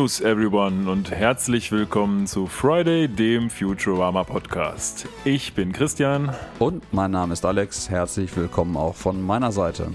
[0.00, 5.06] News, everyone, und herzlich willkommen zu Friday, dem Futurama Podcast.
[5.26, 6.34] Ich bin Christian.
[6.58, 7.90] Und mein Name ist Alex.
[7.90, 9.92] Herzlich willkommen auch von meiner Seite.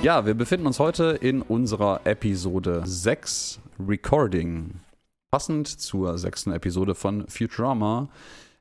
[0.00, 4.74] Ja, wir befinden uns heute in unserer Episode 6 Recording.
[5.32, 8.08] Passend zur sechsten Episode von Futurama,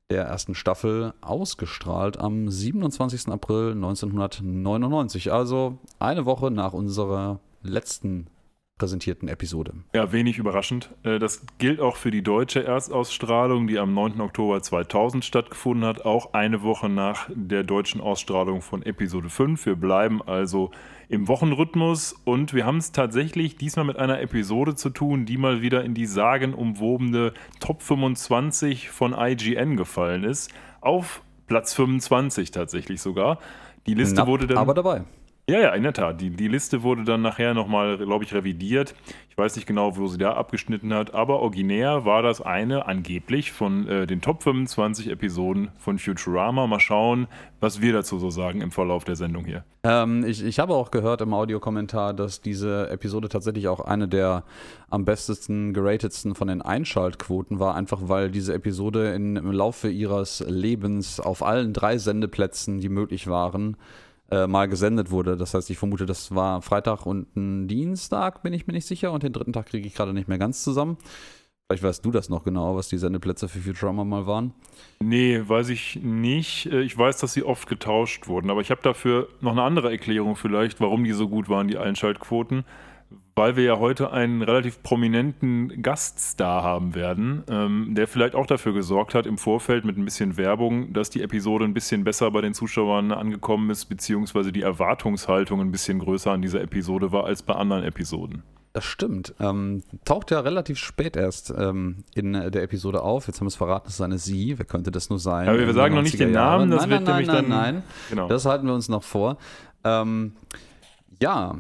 [0.10, 3.28] der ersten Staffel, ausgestrahlt am 27.
[3.28, 5.32] April 1999.
[5.32, 8.26] Also eine Woche nach unserer letzten
[8.78, 9.74] präsentierten Episode.
[9.94, 10.90] Ja, wenig überraschend.
[11.04, 14.20] Äh, das gilt auch für die deutsche Erstausstrahlung, die am 9.
[14.20, 19.66] Oktober 2000 stattgefunden hat, auch eine Woche nach der deutschen Ausstrahlung von Episode 5.
[19.66, 20.72] Wir bleiben also
[21.08, 25.62] im Wochenrhythmus und wir haben es tatsächlich diesmal mit einer Episode zu tun, die mal
[25.62, 30.52] wieder in die sagenumwobene Top 25 von IGN gefallen ist.
[30.82, 33.40] Auf Platz 25 tatsächlich sogar.
[33.86, 34.58] Die Liste Knapp, wurde dann.
[34.58, 35.04] Aber dabei.
[35.48, 36.22] Ja, ja, in der Tat.
[36.22, 38.96] Die, die Liste wurde dann nachher nochmal, glaube ich, revidiert.
[39.30, 43.52] Ich weiß nicht genau, wo sie da abgeschnitten hat, aber originär war das eine angeblich
[43.52, 46.66] von äh, den Top 25 Episoden von Futurama.
[46.66, 47.28] Mal schauen,
[47.60, 49.64] was wir dazu so sagen im Verlauf der Sendung hier.
[49.84, 54.46] Ähm, ich, ich habe auch gehört im Audiokommentar, dass diese Episode tatsächlich auch eine der
[54.90, 60.44] am bestesten geratetsten von den Einschaltquoten war, einfach weil diese Episode in, im Laufe ihres
[60.48, 63.78] Lebens auf allen drei Sendeplätzen, die möglich waren,
[64.32, 65.38] äh, mal gesendet wurde.
[65.38, 69.12] Das heißt, ich vermute, das war Freitag und ein Dienstag, bin ich mir nicht sicher.
[69.12, 70.98] Und den dritten Tag kriege ich gerade nicht mehr ganz zusammen.
[71.68, 74.54] Vielleicht weißt du das noch genau, was die Sendeplätze für Futurama mal waren.
[75.00, 76.68] Nee, weiß ich nicht.
[76.68, 79.90] Äh, ich weiß, dass sie oft getauscht wurden, aber ich habe dafür noch eine andere
[79.92, 82.66] Erklärung vielleicht, warum die so gut waren, die Einschaltquoten
[83.36, 88.74] weil wir ja heute einen relativ prominenten Gaststar haben werden, ähm, der vielleicht auch dafür
[88.74, 92.40] gesorgt hat im Vorfeld mit ein bisschen Werbung, dass die Episode ein bisschen besser bei
[92.40, 97.44] den Zuschauern angekommen ist, beziehungsweise die Erwartungshaltung ein bisschen größer an dieser Episode war als
[97.44, 98.44] bei anderen Episoden.
[98.72, 99.34] Das stimmt.
[99.40, 103.28] Ähm, taucht ja relativ spät erst ähm, in der Episode auf.
[103.28, 104.58] Jetzt haben wir es verraten, es ist eine Sie.
[104.58, 105.48] Wer könnte das nur sein?
[105.48, 107.50] Aber wir sagen noch nicht den Namen, das nein, wird nein, nämlich nein, dann.
[107.50, 108.28] Nein, nein, Genau.
[108.28, 109.38] Das halten wir uns noch vor.
[109.86, 110.34] Ähm,
[111.22, 111.56] ja,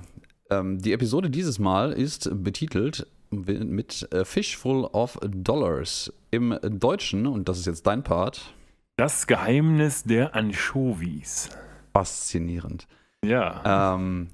[0.49, 6.13] ähm, die Episode dieses Mal ist betitelt mit A Fishful of Dollars.
[6.31, 8.53] Im Deutschen, und das ist jetzt dein Part,
[8.97, 11.49] Das Geheimnis der Anchovies.
[11.93, 12.87] faszinierend.
[13.23, 13.95] Ja.
[13.95, 14.29] Ähm,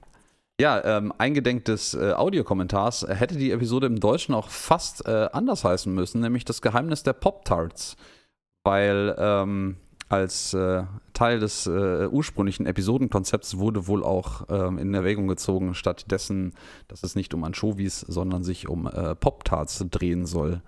[0.59, 5.63] ja, ähm, eingedenk des äh, Audiokommentars hätte die Episode im Deutschen auch fast äh, anders
[5.63, 7.95] heißen müssen, nämlich das Geheimnis der Pop-Tarts.
[8.63, 9.77] Weil ähm,
[10.11, 10.83] als äh,
[11.13, 16.53] Teil des äh, ursprünglichen Episodenkonzepts wurde wohl auch ähm, in Erwägung gezogen, stattdessen,
[16.87, 20.61] dass es nicht um Anchovies, sondern sich um äh, Pop-Tarts drehen soll.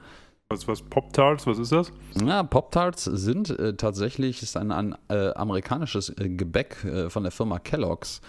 [0.50, 1.92] Was, was Pop-Tarts, was ist das?
[2.24, 7.32] Ja, Pop-Tarts sind äh, tatsächlich ist ein, ein äh, amerikanisches äh, Gebäck äh, von der
[7.32, 8.22] Firma Kellogg's.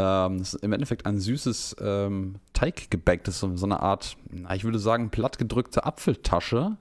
[0.00, 3.24] Ähm, das ist im Endeffekt ein süßes ähm, Teiggebäck.
[3.24, 4.16] Das ist so, so eine Art,
[4.54, 6.76] ich würde sagen, plattgedrückte Apfeltasche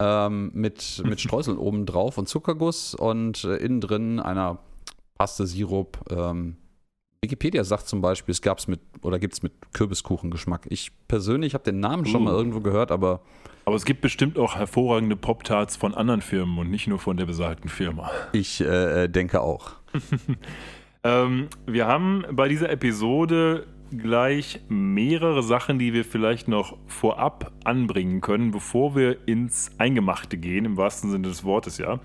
[0.00, 4.58] ähm, mit, mit Streuseln oben drauf und Zuckerguss und äh, innen drin einer
[5.16, 5.98] Paste Sirup.
[6.10, 6.56] Ähm,
[7.22, 10.66] Wikipedia sagt zum Beispiel, es gab's mit oder gibt es mit Kürbiskuchengeschmack.
[10.70, 12.38] Ich persönlich habe den Namen schon mal Uh.
[12.38, 13.20] irgendwo gehört, aber
[13.66, 17.26] Aber es gibt bestimmt auch hervorragende Pop-Tarts von anderen Firmen und nicht nur von der
[17.26, 18.10] besagten Firma.
[18.32, 19.72] ich äh, denke auch.
[21.02, 28.20] Ähm, wir haben bei dieser Episode gleich mehrere Sachen, die wir vielleicht noch vorab anbringen
[28.20, 32.00] können, bevor wir ins Eingemachte gehen, im wahrsten Sinne des Wortes, ja.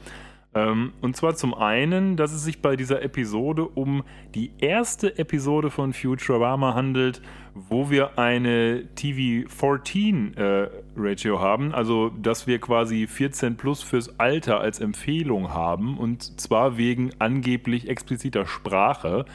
[0.55, 5.69] Ähm, und zwar zum einen, dass es sich bei dieser Episode um die erste Episode
[5.69, 7.21] von Futurama handelt,
[7.53, 15.53] wo wir eine TV-14-Ratio haben, also dass wir quasi 14 plus fürs Alter als Empfehlung
[15.53, 19.25] haben und zwar wegen angeblich expliziter Sprache.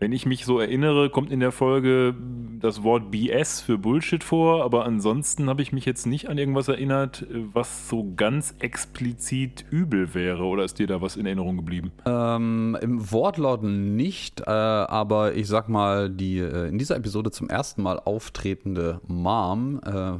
[0.00, 2.14] Wenn ich mich so erinnere, kommt in der Folge
[2.60, 6.68] das Wort BS für Bullshit vor, aber ansonsten habe ich mich jetzt nicht an irgendwas
[6.68, 10.44] erinnert, was so ganz explizit übel wäre.
[10.44, 11.90] Oder ist dir da was in Erinnerung geblieben?
[12.06, 17.48] Ähm, Im Wortlaut nicht, äh, aber ich sag mal, die äh, in dieser Episode zum
[17.48, 20.12] ersten Mal auftretende Mom, äh,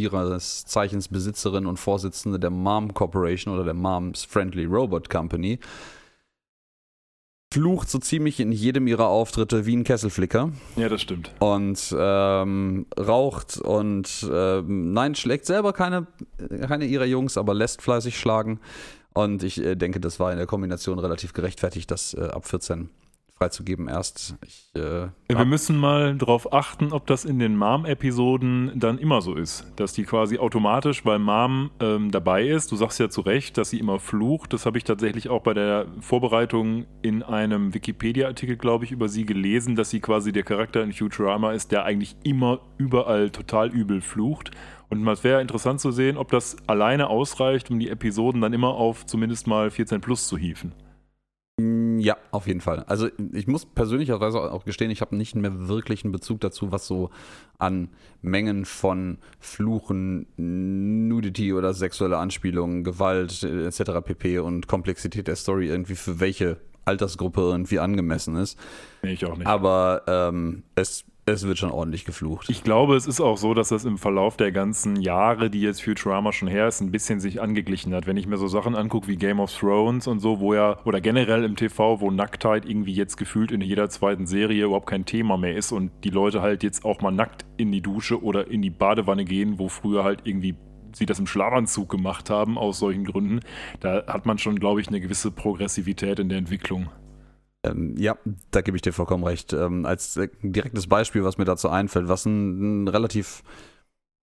[0.00, 5.58] ihres Zeichens Besitzerin und Vorsitzende der Mom Corporation oder der Moms Friendly Robot Company,
[7.52, 11.30] flucht so ziemlich in jedem ihrer Auftritte wie ein Kesselflicker Ja, das stimmt.
[11.38, 16.06] und ähm, raucht und ähm, nein, schlägt selber keine,
[16.66, 18.60] keine ihrer Jungs, aber lässt fleißig schlagen.
[19.14, 22.90] Und ich äh, denke, das war in der Kombination relativ gerechtfertigt, das äh, ab 14
[23.38, 24.36] freizugeben erst.
[24.44, 29.34] Ich, äh, Wir müssen mal drauf achten, ob das in den Mom-Episoden dann immer so
[29.34, 29.64] ist.
[29.76, 33.70] Dass die quasi automatisch, weil Mom ähm, dabei ist, du sagst ja zu Recht, dass
[33.70, 34.52] sie immer flucht.
[34.52, 39.24] Das habe ich tatsächlich auch bei der Vorbereitung in einem Wikipedia-Artikel, glaube ich, über sie
[39.24, 44.00] gelesen, dass sie quasi der Charakter in Futurama ist, der eigentlich immer überall total übel
[44.00, 44.50] flucht.
[44.90, 48.68] Und es wäre interessant zu sehen, ob das alleine ausreicht, um die Episoden dann immer
[48.68, 50.72] auf zumindest mal 14 plus zu hieven.
[52.08, 52.84] Ja, auf jeden Fall.
[52.84, 56.86] Also ich muss persönlicherweise auch gestehen, ich habe nicht mehr wirklich einen Bezug dazu, was
[56.86, 57.10] so
[57.58, 57.90] an
[58.22, 64.00] Mengen von Fluchen, Nudity oder sexuelle Anspielungen, Gewalt etc.
[64.02, 64.38] pp.
[64.38, 66.56] und Komplexität der Story irgendwie für welche
[66.86, 68.58] Altersgruppe irgendwie angemessen ist.
[69.02, 69.46] Nee, ich auch nicht.
[69.46, 72.48] Aber ähm, es es wird schon ordentlich geflucht.
[72.50, 75.82] Ich glaube, es ist auch so, dass das im Verlauf der ganzen Jahre, die jetzt
[75.82, 78.06] Futurama schon her ist, ein bisschen sich angeglichen hat.
[78.06, 81.00] Wenn ich mir so Sachen angucke wie Game of Thrones und so, wo ja, oder
[81.00, 85.36] generell im TV, wo Nacktheit irgendwie jetzt gefühlt in jeder zweiten Serie überhaupt kein Thema
[85.36, 88.62] mehr ist und die Leute halt jetzt auch mal nackt in die Dusche oder in
[88.62, 90.56] die Badewanne gehen, wo früher halt irgendwie
[90.92, 93.40] sie das im Schlafanzug gemacht haben, aus solchen Gründen,
[93.80, 96.88] da hat man schon, glaube ich, eine gewisse Progressivität in der Entwicklung.
[97.68, 98.16] Ähm, ja,
[98.50, 99.52] da gebe ich dir vollkommen recht.
[99.52, 103.42] Ähm, als äh, direktes Beispiel, was mir dazu einfällt, was ein, ein relativ,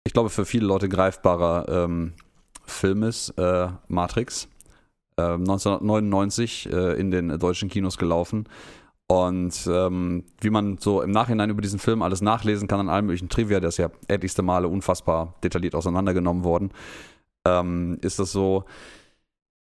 [0.06, 2.14] ich glaube, für viele Leute greifbarer ähm,
[2.66, 4.48] Film ist, äh, Matrix.
[5.18, 8.48] Äh, 1999 äh, in den deutschen Kinos gelaufen.
[9.08, 13.06] Und ähm, wie man so im Nachhinein über diesen Film alles nachlesen kann an allen
[13.06, 16.72] möglichen Trivia, der ist ja etlichste Male unfassbar detailliert auseinandergenommen worden,
[17.46, 18.64] ähm, ist das so,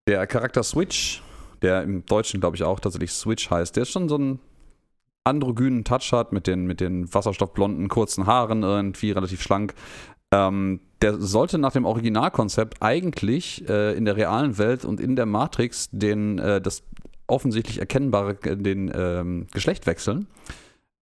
[0.08, 1.22] der Charakter Switch
[1.64, 4.38] der im Deutschen, glaube ich, auch tatsächlich Switch heißt, der schon so einen
[5.25, 9.75] androgynen Touch hat mit den, mit den wasserstoffblonden kurzen Haaren, irgendwie relativ schlank.
[10.31, 15.26] Ähm, der sollte nach dem Originalkonzept eigentlich äh, in der realen Welt und in der
[15.26, 16.82] Matrix den, äh, das
[17.26, 20.26] offensichtlich erkennbare den ähm, Geschlecht wechseln.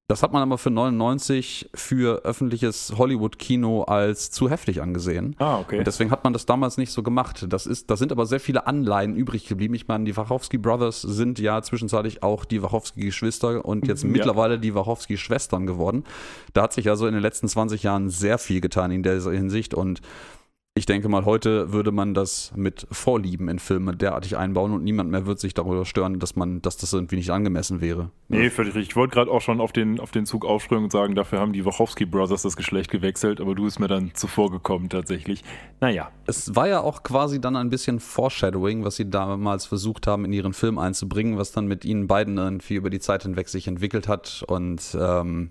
[0.08, 5.36] Das hat man aber für 99 für öffentliches Hollywood-Kino als zu heftig angesehen.
[5.38, 5.78] Ah, okay.
[5.78, 7.46] Und deswegen hat man das damals nicht so gemacht.
[7.48, 9.74] Das ist, da sind aber sehr viele Anleihen übrig geblieben.
[9.74, 14.10] Ich meine, die Wachowski Brothers sind ja zwischenzeitlich auch die Wachowski-Geschwister und jetzt ja.
[14.10, 16.04] mittlerweile die Wachowski-Schwestern geworden.
[16.52, 19.72] Da hat sich also in den letzten 20 Jahren sehr viel getan in der Hinsicht
[19.72, 20.02] und
[20.74, 25.10] ich denke mal, heute würde man das mit Vorlieben in Filme derartig einbauen und niemand
[25.10, 28.10] mehr wird sich darüber stören, dass man, dass das irgendwie nicht angemessen wäre.
[28.28, 28.92] Nee, völlig richtig.
[28.92, 31.52] Ich wollte gerade auch schon auf den, auf den Zug aufspringen und sagen, dafür haben
[31.52, 35.44] die Wachowski Brothers das Geschlecht gewechselt, aber du bist mir dann zuvor gekommen tatsächlich.
[35.80, 36.10] Naja.
[36.26, 40.32] Es war ja auch quasi dann ein bisschen Foreshadowing, was sie damals versucht haben, in
[40.32, 44.08] ihren Film einzubringen, was dann mit ihnen beiden irgendwie über die Zeit hinweg sich entwickelt
[44.08, 45.50] hat und ähm,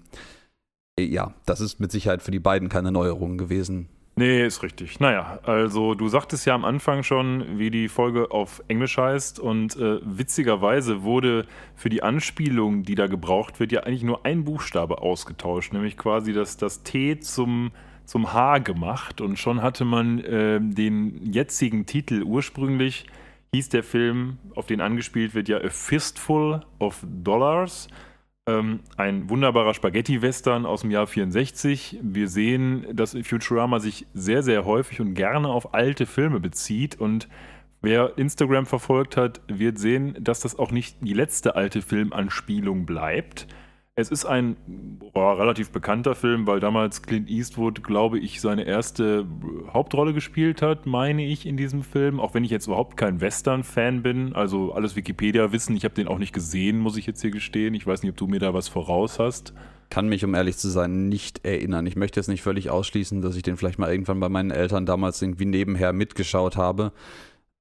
[1.00, 3.88] ja, das ist mit Sicherheit für die beiden keine Neuerung gewesen.
[4.16, 5.00] Nee, ist richtig.
[5.00, 9.78] Naja, also du sagtest ja am Anfang schon, wie die Folge auf Englisch heißt und
[9.78, 15.02] äh, witzigerweise wurde für die Anspielung, die da gebraucht wird, ja eigentlich nur ein Buchstabe
[15.02, 17.72] ausgetauscht, nämlich quasi das, das T zum,
[18.06, 23.06] zum H gemacht und schon hatte man äh, den jetzigen Titel ursprünglich
[23.54, 27.88] hieß der Film, auf den angespielt wird, ja A Fistful of Dollars.
[28.48, 32.00] Ähm, ein wunderbarer Spaghetti-Western aus dem Jahr 64.
[32.02, 37.28] Wir sehen, dass Futurama sich sehr, sehr häufig und gerne auf alte Filme bezieht und
[37.84, 43.48] Wer Instagram verfolgt hat, wird sehen, dass das auch nicht die letzte alte Filmanspielung bleibt.
[44.01, 44.57] Es ist ein
[45.13, 49.27] oh, relativ bekannter Film, weil damals Clint Eastwood, glaube ich, seine erste
[49.71, 52.19] Hauptrolle gespielt hat, meine ich, in diesem Film.
[52.19, 56.18] Auch wenn ich jetzt überhaupt kein Western-Fan bin, also alles Wikipedia-Wissen, ich habe den auch
[56.18, 57.76] nicht gesehen, muss ich jetzt hier gestehen.
[57.76, 59.54] Ich weiß nicht, ob du mir da was voraus hast.
[59.92, 61.85] Kann mich, um ehrlich zu sein, nicht erinnern.
[61.85, 64.87] Ich möchte jetzt nicht völlig ausschließen, dass ich den vielleicht mal irgendwann bei meinen Eltern
[64.87, 66.92] damals irgendwie nebenher mitgeschaut habe.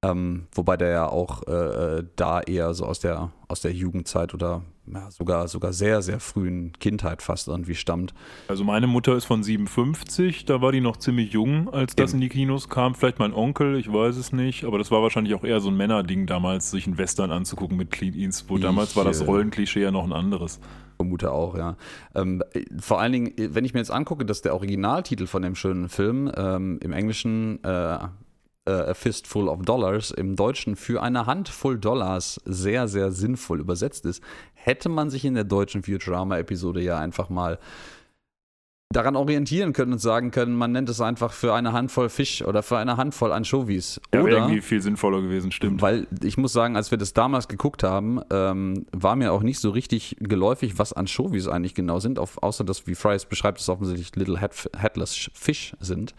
[0.02, 4.32] Ähm, wobei der ja auch äh, äh, da eher so aus der, aus der Jugendzeit
[4.32, 4.62] oder
[4.94, 8.14] ja, sogar, sogar sehr, sehr frühen Kindheit fast irgendwie stammt.
[8.48, 12.18] Also meine Mutter ist von 57, da war die noch ziemlich jung, als das Eben.
[12.18, 12.94] in die Kinos kam.
[12.94, 15.76] Vielleicht mein Onkel, ich weiß es nicht, aber das war wahrscheinlich auch eher so ein
[15.76, 18.64] Männerding damals, sich einen Western anzugucken mit Clint Eastwood.
[18.64, 20.60] Damals ich, war das Rollenklischee ja noch ein anderes.
[20.96, 21.76] Vermute auch, ja.
[22.14, 22.42] Ähm,
[22.78, 26.30] vor allen Dingen, wenn ich mir jetzt angucke, dass der Originaltitel von dem schönen Film
[26.36, 27.98] ähm, im Englischen äh,
[28.66, 34.06] äh, A Fistful of Dollars im Deutschen für eine Handvoll Dollars sehr, sehr sinnvoll übersetzt
[34.06, 34.22] ist,
[34.54, 37.58] hätte man sich in der deutschen Futurama-Episode ja einfach mal
[38.92, 42.64] daran orientieren können und sagen können, man nennt es einfach für eine Handvoll Fisch oder
[42.64, 44.00] für eine Handvoll Anchovies.
[44.12, 45.80] Ja, oder irgendwie viel sinnvoller gewesen, stimmt.
[45.80, 49.60] Weil ich muss sagen, als wir das damals geguckt haben, ähm, war mir auch nicht
[49.60, 53.60] so richtig geläufig, was Anchovies eigentlich genau sind, auf, außer dass, wie Fry es beschreibt,
[53.60, 56.14] es offensichtlich Little Head, Headless Fish sind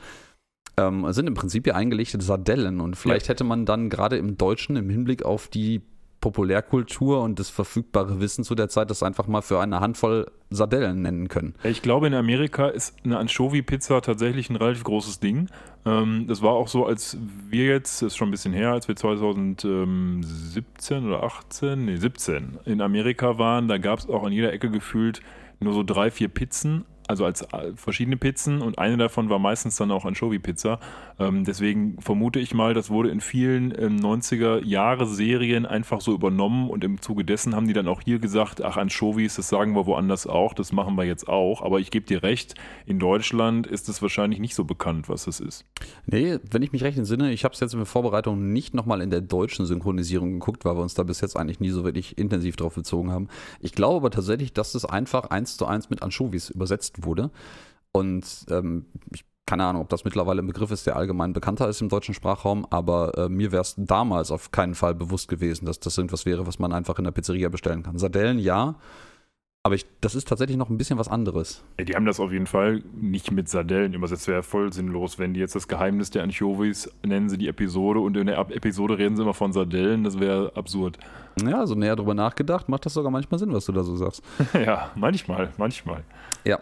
[0.87, 2.81] ähm, sind im Prinzip ja eingelegte Sardellen.
[2.81, 3.29] Und vielleicht ja.
[3.29, 5.81] hätte man dann gerade im Deutschen im Hinblick auf die
[6.21, 11.01] Populärkultur und das verfügbare Wissen zu der Zeit das einfach mal für eine Handvoll Sardellen
[11.01, 11.55] nennen können.
[11.63, 15.47] Ich glaube, in Amerika ist eine Anchovy-Pizza tatsächlich ein relativ großes Ding.
[15.85, 17.17] Ähm, das war auch so, als
[17.49, 22.59] wir jetzt, das ist schon ein bisschen her, als wir 2017 oder 18, nee, 17
[22.65, 25.21] in Amerika waren, da gab es auch an jeder Ecke gefühlt
[25.59, 29.75] nur so drei, vier Pizzen also als äh, verschiedene Pizzen und eine davon war meistens
[29.75, 30.79] dann auch Anchovy-Pizza.
[31.19, 36.83] Ähm, deswegen vermute ich mal, das wurde in vielen ähm, 90er-Jahre-Serien einfach so übernommen und
[36.83, 40.25] im Zuge dessen haben die dann auch hier gesagt, ach, Anchovies, das sagen wir woanders
[40.25, 41.61] auch, das machen wir jetzt auch.
[41.61, 45.39] Aber ich gebe dir recht, in Deutschland ist es wahrscheinlich nicht so bekannt, was das
[45.39, 45.65] ist.
[46.05, 49.01] Nee, wenn ich mich recht entsinne, ich habe es jetzt in der Vorbereitung nicht nochmal
[49.01, 52.17] in der deutschen Synchronisierung geguckt, weil wir uns da bis jetzt eigentlich nie so wirklich
[52.17, 53.27] intensiv drauf bezogen haben.
[53.59, 57.31] Ich glaube aber tatsächlich, dass es einfach eins zu eins mit Anchovies übersetzt wurde.
[57.91, 61.81] Und ähm, ich keine Ahnung, ob das mittlerweile ein Begriff ist, der allgemein bekannter ist
[61.81, 65.77] im deutschen Sprachraum, aber äh, mir wäre es damals auf keinen Fall bewusst gewesen, dass
[65.81, 67.97] das irgendwas wäre, was man einfach in der Pizzeria bestellen kann.
[67.97, 68.75] Sardellen ja,
[69.63, 71.63] aber ich, das ist tatsächlich noch ein bisschen was anderes.
[71.79, 74.27] Die haben das auf jeden Fall nicht mit Sardellen übersetzt.
[74.27, 78.17] Wäre voll sinnlos, wenn die jetzt das Geheimnis der Anchovies nennen sie die Episode und
[78.17, 80.03] in der Episode reden sie immer von Sardellen.
[80.03, 80.97] Das wäre absurd.
[81.45, 84.23] Ja, so näher drüber nachgedacht, macht das sogar manchmal Sinn, was du da so sagst.
[84.53, 86.03] ja, manchmal, manchmal.
[86.45, 86.59] Ja.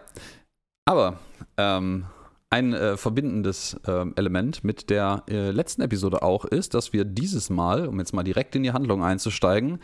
[0.85, 1.19] Aber
[1.57, 2.05] ähm,
[2.49, 7.49] ein äh, verbindendes äh, Element mit der äh, letzten Episode auch ist, dass wir dieses
[7.49, 9.79] Mal, um jetzt mal direkt in die Handlung einzusteigen,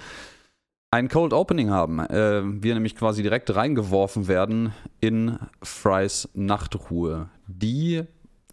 [0.92, 2.00] ein Cold Opening haben.
[2.00, 8.04] Äh, wir nämlich quasi direkt reingeworfen werden in Frys Nachtruhe, die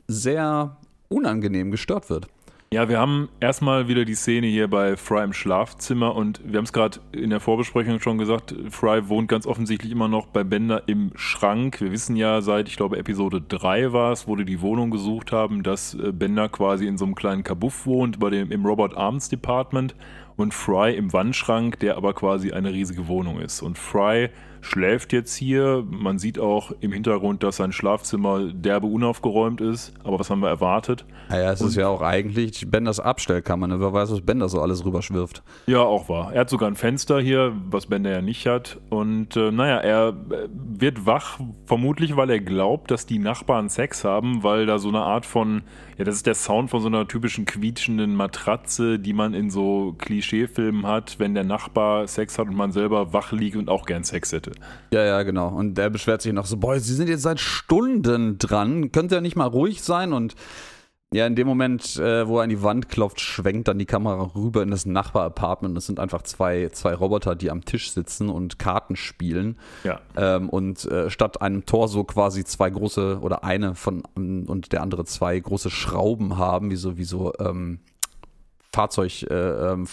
[0.08, 0.76] sehr
[1.08, 2.26] unangenehm gestört wird.
[2.72, 6.64] Ja, wir haben erstmal wieder die Szene hier bei Fry im Schlafzimmer und wir haben
[6.64, 10.84] es gerade in der Vorbesprechung schon gesagt, Fry wohnt ganz offensichtlich immer noch bei Bender
[10.86, 11.82] im Schrank.
[11.82, 15.32] Wir wissen ja seit, ich glaube, Episode 3 war es, wo die die Wohnung gesucht
[15.32, 18.96] haben, dass äh, Bender quasi in so einem kleinen Kabuff wohnt, bei dem, im Robert
[18.96, 19.94] Arms Department
[20.36, 23.62] und Fry im Wandschrank, der aber quasi eine riesige Wohnung ist.
[23.62, 24.30] Und Fry
[24.62, 25.84] schläft jetzt hier.
[25.90, 29.92] Man sieht auch im Hintergrund, dass sein Schlafzimmer derbe unaufgeräumt ist.
[30.04, 31.04] Aber was haben wir erwartet?
[31.28, 33.66] Naja, es und ist ja auch eigentlich Benders Abstellkammer.
[33.66, 33.80] Ne?
[33.80, 35.42] Wer weiß, was Bender so alles rüberschwirft.
[35.66, 36.32] Ja, auch wahr.
[36.32, 38.78] Er hat sogar ein Fenster hier, was Bender ja nicht hat.
[38.88, 44.04] Und äh, naja, er äh, wird wach, vermutlich, weil er glaubt, dass die Nachbarn Sex
[44.04, 45.62] haben, weil da so eine Art von,
[45.98, 49.94] ja, das ist der Sound von so einer typischen quietschenden Matratze, die man in so
[50.22, 54.04] Klischeefilmen hat, wenn der Nachbar Sex hat und man selber wach liegt und auch gern
[54.04, 54.52] Sex hätte.
[54.92, 55.48] Ja, ja, genau.
[55.48, 59.20] Und der beschwert sich noch so, boah, Sie sind jetzt seit Stunden dran, könnt ihr
[59.20, 60.12] nicht mal ruhig sein?
[60.12, 60.34] Und
[61.12, 64.30] ja, in dem Moment, äh, wo er an die Wand klopft, schwenkt dann die Kamera
[64.34, 65.76] rüber in das Nachbar-Apartment.
[65.76, 69.58] Das sind einfach zwei, zwei Roboter, die am Tisch sitzen und Karten spielen.
[69.84, 70.00] Ja.
[70.16, 75.04] Ähm, und äh, statt einem Torso quasi zwei große oder eine von und der andere
[75.04, 77.80] zwei große Schrauben haben, wie so, wie so ähm,
[78.72, 79.86] Fahrzeug, äh, ähm.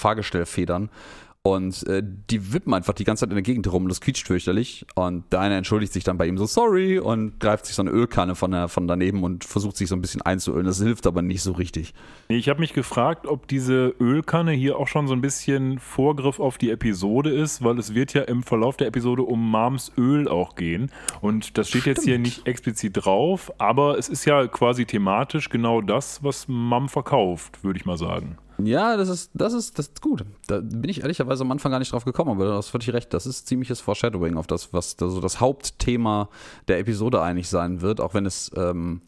[1.42, 3.88] Und äh, die wippen einfach die ganze Zeit in der Gegend rum.
[3.88, 4.86] Das quietscht fürchterlich.
[4.96, 7.92] Und der eine entschuldigt sich dann bei ihm so, sorry, und greift sich so eine
[7.92, 10.66] Ölkanne von, der, von daneben und versucht sich so ein bisschen einzuölen.
[10.66, 11.94] Das hilft aber nicht so richtig.
[12.28, 16.58] Ich habe mich gefragt, ob diese Ölkanne hier auch schon so ein bisschen Vorgriff auf
[16.58, 20.56] die Episode ist, weil es wird ja im Verlauf der Episode um Mams Öl auch
[20.56, 20.92] gehen.
[21.22, 21.98] Und das steht Stimmt.
[21.98, 26.90] jetzt hier nicht explizit drauf, aber es ist ja quasi thematisch genau das, was Mom
[26.90, 28.38] verkauft, würde ich mal sagen.
[28.64, 30.26] Ja, das ist, das ist, das ist gut.
[30.48, 33.14] Da bin ich ehrlicherweise am Anfang gar nicht drauf gekommen, aber du hast völlig recht.
[33.14, 36.30] Das ist ziemliches Foreshadowing auf das, was also das Hauptthema
[36.68, 39.02] der Episode eigentlich sein wird, auch wenn es ähm,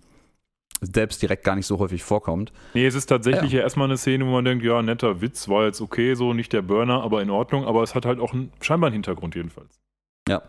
[0.82, 2.52] selbst direkt gar nicht so häufig vorkommt.
[2.74, 3.60] Nee, es ist tatsächlich ja.
[3.60, 6.54] ja erstmal eine Szene, wo man denkt, ja, netter Witz, war jetzt okay, so nicht
[6.54, 9.80] der Burner, aber in Ordnung, aber es hat halt auch einen, scheinbar einen Hintergrund jedenfalls.
[10.28, 10.42] Ja.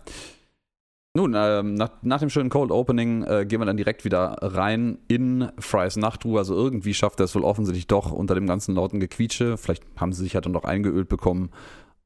[1.14, 4.97] Nun, ähm, nach, nach, dem schönen Cold Opening äh, gehen wir dann direkt wieder rein
[5.09, 6.38] in Frys Nachtruhe.
[6.38, 9.59] Also irgendwie schafft er es wohl offensichtlich doch unter dem ganzen lauten Gequietsche.
[9.59, 11.50] Vielleicht haben sie sich halt dann noch eingeölt bekommen,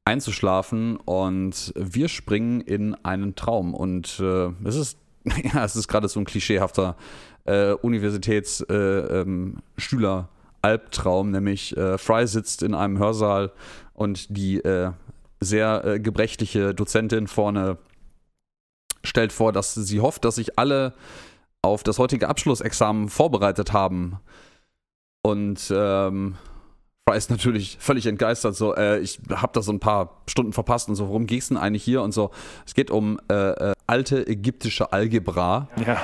[0.03, 0.97] einzuschlafen.
[0.97, 3.73] Und wir springen in einen Traum.
[3.73, 4.97] Und äh, es ist,
[5.53, 6.97] ja, es ist gerade so ein klischeehafter
[7.45, 10.19] äh, Universitätsschüler.
[10.19, 10.23] Äh,
[10.63, 13.53] Albtraum, nämlich äh, Fry sitzt in einem Hörsaal
[13.93, 14.91] und die äh,
[15.39, 17.77] sehr äh, gebrechliche Dozentin vorne
[19.07, 20.93] stellt vor, dass sie hofft, dass sich alle
[21.61, 24.19] auf das heutige Abschlussexamen vorbereitet haben.
[25.23, 26.35] Und ähm,
[27.07, 30.89] Fry ist natürlich völlig entgeistert, so, äh, ich habe da so ein paar Stunden verpasst
[30.89, 32.31] und so, worum geht es denn eigentlich hier und so.
[32.65, 35.69] Es geht um äh, äh, alte ägyptische Algebra.
[35.85, 36.01] Ja.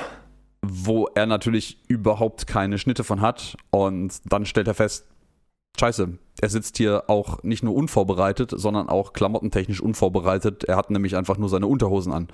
[0.66, 3.56] Wo er natürlich überhaupt keine Schnitte von hat.
[3.70, 5.06] Und dann stellt er fest,
[5.78, 10.64] Scheiße, er sitzt hier auch nicht nur unvorbereitet, sondern auch klamottentechnisch unvorbereitet.
[10.64, 12.28] Er hat nämlich einfach nur seine Unterhosen an.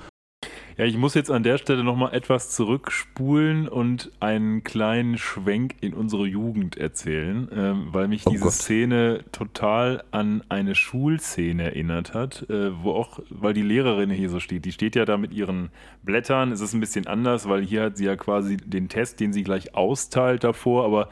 [0.80, 5.92] Ja, ich muss jetzt an der Stelle nochmal etwas zurückspulen und einen kleinen Schwenk in
[5.92, 8.54] unsere Jugend erzählen, ähm, weil mich oh diese Gott.
[8.54, 14.40] Szene total an eine Schulszene erinnert hat, äh, wo auch, weil die Lehrerin hier so
[14.40, 15.68] steht, die steht ja da mit ihren
[16.02, 19.34] Blättern, es ist ein bisschen anders, weil hier hat sie ja quasi den Test, den
[19.34, 21.10] sie gleich austeilt davor, aber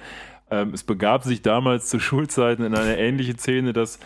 [0.51, 3.99] ähm, es begab sich damals zu Schulzeiten in eine ähnliche Szene, dass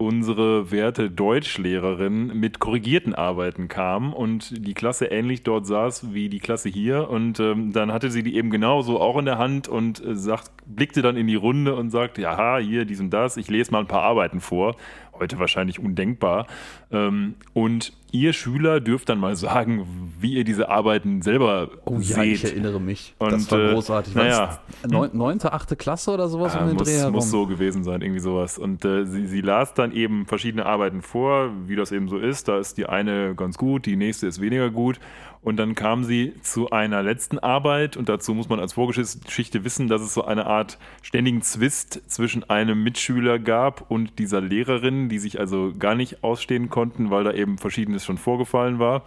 [0.00, 6.38] unsere werte Deutschlehrerin mit korrigierten Arbeiten kam und die Klasse ähnlich dort saß wie die
[6.38, 7.10] Klasse hier.
[7.10, 10.50] Und ähm, dann hatte sie die eben genauso auch in der Hand und äh, sagt,
[10.64, 13.80] blickte dann in die Runde und sagte, ja, hier, dies und das, ich lese mal
[13.80, 14.74] ein paar Arbeiten vor
[15.20, 16.46] heute wahrscheinlich undenkbar.
[16.90, 19.86] Ähm, und ihr Schüler dürft dann mal sagen,
[20.18, 22.16] wie ihr diese Arbeiten selber oh, seht.
[22.16, 23.14] Ja, ich erinnere mich.
[23.18, 24.14] Und, das war großartig.
[24.14, 24.60] Naja.
[24.88, 27.14] Neun, neunte, achte Klasse oder sowas ja, um den muss, Dreh herum?
[27.14, 28.58] muss so gewesen sein, irgendwie sowas.
[28.58, 32.48] Und äh, sie, sie las dann eben verschiedene Arbeiten vor, wie das eben so ist.
[32.48, 35.00] Da ist die eine ganz gut, die nächste ist weniger gut.
[35.42, 39.88] Und dann kam sie zu einer letzten Arbeit und dazu muss man als Vorgeschichte wissen,
[39.88, 45.18] dass es so eine Art ständigen Zwist zwischen einem Mitschüler gab und dieser Lehrerin, die
[45.18, 49.06] sich also gar nicht ausstehen konnten, weil da eben Verschiedenes schon vorgefallen war.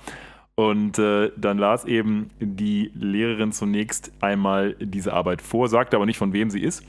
[0.55, 6.17] Und äh, dann las eben die Lehrerin zunächst einmal diese Arbeit vor, sagte aber nicht,
[6.17, 6.83] von wem sie ist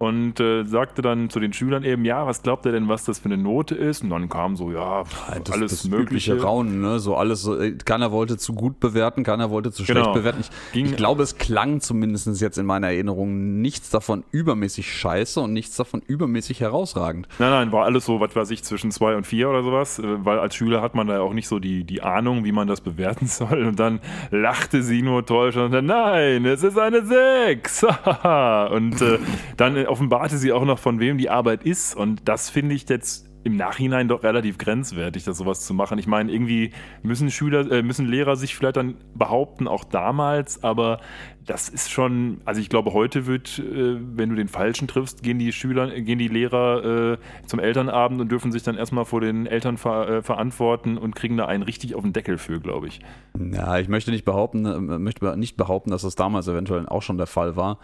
[0.00, 3.18] und äh, sagte dann zu den Schülern eben, ja, was glaubt ihr denn, was das
[3.18, 4.02] für eine Note ist?
[4.02, 5.02] Und dann kam so, ja,
[5.44, 6.40] das, alles das mögliche.
[6.40, 6.98] Raunen, ne?
[6.98, 10.00] so alles, so, keiner wollte zu gut bewerten, keiner wollte zu Genau.
[10.04, 10.40] schlecht bewerten.
[10.40, 15.38] Ich, Ging- ich glaube, es klang zumindest jetzt in meiner Erinnerung nichts davon übermäßig scheiße
[15.38, 17.28] und nichts davon übermäßig herausragend.
[17.38, 20.24] Nein, nein, war alles so, was weiß ich, zwischen zwei und vier oder sowas, äh,
[20.24, 22.66] weil als Schüler hat man da ja auch nicht so die, die Ahnung, wie man
[22.68, 23.64] das bewerten soll.
[23.66, 27.84] Und dann lachte sie nur täuschend und dann, nein, es ist eine Sechs.
[28.70, 29.18] Und äh,
[29.58, 31.94] dann äh, offenbarte sie auch noch, von wem die Arbeit ist.
[31.94, 35.98] Und das finde ich jetzt im Nachhinein doch relativ grenzwertig, das sowas zu machen.
[35.98, 41.00] Ich meine, irgendwie müssen Schüler, äh, müssen Lehrer sich vielleicht dann behaupten, auch damals, aber
[41.46, 45.38] das ist schon, also ich glaube, heute wird, äh, wenn du den Falschen triffst, gehen
[45.38, 49.46] die Schüler, gehen die Lehrer äh, zum Elternabend und dürfen sich dann erstmal vor den
[49.46, 53.00] Eltern ver, äh, verantworten und kriegen da einen richtig auf den Deckel für, glaube ich.
[53.38, 57.16] Ja, ich möchte nicht behaupten, äh, möchte nicht behaupten, dass das damals eventuell auch schon
[57.16, 57.78] der Fall war,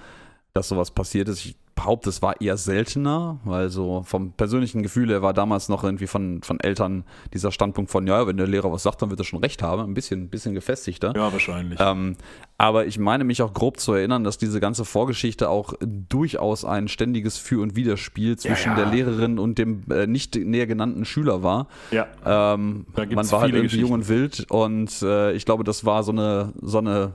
[0.56, 1.44] dass sowas passiert ist.
[1.44, 5.84] Ich behaupte, es war eher seltener, weil so vom persönlichen Gefühl her war damals noch
[5.84, 9.20] irgendwie von, von Eltern dieser Standpunkt von, ja, wenn der Lehrer was sagt, dann wird
[9.20, 11.12] er schon recht haben, ein bisschen, ein bisschen gefestigter.
[11.14, 11.78] Ja, wahrscheinlich.
[11.78, 12.16] Ähm,
[12.56, 16.88] aber ich meine mich auch grob zu erinnern, dass diese ganze Vorgeschichte auch durchaus ein
[16.88, 18.76] ständiges Für- und Widerspiel zwischen ja.
[18.76, 21.68] der Lehrerin und dem äh, nicht näher genannten Schüler war.
[21.90, 22.06] ja.
[22.24, 26.12] Ähm, man war halt irgendwie jung und wild und äh, ich glaube, das war so
[26.12, 27.12] eine, so eine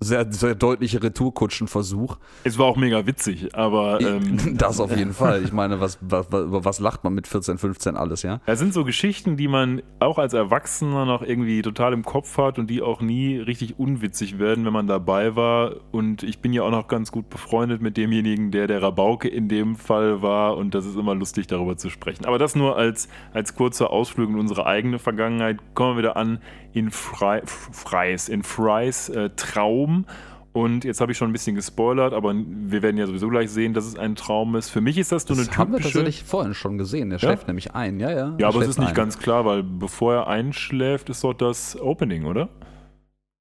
[0.00, 2.18] sehr, sehr deutliche Retourkutschenversuch.
[2.44, 5.42] Es war auch mega witzig, aber ähm, das auf jeden Fall.
[5.42, 8.40] Ich meine, was, was, über was lacht man mit 14, 15 alles, ja?
[8.46, 12.58] Es sind so Geschichten, die man auch als Erwachsener noch irgendwie total im Kopf hat
[12.60, 15.74] und die auch nie richtig unwitzig werden, wenn man dabei war.
[15.90, 19.48] Und ich bin ja auch noch ganz gut befreundet mit demjenigen, der der Rabauke in
[19.48, 20.56] dem Fall war.
[20.56, 22.24] Und das ist immer lustig, darüber zu sprechen.
[22.24, 25.58] Aber das nur als, als kurzer Ausflug in unsere eigene Vergangenheit.
[25.74, 26.38] Kommen wir wieder an
[26.72, 30.04] in Fry, Freys, in Freys äh, Traum.
[30.52, 33.74] Und jetzt habe ich schon ein bisschen gespoilert, aber wir werden ja sowieso gleich sehen,
[33.74, 34.70] dass es ein Traum ist.
[34.70, 35.98] Für mich ist das so eine Das haben wir typische.
[35.98, 37.10] tatsächlich vorhin schon gesehen.
[37.10, 37.28] Der Ja?
[37.28, 38.16] schläft nämlich ein, ja, ja.
[38.16, 38.94] Ja, er aber es ist nicht ein.
[38.94, 42.48] ganz klar, weil bevor er einschläft, ist dort das Opening, oder?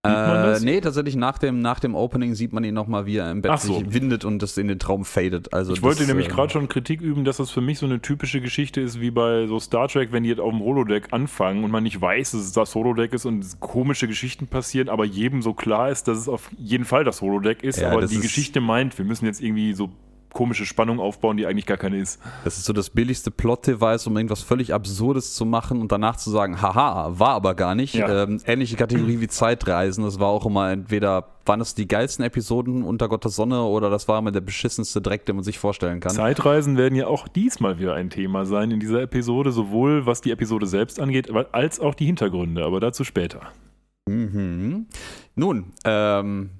[0.05, 3.41] Äh, nee, tatsächlich nach dem, nach dem Opening sieht man ihn nochmal, wie er im
[3.41, 3.73] Bett so.
[3.79, 5.53] sich windet und das in den Traum fadet.
[5.53, 7.85] Also Ich wollte das, nämlich äh, gerade schon Kritik üben, dass das für mich so
[7.85, 11.07] eine typische Geschichte ist, wie bei so Star Trek, wenn die jetzt auf dem Holodeck
[11.11, 15.03] anfangen und man nicht weiß, dass es das Holodeck ist und komische Geschichten passieren, aber
[15.03, 18.15] jedem so klar ist, dass es auf jeden Fall das Holodeck ist, Ja, aber die
[18.15, 19.89] ist- Geschichte meint, wir müssen jetzt irgendwie so
[20.37, 22.21] komische Spannung aufbauen, die eigentlich gar keine ist.
[22.43, 26.29] Das ist so das billigste Plot-Device, um irgendwas völlig Absurdes zu machen und danach zu
[26.29, 27.95] sagen, haha, war aber gar nicht.
[27.95, 28.23] Ja.
[28.23, 30.03] Ähm, ähnliche Kategorie wie Zeitreisen.
[30.03, 34.07] Das war auch immer entweder, waren das die geilsten Episoden unter Gottes Sonne oder das
[34.07, 36.11] war immer der beschissenste Dreck, den man sich vorstellen kann.
[36.11, 40.29] Zeitreisen werden ja auch diesmal wieder ein Thema sein in dieser Episode, sowohl was die
[40.29, 43.41] Episode selbst angeht, als auch die Hintergründe, aber dazu später.
[44.07, 44.85] Mhm.
[45.33, 46.51] Nun, ähm,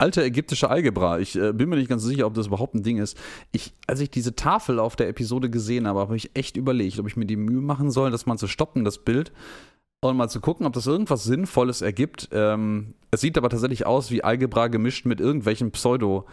[0.00, 1.18] alte ägyptische Algebra.
[1.18, 3.16] Ich äh, bin mir nicht ganz sicher, ob das überhaupt ein Ding ist.
[3.52, 7.06] Ich, als ich diese Tafel auf der Episode gesehen habe, habe ich echt überlegt, ob
[7.06, 9.32] ich mir die Mühe machen soll, das mal zu stoppen, das Bild,
[10.02, 12.30] und mal zu gucken, ob das irgendwas Sinnvolles ergibt.
[12.32, 16.24] Ähm, es sieht aber tatsächlich aus wie Algebra gemischt mit irgendwelchen Pseudo-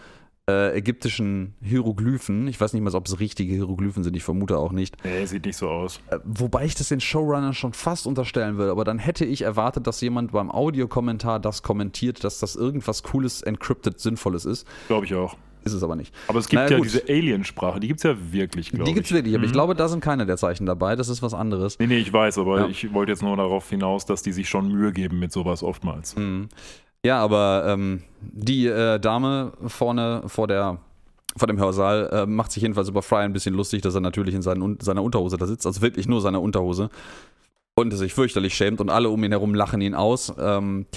[0.49, 2.47] äh, ägyptischen Hieroglyphen.
[2.47, 4.95] Ich weiß nicht mal, ob es richtige Hieroglyphen sind, ich vermute auch nicht.
[5.03, 5.99] Nee, sieht nicht so aus.
[6.10, 9.88] Äh, Wobei ich das den Showrunnern schon fast unterstellen würde, aber dann hätte ich erwartet,
[9.88, 14.65] dass jemand beim Audiokommentar das kommentiert, dass das irgendwas Cooles, encrypted, Sinnvolles ist.
[14.88, 15.36] Glaube ich auch.
[15.65, 16.15] Ist es aber nicht.
[16.29, 16.86] Aber es gibt Naja, ja gut.
[16.86, 18.88] diese Aliensprache, die gibt es ja wirklich, glaube ich.
[18.89, 19.53] Die gibt es wirklich, aber ich Mhm.
[19.53, 20.95] glaube, da sind keine der Zeichen dabei.
[20.95, 21.77] Das ist was anderes.
[21.77, 22.67] Nee, nee, ich weiß, aber Ja.
[22.67, 26.15] ich wollte jetzt nur darauf hinaus, dass die sich schon Mühe geben mit sowas oftmals.
[26.15, 26.47] Mhm.
[27.05, 30.79] Ja, aber ähm, die äh, Dame vorne vor der
[31.36, 34.33] vor dem Hörsaal äh, macht sich jedenfalls über Fry ein bisschen lustig, dass er natürlich
[34.33, 36.89] in seinen, seiner Unterhose da sitzt, also wirklich nur seiner Unterhose
[37.75, 40.33] und sich fürchterlich schämt und alle um ihn herum lachen ihn aus.
[40.39, 40.88] Ähm,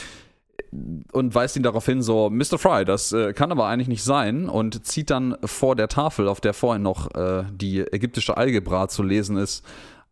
[1.12, 2.58] und weist ihn darauf hin, so, Mr.
[2.58, 6.40] Fry, das äh, kann aber eigentlich nicht sein und zieht dann vor der Tafel, auf
[6.40, 9.64] der vorhin noch äh, die ägyptische Algebra zu lesen ist,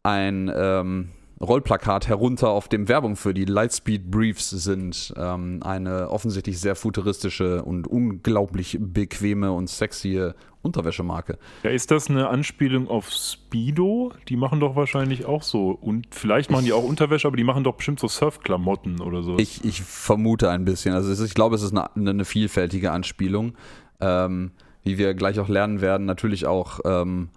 [0.03, 5.15] ein ähm, Rollplakat herunter, auf dem Werbung für die Lightspeed Briefs sind.
[5.17, 11.39] Ähm, eine offensichtlich sehr futuristische und unglaublich bequeme und sexy Unterwäschemarke.
[11.63, 14.13] Ja, ist das eine Anspielung auf Speedo?
[14.29, 15.71] Die machen doch wahrscheinlich auch so.
[15.71, 19.39] Und vielleicht machen die auch Unterwäsche, aber die machen doch bestimmt so Surfklamotten oder so.
[19.39, 20.95] Ich, ich vermute ein bisschen.
[20.95, 23.55] Also ist, ich glaube, es ist eine, eine vielfältige Anspielung.
[24.01, 24.51] Ähm,
[24.83, 27.29] wie wir gleich auch lernen werden, natürlich auch ähm,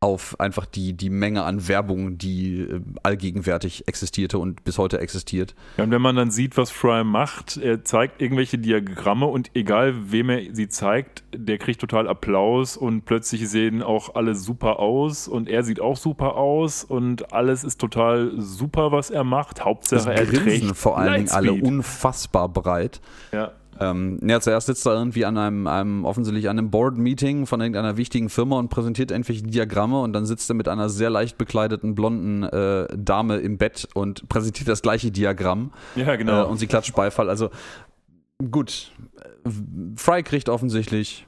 [0.00, 5.54] auf einfach die, die Menge an Werbung, die äh, allgegenwärtig existierte und bis heute existiert.
[5.78, 10.12] Ja, und wenn man dann sieht, was Fry macht, er zeigt irgendwelche Diagramme und egal
[10.12, 15.28] wem er sie zeigt, der kriegt total Applaus und plötzlich sehen auch alle super aus
[15.28, 19.64] und er sieht auch super aus und alles ist total super, was er macht.
[19.64, 23.00] Hauptsache das er Grinsen trägt vor allen Dingen alle unfassbar breit.
[23.32, 23.52] Ja.
[23.80, 27.96] Ähm, ja, zuerst sitzt er irgendwie an einem, einem offensichtlich an einem Board-Meeting von irgendeiner
[27.96, 31.94] wichtigen Firma und präsentiert irgendwelche Diagramme und dann sitzt er mit einer sehr leicht bekleideten
[31.94, 35.72] blonden äh, Dame im Bett und präsentiert das gleiche Diagramm.
[35.94, 36.42] Ja, genau.
[36.42, 37.28] Äh, und sie klatscht Beifall.
[37.28, 37.50] Also
[38.50, 38.92] gut,
[39.96, 41.26] Fry kriegt offensichtlich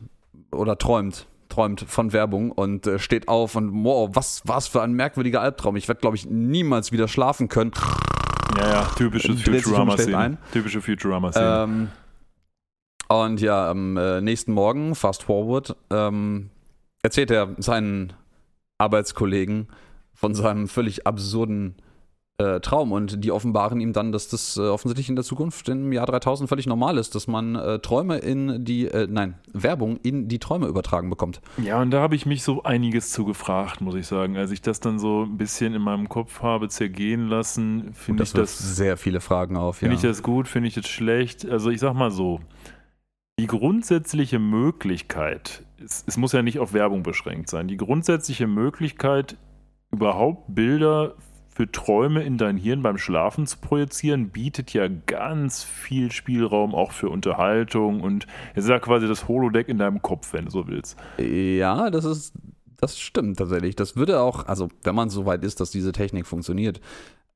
[0.50, 4.92] oder träumt träumt von Werbung und äh, steht auf und wow, was was für ein
[4.92, 5.76] merkwürdiger Albtraum.
[5.76, 7.72] Ich werde glaube ich niemals wieder schlafen können.
[8.58, 10.36] ja, ja, typische Futurama-Szene.
[10.52, 11.64] Typische Futurama-Szene.
[11.64, 11.88] Ähm,
[13.08, 16.50] und ja, am äh, nächsten Morgen, fast forward, ähm,
[17.02, 18.12] erzählt er seinen
[18.78, 19.68] Arbeitskollegen
[20.14, 21.76] von seinem völlig absurden
[22.40, 25.92] äh, Traum und die offenbaren ihm dann, dass das äh, offensichtlich in der Zukunft im
[25.92, 30.28] Jahr 3000 völlig normal ist, dass man äh, Träume in die, äh, nein, Werbung in
[30.28, 31.40] die Träume übertragen bekommt.
[31.60, 34.36] Ja, und da habe ich mich so einiges zu gefragt, muss ich sagen.
[34.36, 38.32] Als ich das dann so ein bisschen in meinem Kopf habe zergehen lassen, finde ich
[38.32, 39.78] Das sehr viele Fragen auf.
[39.78, 39.96] finde ja.
[39.96, 41.48] ich das gut, finde ich das schlecht.
[41.48, 42.38] Also ich sag mal so,
[43.38, 49.36] die grundsätzliche Möglichkeit, es, es muss ja nicht auf Werbung beschränkt sein, die grundsätzliche Möglichkeit,
[49.90, 51.14] überhaupt Bilder
[51.48, 56.92] für Träume in dein Hirn beim Schlafen zu projizieren, bietet ja ganz viel Spielraum auch
[56.92, 60.68] für Unterhaltung und es ist ja quasi das Holodeck in deinem Kopf, wenn du so
[60.68, 60.96] willst.
[61.18, 62.34] Ja, das ist,
[62.76, 63.74] das stimmt tatsächlich.
[63.76, 66.80] Das würde auch, also wenn man so weit ist, dass diese Technik funktioniert,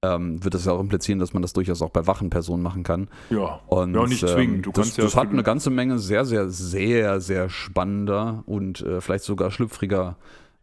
[0.02, 2.82] ähm, wird das ja auch implizieren, dass man das durchaus auch bei wachen Personen machen
[2.82, 3.08] kann.
[3.30, 4.66] Ja, Und, ja nicht ähm, zwingend.
[4.66, 8.80] Du das, kannst ja das hat eine ganze Menge sehr, sehr, sehr, sehr spannender und
[8.80, 10.16] äh, vielleicht sogar schlüpfriger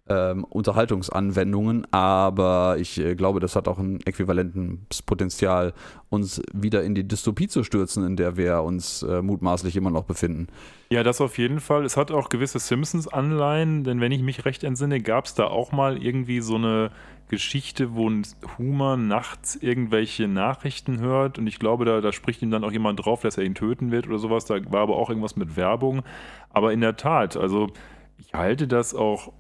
[0.10, 5.74] ähm, Unterhaltungsanwendungen, aber ich äh, glaube, das hat auch ein äquivalentes Potenzial,
[6.10, 10.06] uns wieder in die Dystopie zu stürzen, in der wir uns äh, mutmaßlich immer noch
[10.06, 10.48] befinden.
[10.90, 11.86] Ja, das auf jeden Fall.
[11.86, 15.72] Es hat auch gewisse Simpsons-Anleihen, denn wenn ich mich recht entsinne, gab es da auch
[15.72, 16.90] mal irgendwie so eine
[17.30, 18.24] Geschichte, wo ein
[18.58, 23.06] Humor nachts irgendwelche Nachrichten hört und ich glaube, da, da spricht ihm dann auch jemand
[23.06, 24.46] drauf, dass er ihn töten wird oder sowas.
[24.46, 26.04] Da war aber auch irgendwas mit Werbung.
[26.50, 27.72] Aber in der Tat, also
[28.18, 29.32] ich halte das auch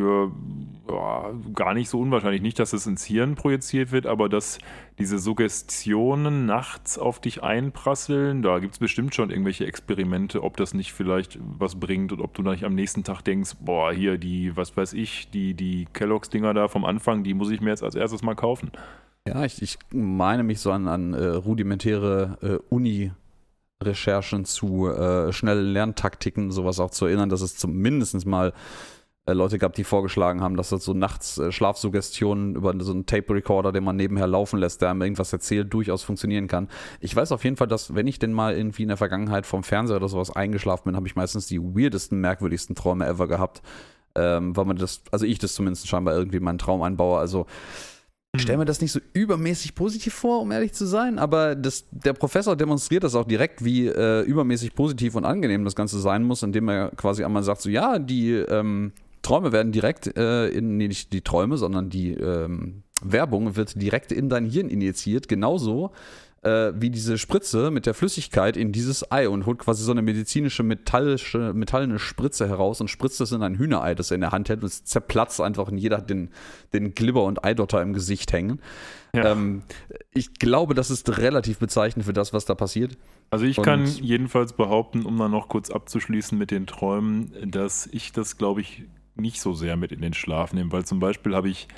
[0.00, 0.32] für
[0.88, 2.40] ja, gar nicht so unwahrscheinlich.
[2.40, 4.58] Nicht, dass es ins Hirn projiziert wird, aber dass
[4.98, 10.72] diese Suggestionen nachts auf dich einprasseln, da gibt es bestimmt schon irgendwelche Experimente, ob das
[10.72, 14.56] nicht vielleicht was bringt und ob du nicht am nächsten Tag denkst, boah, hier die,
[14.56, 17.94] was weiß ich, die, die Kelloggs-Dinger da vom Anfang, die muss ich mir jetzt als
[17.94, 18.70] erstes mal kaufen.
[19.28, 23.12] Ja, ich, ich meine mich so an, an äh, rudimentäre äh, Uni-
[23.82, 28.52] Recherchen zu äh, schnellen Lerntaktiken, sowas auch zu erinnern, dass es zumindest mal
[29.34, 33.72] Leute gab, die vorgeschlagen haben, dass das so nachts äh, Schlafsuggestionen über so einen Tape-Recorder,
[33.72, 36.68] den man nebenher laufen lässt, der einem irgendwas erzählt, durchaus funktionieren kann.
[37.00, 39.62] Ich weiß auf jeden Fall, dass wenn ich denn mal irgendwie in der Vergangenheit vom
[39.62, 43.62] Fernseher oder sowas eingeschlafen bin, habe ich meistens die weirdesten, merkwürdigsten Träume ever gehabt.
[44.16, 47.18] Ähm, weil man das, also ich das zumindest scheinbar irgendwie in meinen Traum einbaue.
[47.18, 47.46] Also
[48.32, 51.86] ich stelle mir das nicht so übermäßig positiv vor, um ehrlich zu sein, aber das,
[51.90, 56.22] der Professor demonstriert das auch direkt, wie äh, übermäßig positiv und angenehm das Ganze sein
[56.22, 60.76] muss, indem er quasi einmal sagt, so ja, die ähm, Träume werden direkt äh, in,
[60.76, 65.92] nee, nicht die Träume, sondern die ähm, Werbung wird direkt in dein Hirn injiziert, genauso
[66.42, 70.02] äh, wie diese Spritze mit der Flüssigkeit in dieses Ei und holt quasi so eine
[70.02, 74.32] medizinische metallische, metallene Spritze heraus und spritzt es in ein Hühnerei, das er in der
[74.32, 76.30] Hand hält und es zerplatzt einfach und jeder hat den,
[76.72, 78.60] den Glibber und Eidotter im Gesicht hängen.
[79.14, 79.32] Ja.
[79.32, 79.62] Ähm,
[80.14, 82.96] ich glaube, das ist relativ bezeichnend für das, was da passiert.
[83.28, 87.86] Also ich Und- kann jedenfalls behaupten, um dann noch kurz abzuschließen mit den Träumen, dass
[87.86, 88.84] ich das, glaube ich,
[89.20, 91.68] nicht so sehr mit in den Schlaf nehme, weil zum Beispiel habe ich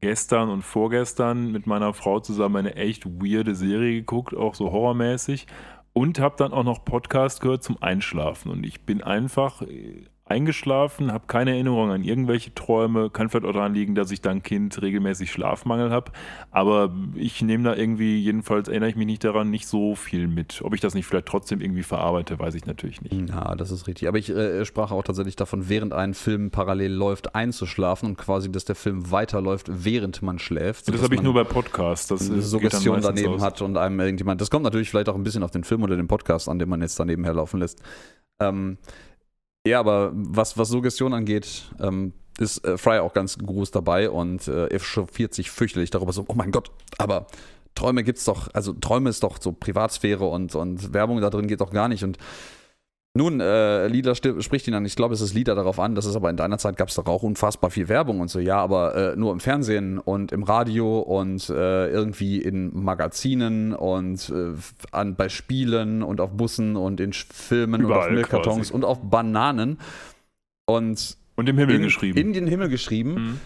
[0.00, 5.46] gestern und vorgestern mit meiner Frau zusammen eine echt weirde Serie geguckt, auch so horrormäßig
[5.92, 8.50] und habe dann auch noch Podcast gehört zum Einschlafen.
[8.50, 13.10] Und ich bin einfach äh, eingeschlafen, habe keine Erinnerung an irgendwelche Träume.
[13.10, 16.12] Kann vielleicht auch daran liegen, dass ich dann Kind regelmäßig Schlafmangel habe.
[16.52, 20.62] Aber ich nehme da irgendwie, jedenfalls erinnere ich mich nicht daran, nicht so viel mit.
[20.62, 23.28] Ob ich das nicht vielleicht trotzdem irgendwie verarbeite, weiß ich natürlich nicht.
[23.28, 24.06] Ja, das ist richtig.
[24.06, 28.52] Aber ich äh, sprach auch tatsächlich davon, während ein Film parallel läuft, einzuschlafen und quasi,
[28.52, 30.88] dass der Film weiterläuft, während man schläft.
[30.88, 32.06] Das habe ich nur bei Podcasts.
[32.06, 33.42] Das eine Suggestion daneben aus.
[33.42, 34.40] hat und einem irgendjemand.
[34.40, 36.68] Das kommt natürlich vielleicht auch ein bisschen auf den Film oder den Podcast an, den
[36.68, 37.82] man jetzt daneben herlaufen lässt.
[38.40, 38.78] Ähm,
[39.66, 44.48] ja, aber was, was Suggestion angeht, ähm, ist äh, Fry auch ganz groß dabei und
[44.48, 47.26] äh, er chauffiert sich fürchterlich darüber so, oh mein Gott, aber
[47.74, 51.60] Träume gibt's doch, also Träume ist doch so Privatsphäre und, und Werbung da drin geht
[51.60, 52.18] doch gar nicht und
[53.12, 54.84] nun, äh, Lieder spricht ihn an.
[54.86, 55.96] Ich glaube, es ist Lieder darauf an.
[55.96, 58.38] Das ist aber in deiner Zeit gab es doch auch unfassbar viel Werbung und so.
[58.38, 64.30] Ja, aber äh, nur im Fernsehen und im Radio und äh, irgendwie in Magazinen und
[64.30, 64.52] äh,
[64.92, 68.72] an, bei Spielen und auf Bussen und in Filmen Überall und auf Milchkartons quasi.
[68.74, 69.78] und auf Bananen.
[70.66, 72.16] Und, und im Himmel in, geschrieben.
[72.16, 73.14] In den Himmel geschrieben.
[73.14, 73.40] Mhm.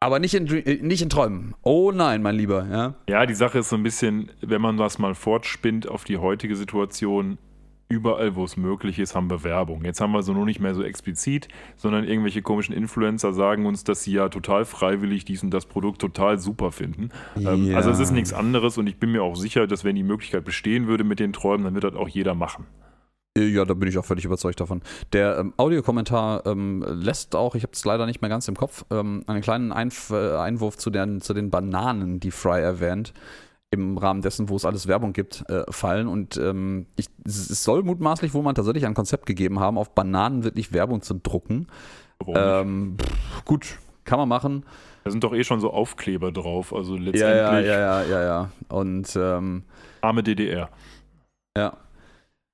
[0.00, 1.54] Aber nicht in, äh, nicht in Träumen.
[1.62, 2.66] Oh nein, mein Lieber.
[2.68, 2.94] Ja?
[3.08, 6.56] ja, die Sache ist so ein bisschen, wenn man das mal fortspinnt auf die heutige
[6.56, 7.38] Situation,
[7.88, 9.84] überall, wo es möglich ist, haben wir Werbung.
[9.84, 13.84] Jetzt haben wir so nur nicht mehr so explizit, sondern irgendwelche komischen Influencer sagen uns,
[13.84, 17.10] dass sie ja total freiwillig dies und das Produkt total super finden.
[17.36, 17.54] Ja.
[17.54, 20.02] Ähm, also es ist nichts anderes und ich bin mir auch sicher, dass wenn die
[20.02, 22.66] Möglichkeit bestehen würde mit den Träumen, dann wird das auch jeder machen.
[23.36, 24.82] Ja, da bin ich auch völlig überzeugt davon.
[25.12, 28.84] Der ähm, Audiokommentar ähm, lässt auch, ich habe es leider nicht mehr ganz im Kopf,
[28.90, 33.14] ähm, einen kleinen Einf äh, Einwurf zu den, zu den Bananen, die Fry erwähnt
[33.70, 36.08] im Rahmen dessen, wo es alles Werbung gibt, äh, fallen.
[36.08, 40.44] Und ähm, ich, es soll mutmaßlich wohl mal tatsächlich ein Konzept gegeben haben, auf Bananen
[40.44, 41.66] wirklich Werbung zu drucken.
[42.26, 44.64] Ähm, pff, gut, kann man machen.
[45.04, 47.20] Da sind doch eh schon so Aufkleber drauf, also letztendlich.
[47.20, 48.22] Ja, ja, ja, ja, ja.
[48.24, 48.50] ja.
[48.68, 49.64] Und ähm,
[50.00, 50.70] arme DDR.
[51.56, 51.76] Ja.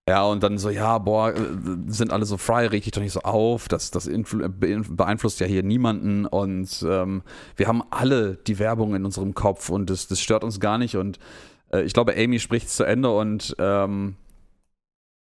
[0.09, 1.41] Ja, und dann so, ja, boah, äh,
[1.87, 5.63] sind alle so frei, reg dich doch nicht so auf, das, das beeinflusst ja hier
[5.63, 7.23] niemanden und ähm,
[7.57, 10.97] wir haben alle die Werbung in unserem Kopf und das, das stört uns gar nicht
[10.97, 11.19] und
[11.73, 14.17] äh, ich glaube, Amy spricht es zu Ende und ähm,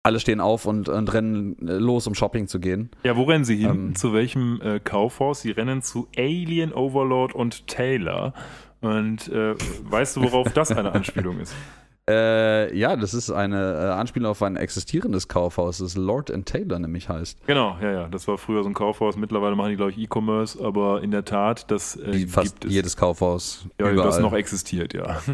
[0.03, 2.90] alle stehen auf und, und, rennen los, um Shopping zu gehen.
[3.05, 3.71] Ja, wo rennen sie hin?
[3.71, 5.42] Ähm, zu welchem äh, Kaufhaus?
[5.42, 8.35] Sie rennen zu Alien Overlord und Taylor.
[8.81, 11.55] Und äh, weißt du, worauf das eine Anspielung ist?
[12.11, 16.79] Äh, ja, das ist eine äh, Anspielung auf ein existierendes Kaufhaus, das Lord and Taylor
[16.81, 17.47] nämlich heißt.
[17.47, 18.09] Genau, ja, ja.
[18.09, 19.17] Das war früher so ein Kaufhaus.
[19.17, 22.73] Mittlerweile machen die, glaube ich, E-Commerce, aber in der Tat, das äh, fast gibt es.
[22.73, 23.67] jedes Kaufhaus.
[23.79, 24.09] Ja, überall.
[24.09, 25.21] das noch existiert, ja.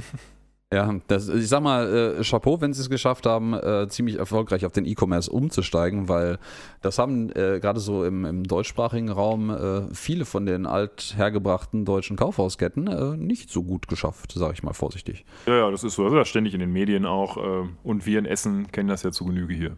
[0.73, 4.67] Ja, das, ich sag mal, äh, Chapeau, wenn sie es geschafft haben, äh, ziemlich erfolgreich
[4.67, 6.39] auf den E-Commerce umzusteigen, weil
[6.83, 12.19] das haben äh, gerade so im, im, deutschsprachigen Raum äh, viele von den althergebrachten deutschen
[12.19, 15.25] Kaufhausketten äh, nicht so gut geschafft, sage ich mal vorsichtig.
[15.47, 16.05] Ja, ja, das ist so.
[16.05, 17.39] Das ist ja ständig in den Medien auch.
[17.39, 19.77] Äh, und wir in Essen kennen das ja zu Genüge hier.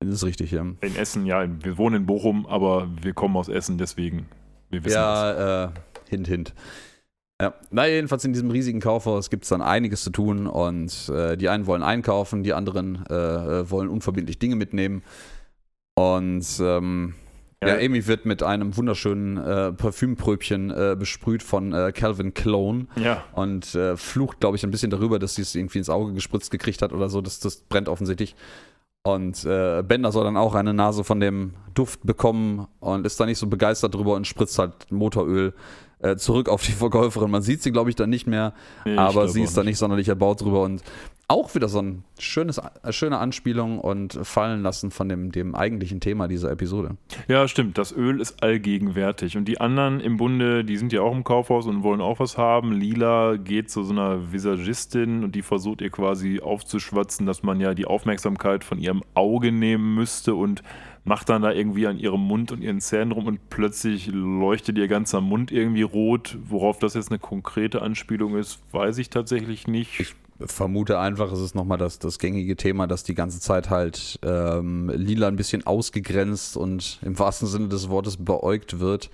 [0.00, 0.60] Das ist richtig, ja.
[0.60, 4.26] In Essen, ja, wir wohnen in Bochum, aber wir kommen aus Essen, deswegen,
[4.68, 5.38] wir wissen ja, das.
[5.40, 5.72] Ja,
[6.10, 6.54] hint, hint.
[7.40, 11.36] Ja, na jedenfalls in diesem riesigen Kaufhaus gibt es dann einiges zu tun und äh,
[11.36, 15.02] die einen wollen einkaufen, die anderen äh, äh, wollen unverbindlich Dinge mitnehmen
[15.94, 17.14] und ähm,
[17.62, 17.68] ja.
[17.68, 17.84] ja.
[17.84, 23.22] Amy wird mit einem wunderschönen äh, Parfümpröbchen äh, besprüht von äh, Calvin Clone ja.
[23.34, 26.50] und äh, flucht, glaube ich, ein bisschen darüber, dass sie es irgendwie ins Auge gespritzt
[26.50, 27.20] gekriegt hat oder so.
[27.20, 28.34] Das, das brennt offensichtlich.
[29.02, 33.26] Und äh, Bender soll dann auch eine Nase von dem Duft bekommen und ist da
[33.26, 35.54] nicht so begeistert drüber und spritzt halt Motoröl
[36.02, 37.30] äh, zurück auf die Verkäuferin.
[37.30, 40.08] Man sieht sie, glaube ich, dann nicht mehr, nee, aber sie ist da nicht sonderlich
[40.08, 40.82] erbaut drüber und
[41.30, 46.00] auch wieder so ein schönes, äh, schöne Anspielung und fallen lassen von dem, dem eigentlichen
[46.00, 46.96] Thema dieser Episode.
[47.28, 47.78] Ja, stimmt.
[47.78, 49.36] Das Öl ist allgegenwärtig.
[49.36, 52.36] Und die anderen im Bunde, die sind ja auch im Kaufhaus und wollen auch was
[52.36, 52.72] haben.
[52.72, 57.74] Lila geht zu so einer Visagistin und die versucht ihr quasi aufzuschwatzen, dass man ja
[57.74, 60.64] die Aufmerksamkeit von ihrem Auge nehmen müsste und
[61.04, 64.88] macht dann da irgendwie an ihrem Mund und ihren Zähnen rum und plötzlich leuchtet ihr
[64.88, 66.38] ganzer Mund irgendwie rot.
[66.44, 70.00] Worauf das jetzt eine konkrete Anspielung ist, weiß ich tatsächlich nicht.
[70.00, 70.14] Ich
[70.46, 74.90] vermute einfach, es ist nochmal das, das gängige Thema, dass die ganze Zeit halt ähm,
[74.94, 79.10] Lila ein bisschen ausgegrenzt und im wahrsten Sinne des Wortes beäugt wird,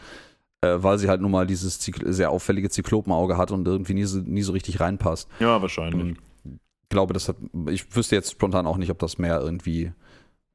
[0.62, 4.05] äh, weil sie halt nun mal dieses Zyk sehr auffällige Zyklopenauge hat und irgendwie nie
[4.05, 5.29] so, nie so richtig reinpasst.
[5.40, 6.16] Ja, wahrscheinlich.
[6.44, 7.37] Ich glaube, das hat,
[7.68, 9.92] ich wüsste jetzt spontan auch nicht, ob das mehr irgendwie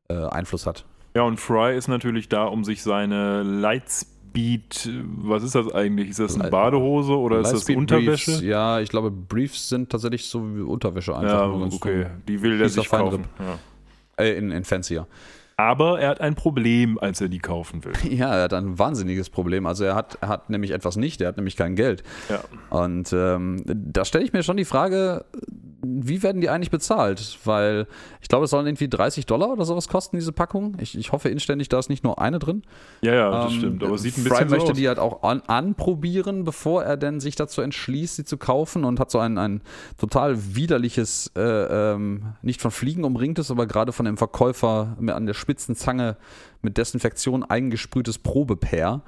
[0.08, 0.86] äh, Einfluss hat.
[1.14, 6.10] Ja, und Fry ist natürlich da, um sich seine Lightspeed, was ist das eigentlich?
[6.10, 8.32] Ist das eine Badehose oder ist das Unterwäsche?
[8.32, 11.48] Briefs, ja, ich glaube, Briefs sind tatsächlich so wie Unterwäsche einfach.
[11.48, 12.06] Ja, okay.
[12.28, 13.26] Die will er sich kaufen.
[13.40, 14.24] Ja.
[14.24, 15.08] Äh, in, in Fancier.
[15.58, 17.94] Aber er hat ein Problem, als er die kaufen will.
[18.12, 19.68] Ja, er hat ein wahnsinniges Problem.
[19.68, 22.04] Also er hat, hat nämlich etwas nicht, er hat nämlich kein Geld.
[22.30, 22.42] Ja.
[22.70, 25.26] Und ähm, da stelle ich mir schon die Frage,
[25.84, 27.40] wie werden die eigentlich bezahlt?
[27.44, 27.88] Weil
[28.22, 30.78] ich glaube, es sollen irgendwie 30 Dollar oder sowas kosten, diese Packung.
[30.80, 32.64] Ich, ich hoffe inständig, da ist nicht nur eine drin.
[33.02, 33.84] Ja, ja, das ähm, stimmt.
[33.84, 34.78] Aber sieht ein bisschen Fry so möchte aus.
[34.78, 39.00] die halt auch an, anprobieren, bevor er denn sich dazu entschließt, sie zu kaufen und
[39.00, 39.62] hat so ein, ein
[39.98, 45.34] total widerliches, äh, ähm, nicht von Fliegen umringtes, aber gerade von dem Verkäufer an der
[45.34, 46.18] spitzen Zange
[46.62, 49.02] mit Desinfektion eingesprühtes Probepair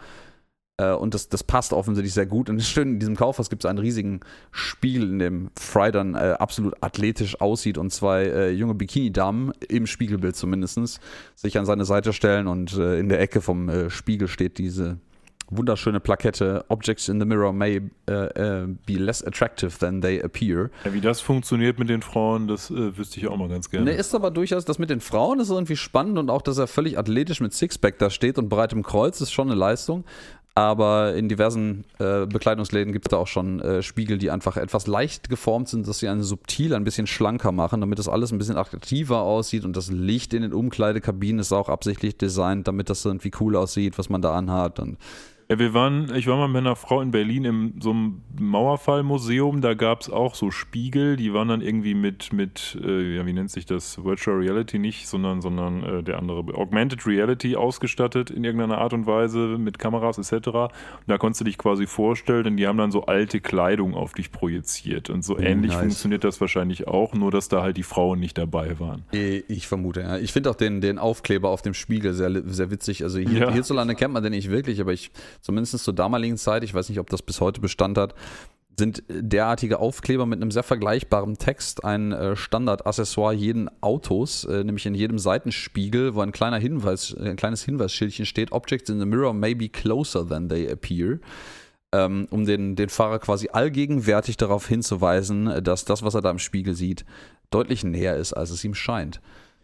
[0.82, 2.50] und das, das passt offensichtlich sehr gut.
[2.50, 6.36] Und schön, in diesem Kaufhaus gibt es einen riesigen Spiegel, in dem Fry dann äh,
[6.40, 11.00] absolut athletisch aussieht und zwei äh, junge Bikini-Damen, im Spiegelbild zumindest,
[11.36, 14.98] sich an seine Seite stellen und äh, in der Ecke vom äh, Spiegel steht diese
[15.50, 20.70] wunderschöne Plakette Objects in the mirror may uh, be less attractive than they appear.
[20.86, 23.86] Ja, wie das funktioniert mit den Frauen, das äh, wüsste ich auch mal ganz gerne.
[23.86, 26.68] Ne, ist aber durchaus, das mit den Frauen ist irgendwie spannend und auch, dass er
[26.68, 30.06] völlig athletisch mit Sixpack da steht und breitem Kreuz ist schon eine Leistung.
[30.56, 34.86] Aber in diversen äh, Bekleidungsläden gibt es da auch schon äh, Spiegel, die einfach etwas
[34.86, 38.38] leicht geformt sind, dass sie einen subtil ein bisschen schlanker machen, damit das alles ein
[38.38, 39.66] bisschen attraktiver aussieht.
[39.66, 43.98] Und das Licht in den Umkleidekabinen ist auch absichtlich designt, damit das irgendwie cool aussieht,
[43.98, 44.80] was man da anhat.
[44.80, 45.00] Und
[45.50, 49.62] ja, wir waren, ich war mal mit einer Frau in Berlin in so einem Mauerfallmuseum,
[49.62, 53.34] da gab es auch so Spiegel, die waren dann irgendwie mit, mit äh, ja, wie
[53.34, 58.44] nennt sich das, Virtual Reality nicht, sondern, sondern äh, der andere, Augmented Reality ausgestattet in
[58.44, 60.48] irgendeiner Art und Weise mit Kameras etc.
[60.48, 60.72] Und
[61.08, 64.32] da konntest du dich quasi vorstellen, denn die haben dann so alte Kleidung auf dich
[64.32, 65.82] projiziert und so oh, ähnlich nice.
[65.82, 69.04] funktioniert das wahrscheinlich auch, nur dass da halt die Frauen nicht dabei waren.
[69.12, 70.18] Ich vermute, ja.
[70.18, 73.04] Ich finde auch den, den Aufkleber auf dem Spiegel sehr, sehr witzig.
[73.04, 73.52] Also hier, ja.
[73.52, 77.00] hierzulande kennt man den nicht wirklich, aber ich zumindest zur damaligen Zeit, ich weiß nicht,
[77.00, 78.16] ob das bis heute Bestand hat,
[78.78, 84.86] sind derartige Aufkleber mit einem sehr vergleichbaren Text ein äh, Standardaccessoire jeden Autos, äh, nämlich
[84.86, 89.34] in jedem Seitenspiegel, wo ein kleiner Hinweis, ein kleines Hinweisschildchen steht: Objects in the mirror
[89.34, 91.20] may be closer than they appear.
[91.92, 96.40] Ähm, um den, den Fahrer quasi allgegenwärtig darauf hinzuweisen, dass das, was er da im
[96.40, 97.06] Spiegel sieht,
[97.52, 99.22] deutlich näher ist, als es ihm scheint.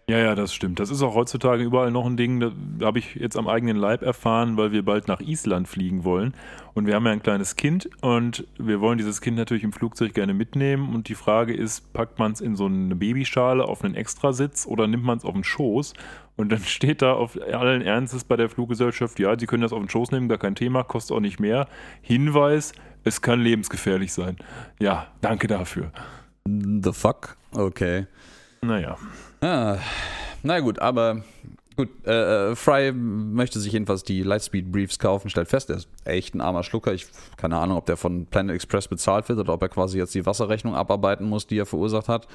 [0.10, 0.80] Ja, ja, das stimmt.
[0.80, 4.02] Das ist auch heutzutage überall noch ein Ding, da habe ich jetzt am eigenen Leib
[4.02, 6.34] erfahren, weil wir bald nach Island fliegen wollen.
[6.74, 10.15] Und wir haben ja ein kleines Kind und wir wollen dieses Kind natürlich im Flugzeug
[10.15, 10.95] gerne mitnehmen.
[10.95, 14.88] Und die Frage ist, packt man es in so eine Babyschale auf einen Extrasitz oder
[14.88, 15.93] nimmt man es auf den Schoß?
[16.38, 19.80] Und dann steht da auf allen Ernstes bei der Fluggesellschaft, ja, Sie können das auf
[19.80, 21.67] den Schoß nehmen, gar kein Thema, kostet auch nicht mehr.
[22.02, 22.72] Hinweis,
[23.04, 24.38] es kann lebensgefährlich sein.
[24.80, 25.91] Ja, danke dafür.
[26.48, 27.38] The fuck?
[27.52, 28.08] Okay.
[28.62, 28.98] Naja.
[29.41, 29.78] Ah,
[30.43, 31.24] na gut, aber
[31.76, 31.89] gut.
[32.06, 36.36] Äh, äh, Fry möchte sich jedenfalls die Lightspeed Briefs kaufen, stellt fest, er ist echt
[36.36, 36.93] ein armer Schlucker.
[36.93, 40.13] Ich keine Ahnung, ob der von Planet Express bezahlt wird oder ob er quasi jetzt
[40.13, 42.28] die Wasserrechnung abarbeiten muss, die er verursacht hat.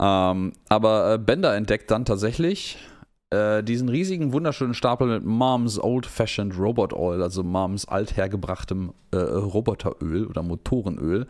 [0.00, 2.78] Ähm, aber äh, Bender entdeckt dann tatsächlich
[3.30, 10.26] äh, diesen riesigen, wunderschönen Stapel mit Moms Old-Fashioned Robot Oil, also Moms althergebrachtem äh, Roboteröl
[10.26, 11.26] oder Motorenöl.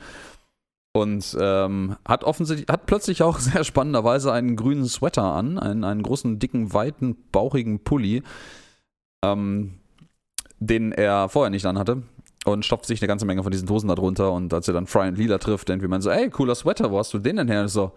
[0.96, 6.02] Und ähm, hat offensichtlich, hat plötzlich auch sehr spannenderweise einen grünen Sweater an, einen, einen
[6.02, 8.22] großen, dicken, weiten, bauchigen Pulli,
[9.24, 9.74] ähm,
[10.60, 12.02] den er vorher nicht anhatte.
[12.44, 14.30] Und stopft sich eine ganze Menge von diesen Dosen da drunter.
[14.32, 16.98] Und als er dann Fry und Lila trifft, irgendwie man so, ey, cooler Sweater, wo
[16.98, 17.62] hast du den denn her?
[17.62, 17.92] Und so,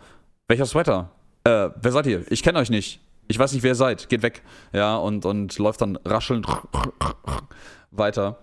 [0.48, 1.12] welcher Sweater?
[1.44, 2.24] Äh, wer seid ihr?
[2.32, 3.02] Ich kenne euch nicht.
[3.28, 4.10] Ich weiß nicht, wer ihr seid.
[4.10, 4.42] Geht weg.
[4.74, 6.48] Ja, und, und läuft dann raschelnd
[7.92, 8.38] weiter.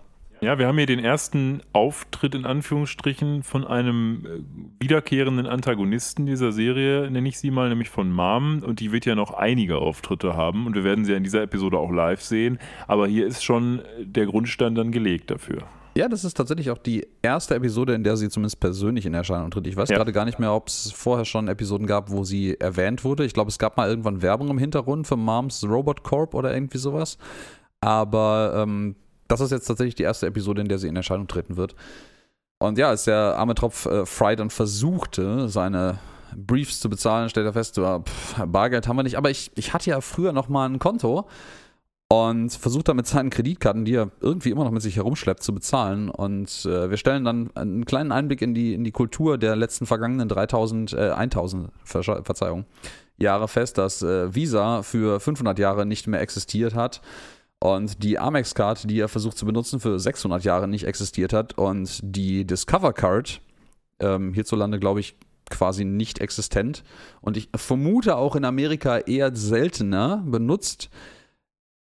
[0.45, 6.51] Ja, wir haben hier den ersten Auftritt in Anführungsstrichen von einem äh, wiederkehrenden Antagonisten dieser
[6.51, 8.61] Serie, nenne ich sie mal, nämlich von Mom.
[8.63, 11.41] Und die wird ja noch einige Auftritte haben und wir werden sie ja in dieser
[11.41, 12.59] Episode auch live sehen.
[12.85, 15.63] Aber hier ist schon der Grundstein dann gelegt dafür.
[15.97, 19.49] Ja, das ist tatsächlich auch die erste Episode, in der sie zumindest persönlich in Erscheinung
[19.49, 19.65] tritt.
[19.65, 19.97] Ich weiß ja.
[19.97, 23.25] gerade gar nicht mehr, ob es vorher schon Episoden gab, wo sie erwähnt wurde.
[23.25, 26.77] Ich glaube, es gab mal irgendwann Werbung im Hintergrund für Moms Robot Corp oder irgendwie
[26.77, 27.17] sowas.
[27.81, 28.95] Aber ähm,
[29.27, 31.75] das ist jetzt tatsächlich die erste Episode, in der sie in Erscheinung treten wird.
[32.59, 35.99] Und ja, als der arme Tropf äh, Fry dann versuchte, seine
[36.35, 39.17] Briefs zu bezahlen, stellt er fest, so, pff, Bargeld haben wir nicht.
[39.17, 41.27] Aber ich, ich hatte ja früher noch mal ein Konto
[42.07, 45.53] und versucht dann mit seinen Kreditkarten, die er irgendwie immer noch mit sich herumschleppt, zu
[45.53, 46.09] bezahlen.
[46.09, 49.85] Und äh, wir stellen dann einen kleinen Einblick in die, in die Kultur der letzten
[49.85, 52.65] vergangenen 3000, äh, 1000, Verzeihung,
[53.17, 57.01] Jahre fest, dass äh, Visa für 500 Jahre nicht mehr existiert hat
[57.73, 61.99] und die Amex-Card, die er versucht zu benutzen, für 600 Jahre nicht existiert hat und
[62.03, 63.41] die Discover Card,
[63.99, 65.15] ähm, hierzulande glaube ich
[65.49, 66.83] quasi nicht existent
[67.21, 70.89] und ich vermute auch in Amerika eher seltener benutzt,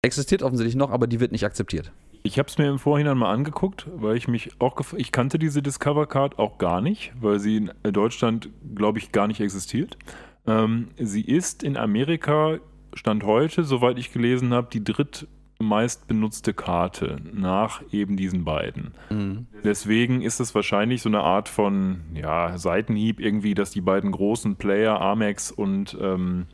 [0.01, 1.91] existiert offensichtlich noch, aber die wird nicht akzeptiert.
[2.23, 5.61] Ich habe es mir im Vorhinein mal angeguckt, weil ich mich auch ich kannte diese
[5.61, 9.97] Discover Card auch gar nicht, weil sie in Deutschland glaube ich gar nicht existiert.
[10.45, 12.59] Ähm, sie ist in Amerika
[12.93, 15.27] Stand heute, soweit ich gelesen habe, die dritt
[15.61, 18.93] meist benutzte Karte nach eben diesen beiden.
[19.09, 19.47] Mhm.
[19.63, 24.55] Deswegen ist es wahrscheinlich so eine Art von ja, Seitenhieb irgendwie, dass die beiden großen
[24.55, 26.47] Player, Amex und ähm,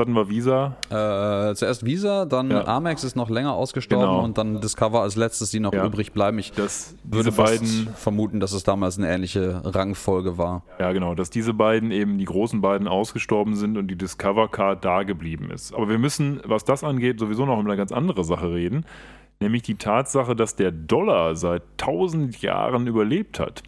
[0.00, 0.74] hatten wir Visa?
[0.90, 2.66] Äh, zuerst Visa, dann Ja.
[2.66, 4.24] Amex ist noch länger ausgestorben Genau.
[4.24, 5.86] und dann Discover als letztes, die noch Ja.
[5.86, 6.36] übrig bleiben.
[6.40, 10.64] Ich Dass würde beiden, vermuten, dass es damals eine ähnliche Rangfolge war.
[10.80, 14.84] ja genau, dass diese beiden eben die großen beiden ausgestorben sind und die Discover Card
[14.84, 15.72] da geblieben ist.
[15.72, 18.84] Aber wir müssen, was das angeht, sowieso noch über eine ganz andere Sache reden,
[19.38, 23.62] nämlich die Tatsache, dass der Dollar seit tausend Jahren überlebt hat.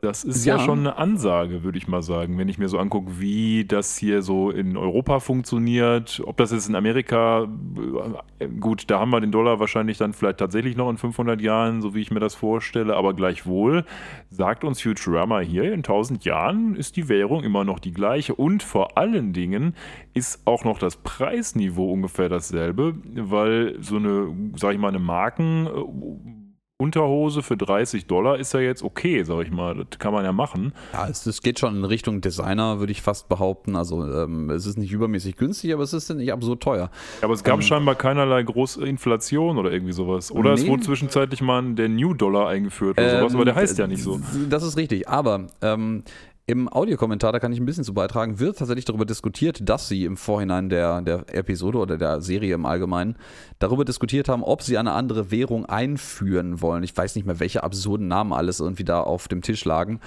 [0.00, 0.56] Das ist ja.
[0.56, 0.64] Ja.
[0.64, 4.22] schon eine Ansage, würde ich mal sagen, wenn ich mir so angucke, wie das hier
[4.22, 6.22] so in Europa funktioniert.
[6.24, 7.48] Ob das jetzt in Amerika,
[8.38, 11.82] äh, gut, da haben wir den Dollar wahrscheinlich dann vielleicht tatsächlich noch in 500 Jahren,
[11.82, 13.84] so wie ich mir das vorstelle, aber gleichwohl
[14.30, 18.62] sagt uns Futurama hier, in 1000 Jahren ist die Währung immer noch die gleiche und
[18.62, 19.74] vor allen Dingen
[20.14, 25.68] ist auch noch das Preisniveau ungefähr dasselbe, weil so eine, sag ich mal, eine Marken.
[26.80, 29.74] Unterhose für 30 Dollar ist ja jetzt okay, sag ich mal.
[29.90, 30.72] Das kann man ja machen.
[30.92, 33.74] Ja, es, es geht schon in Richtung Designer, würde ich fast behaupten.
[33.74, 36.92] Also ähm, es ist nicht übermäßig günstig, aber es ist nicht absurd teuer.
[37.20, 40.30] Aber es gab scheinbar keinerlei große Inflation oder irgendwie sowas.
[40.30, 40.68] Oder es Nee.
[40.68, 44.14] wurde zwischenzeitlich mal der New Dollar eingeführt oder sowas, aber der heißt ja nicht so.
[44.14, 46.04] Ähm, Das ist richtig, aber ähm,
[46.48, 50.04] im Audiokommentar, da kann ich ein bisschen zu beitragen, wird tatsächlich darüber diskutiert, dass sie
[50.04, 53.16] im Vorhinein der, der Episode oder der Serie im Allgemeinen
[53.58, 56.82] darüber diskutiert haben, ob sie eine andere Währung einführen wollen.
[56.84, 60.00] Ich weiß nicht mehr, welche absurden Namen alles irgendwie da auf dem Tisch lagen.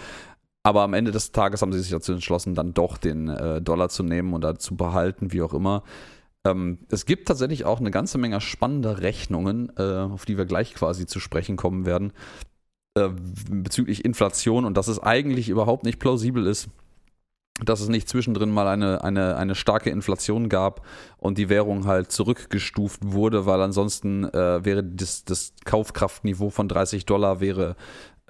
[0.64, 3.90] Aber am Ende des Tages haben sie sich dazu entschlossen, dann doch den äh, Dollar
[3.90, 5.84] zu nehmen und da zu behalten, wie auch immer.
[6.44, 10.74] Ähm, es gibt tatsächlich auch eine ganze Menge spannender Rechnungen, äh, auf die wir gleich
[10.74, 12.14] quasi zu sprechen kommen werden,
[12.96, 13.10] äh,
[13.50, 16.70] bezüglich Inflation und dass es eigentlich überhaupt nicht plausibel ist,
[17.64, 20.86] dass es nicht zwischendrin mal eine, eine, eine starke Inflation gab
[21.18, 27.06] und die Währung halt zurückgestuft wurde, weil ansonsten äh, wäre das, das Kaufkraftniveau von 30
[27.06, 27.76] Dollar wäre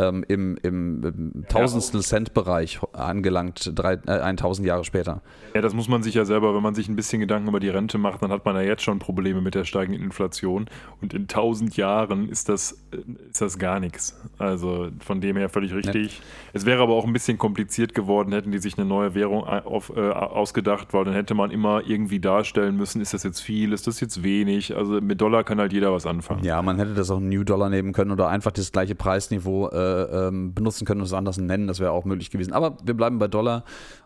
[0.01, 5.21] ähm, im, im, im Tausendstel Cent Bereich angelangt, drei, äh, 1000 Jahre später.
[5.53, 7.69] Ja, das muss man sich ja selber, wenn man sich ein bisschen Gedanken über die
[7.69, 10.65] Rente macht, dann hat man ja jetzt schon Probleme mit der steigenden Inflation.
[11.01, 12.97] Und in 1000 Jahren ist das, äh,
[13.29, 14.19] ist das gar nichts.
[14.37, 16.21] Also von dem her völlig richtig.
[16.53, 19.63] Es wäre aber auch ein bisschen kompliziert geworden, hätten die sich eine neue Währung ei-
[19.65, 23.73] auf, äh, ausgedacht, weil dann hätte man immer irgendwie darstellen müssen, ist das jetzt viel,
[23.73, 24.75] ist das jetzt wenig.
[24.75, 26.43] Also mit Dollar kann halt jeder was anfangen.
[26.43, 29.69] Ja, man hätte das auch einen New Dollar nehmen können oder einfach das gleiche Preisniveau
[29.69, 31.67] äh, ähm, benutzen können und es anders nennen.
[31.67, 32.53] Das wäre auch möglich gewesen.
[32.53, 33.63] Aber wir bleiben bei Dollar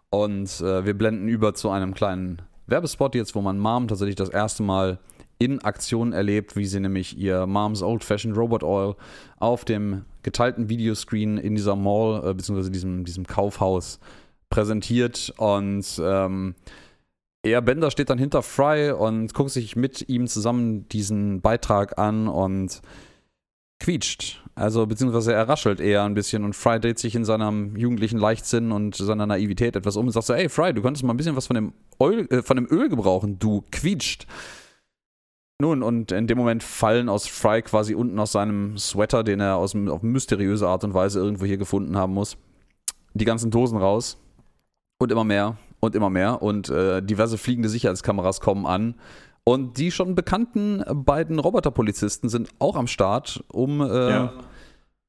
[0.09, 4.29] und äh, wir blenden über zu einem kleinen Werbespot jetzt, wo man Mom tatsächlich das
[4.29, 4.99] erste Mal
[5.37, 8.95] in Aktion erlebt, wie sie nämlich ihr Moms Old Fashioned Robot Oil
[9.37, 13.99] auf dem geteilten Videoscreen in dieser Mall äh, beziehungsweise diesem, diesem Kaufhaus
[14.49, 16.55] präsentiert und ähm,
[17.43, 22.27] er, Bender, steht dann hinter Fry und guckt sich mit ihm zusammen diesen Beitrag an
[22.27, 22.81] und
[23.79, 24.43] quietscht.
[24.55, 28.71] Also, beziehungsweise er raschelt eher ein bisschen und Fry dreht sich in seinem jugendlichen Leichtsinn
[28.71, 31.35] und seiner Naivität etwas um und sagt so, ey Fry, du könntest mal ein bisschen
[31.35, 34.25] was von dem, Öl, äh, von dem Öl gebrauchen, du quietscht.
[35.59, 39.57] Nun, und in dem Moment fallen aus Fry quasi unten aus seinem Sweater, den er
[39.57, 42.37] aus, auf mysteriöse Art und Weise irgendwo hier gefunden haben muss,
[43.13, 44.17] die ganzen Dosen raus.
[44.97, 46.41] Und immer mehr und immer mehr.
[46.41, 48.95] Und äh, diverse fliegende Sicherheitskameras kommen an.
[49.47, 54.33] Und die schon bekannten beiden Roboterpolizisten sind auch am Start, um äh, Ja.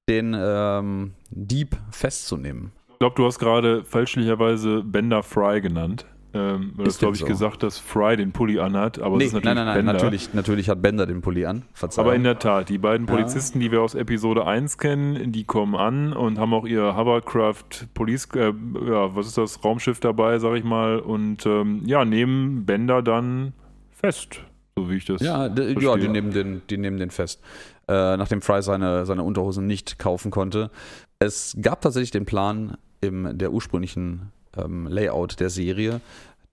[0.09, 2.71] den ähm, Dieb festzunehmen.
[2.93, 6.05] Ich glaube, du hast gerade fälschlicherweise Bender Fry genannt.
[6.35, 7.27] Ähm, du hast, glaube ich, so?
[7.27, 9.93] gesagt, dass Fry den Pulli anhat, aber Nee, es ist nein, natürlich nein, nein, Bender.
[9.95, 11.63] natürlich, natürlich hat Bender den Pulli an.
[11.73, 12.07] Verzeihung.
[12.09, 13.15] Aber in der Tat, die beiden Ja.
[13.15, 17.89] Polizisten, die wir aus Episode 1 kennen, die kommen an und haben auch ihr Hovercraft
[17.95, 18.53] Police, äh,
[18.87, 23.55] ja, was ist das, Raumschiff dabei, sag ich mal, und ähm, ja, nehmen Bender dann
[23.97, 24.41] fest,
[24.77, 27.41] so wie ich das Ja, ja die, nehmen den, die nehmen den fest.
[27.89, 30.71] Äh, nachdem Fry seine, seine Unterhosen nicht kaufen konnte.
[31.19, 36.01] Es gab tatsächlich den Plan im der ursprünglichen ähm, Layout der Serie,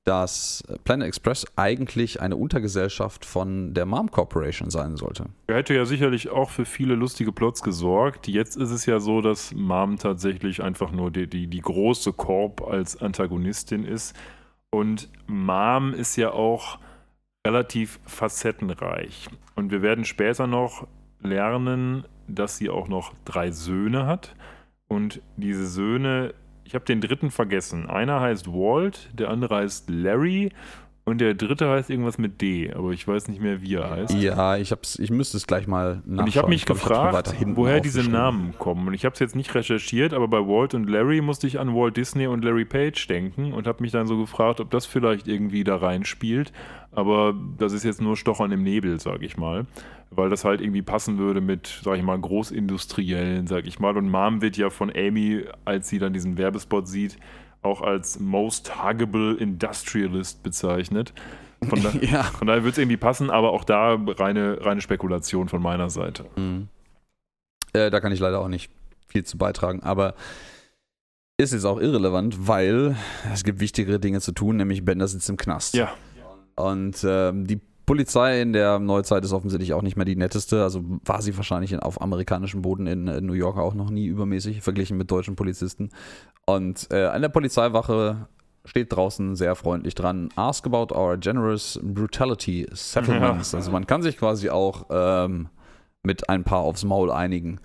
[0.03, 5.25] dass Planet Express eigentlich eine Untergesellschaft von der Mom Corporation sein sollte.
[5.47, 8.27] Er hätte ja sicherlich auch für viele lustige Plots gesorgt.
[8.27, 12.61] Jetzt ist es ja so, dass Mom tatsächlich einfach nur die, die, die große Korb
[12.61, 14.13] als Antagonistin ist.
[14.71, 16.79] Und Mom ist ja auch
[17.45, 19.27] relativ facettenreich.
[19.55, 20.87] Und wir werden später noch
[21.21, 24.35] lernen, dass sie auch noch drei Söhne hat.
[24.87, 26.33] Und diese Söhne,
[26.63, 27.89] ich habe den dritten vergessen.
[27.89, 30.51] Einer heißt Walt, der andere heißt Larry
[31.05, 34.13] Und der dritte heißt irgendwas mit D, aber ich weiß nicht mehr, wie er heißt.
[34.13, 36.19] Ja, ich, hab's, ich müsste es gleich mal nachschauen.
[36.19, 38.03] Und ich habe mich ich gefragt, woher diese.
[38.09, 38.87] Namen kommen.
[38.87, 41.73] Und ich habe es jetzt nicht recherchiert, aber bei Walt und Larry musste ich an
[41.73, 45.27] Walt Disney und Larry Page denken und habe mich dann so gefragt, ob das vielleicht
[45.27, 46.53] irgendwie da reinspielt.
[46.91, 49.65] Aber das ist jetzt nur Stochern im Nebel, sage ich mal.
[50.09, 53.97] Weil das halt irgendwie passen würde mit, sag ich mal, Großindustriellen, sag ich mal.
[53.97, 57.17] Und Mom wird ja von Amy, als sie dann diesen Werbespot sieht,
[57.63, 61.13] auch als Most Huggable Industrialist bezeichnet.
[61.67, 62.23] Von, da, Ja.
[62.23, 66.25] von daher wird es irgendwie passen, aber auch da reine, reine Spekulation von meiner Seite.
[66.35, 66.67] Mhm.
[67.73, 68.71] Äh, da kann ich leider auch nicht
[69.07, 70.15] viel zu beitragen, aber
[71.37, 72.95] ist jetzt auch irrelevant, weil
[73.33, 75.73] es gibt wichtigere Dinge zu tun, nämlich Bender sitzt im Knast.
[75.73, 75.91] Ja.
[76.55, 80.63] Und ähm, die Polizei in der Neuzeit ist offensichtlich auch nicht mehr die netteste.
[80.63, 84.05] Also war sie wahrscheinlich in, auf amerikanischem Boden in, äh, New York auch noch nie
[84.05, 85.89] übermäßig, verglichen mit deutschen Polizisten.
[86.45, 88.27] Und äh, an der Polizeiwache
[88.65, 93.53] steht draußen sehr freundlich dran: Ask about our generous brutality settlements.
[93.53, 95.49] Also man kann sich quasi auch ähm,
[96.03, 97.59] mit ein paar aufs Maul einigen,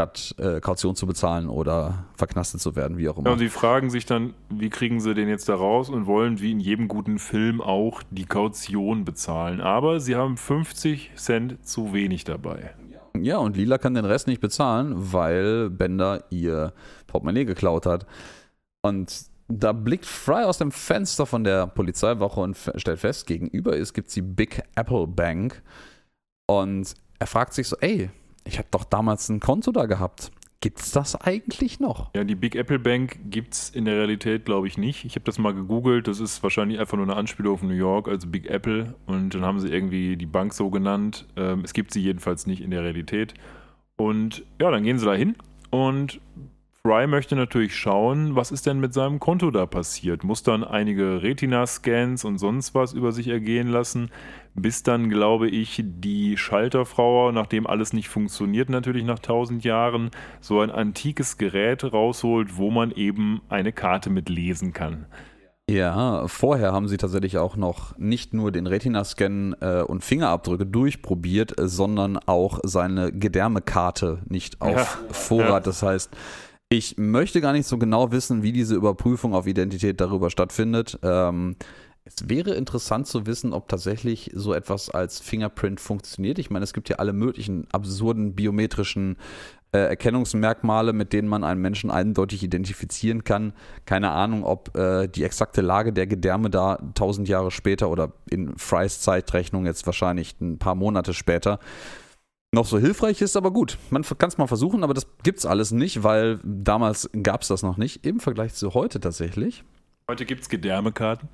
[0.00, 3.32] statt äh, Kaution zu bezahlen oder verknastet zu werden, wie auch Ja, immer.
[3.32, 6.52] und sie fragen sich dann, wie kriegen sie den jetzt da raus und wollen wie
[6.52, 9.60] in jedem guten Film auch die Kaution bezahlen.
[9.60, 12.74] Aber sie haben 50 Cent zu wenig dabei.
[13.20, 16.72] Ja, und Lila kann den Rest nicht bezahlen, weil Bender ihr
[17.06, 18.06] Portemonnaie geklaut hat.
[18.82, 23.92] Und da blickt Fry aus dem Fenster von der Polizeiwache und stellt fest, gegenüber ist
[23.92, 25.60] gibt die Big Apple Bank.
[26.46, 28.08] Und er fragt sich so, ey,
[28.44, 30.30] ich habe doch damals ein Konto da gehabt.
[30.62, 32.10] Gibt's das eigentlich noch?
[32.14, 35.06] Ja, die Big Apple Bank gibt es in der Realität, glaube ich, nicht.
[35.06, 36.06] Ich habe das mal gegoogelt.
[36.06, 38.94] Das ist wahrscheinlich einfach nur eine Anspielung auf New York, also Big Apple.
[39.06, 41.26] Und dann haben sie irgendwie die Bank so genannt.
[41.36, 43.32] Ähm, es gibt sie jedenfalls nicht in der Realität.
[43.96, 45.34] Und ja, dann gehen sie da hin
[45.70, 46.20] und
[46.86, 50.24] Fry möchte natürlich schauen, was ist denn mit seinem Konto da passiert.
[50.24, 54.10] Muss dann einige Retina-Scans und sonst was über sich ergehen lassen,
[54.54, 60.10] bis dann, glaube ich, die Schalterfrau, nachdem alles nicht funktioniert, natürlich nach tausend Jahren,
[60.40, 65.04] so ein antikes Gerät rausholt, wo man eben eine Karte mit lesen kann.
[65.68, 71.60] Ja, vorher haben sie tatsächlich auch noch nicht nur den Retina-Scan äh, und Fingerabdrücke durchprobiert,
[71.60, 75.48] äh, sondern auch seine Gedärmekarte nicht auf Ja, Vorrat.
[75.48, 75.60] ja.
[75.60, 76.10] Das heißt,
[76.72, 80.98] ich möchte gar nicht so genau wissen, wie diese Überprüfung auf Identität darüber stattfindet.
[81.02, 81.56] Ähm,
[82.04, 86.38] es wäre interessant zu wissen, ob tatsächlich so etwas als Fingerprint funktioniert.
[86.38, 89.16] Ich meine, es gibt ja alle möglichen absurden biometrischen
[89.72, 93.52] äh, Erkennungsmerkmale, mit denen man einen Menschen eindeutig identifizieren kann.
[93.84, 98.56] Keine Ahnung, ob äh, die exakte Lage der Gedärme da tausend Jahre später oder in
[98.56, 101.58] Frys Zeitrechnung jetzt wahrscheinlich ein paar Monate später
[102.52, 105.70] noch so hilfreich ist, aber gut, man kann es mal versuchen, aber das gibt's alles
[105.70, 109.62] nicht, weil damals gab es das noch nicht, im Vergleich zu heute tatsächlich.
[110.08, 111.28] Heute gibt es Gedärmekarten.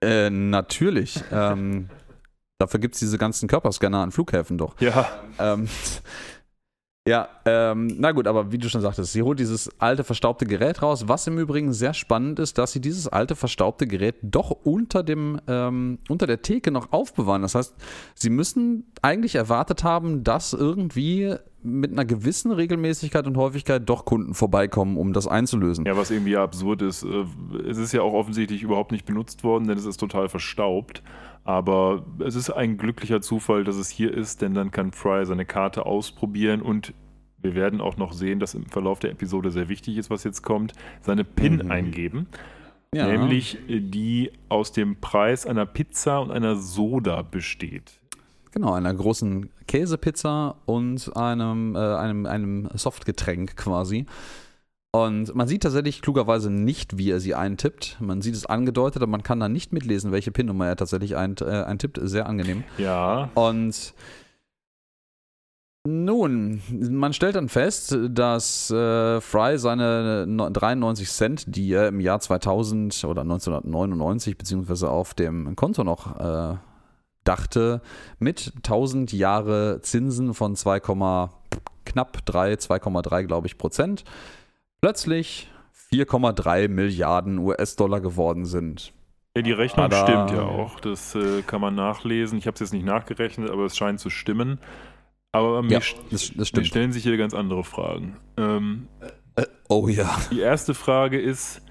[0.00, 1.20] Äh, natürlich.
[1.32, 1.90] ähm,
[2.58, 4.80] dafür gibt es diese ganzen Körperscanner an Flughäfen doch.
[4.80, 5.68] Ja, Ähm,
[7.06, 10.80] ja, ähm, na gut, aber wie du schon sagtest, sie holt dieses alte verstaubte Gerät
[10.80, 15.02] raus, was im Übrigen sehr spannend ist, dass sie dieses alte verstaubte Gerät doch unter
[15.02, 17.42] dem ähm, unter der Theke noch aufbewahren.
[17.42, 17.74] Das heißt,
[18.14, 24.34] sie müssen eigentlich erwartet haben, dass irgendwie mit einer gewissen Regelmäßigkeit und Häufigkeit doch Kunden
[24.34, 25.84] vorbeikommen, um das einzulösen.
[25.86, 27.04] Ja, was irgendwie absurd ist.
[27.04, 27.24] Äh,
[27.68, 31.02] Es ist ja auch offensichtlich überhaupt nicht benutzt worden, denn es ist total verstaubt.
[31.44, 35.44] Aber es ist ein glücklicher Zufall, dass es hier ist, denn dann kann Fry seine
[35.44, 36.94] Karte ausprobieren und
[37.38, 40.42] wir werden auch noch sehen, dass im Verlauf der Episode sehr wichtig ist, was jetzt
[40.42, 40.72] kommt,
[41.02, 41.70] seine PIN Mhm.
[41.70, 42.26] eingeben.
[42.94, 43.06] Ja.
[43.08, 48.00] Nämlich äh, die aus dem Preis einer Pizza und einer Soda besteht.
[48.52, 54.06] Genau, einer großen Käsepizza und einem, äh, einem, einem Softgetränk quasi.
[54.94, 57.96] Und man sieht tatsächlich klugerweise nicht, wie er sie eintippt.
[58.00, 61.40] Man sieht es angedeutet, aber man kann da nicht mitlesen, welche PIN-Nummer er tatsächlich eint,
[61.40, 61.98] äh, eintippt.
[62.00, 62.62] Sehr angenehm.
[62.78, 63.92] Ja, Und
[65.84, 71.98] nun, man stellt dann fest, dass äh, Fry seine no- 93 Cent, die er im
[71.98, 76.56] Jahr 2000 oder 1999 beziehungsweise auf dem Konto noch äh,
[77.24, 77.80] dachte,
[78.20, 80.78] mit 1000 Jahre Zinsen von 2,
[81.84, 84.04] knapp 3, 2,3 glaube ich Prozent,
[84.84, 85.48] plötzlich
[85.90, 88.92] 4,3 Milliarden US-Dollar geworden sind.
[89.34, 90.06] Ja, die Rechnung Tada.
[90.06, 90.78] stimmt ja auch.
[90.80, 92.36] Das äh, kann man nachlesen.
[92.36, 94.58] Ich habe es jetzt nicht nachgerechnet, aber es scheint zu stimmen.
[95.32, 95.80] Aber mir, Ja,
[96.10, 98.18] das, das mir stellen sich hier ganz andere Fragen.
[98.36, 98.88] Ähm,
[99.70, 100.20] Oh ja.
[100.30, 101.62] die erste Frage ist,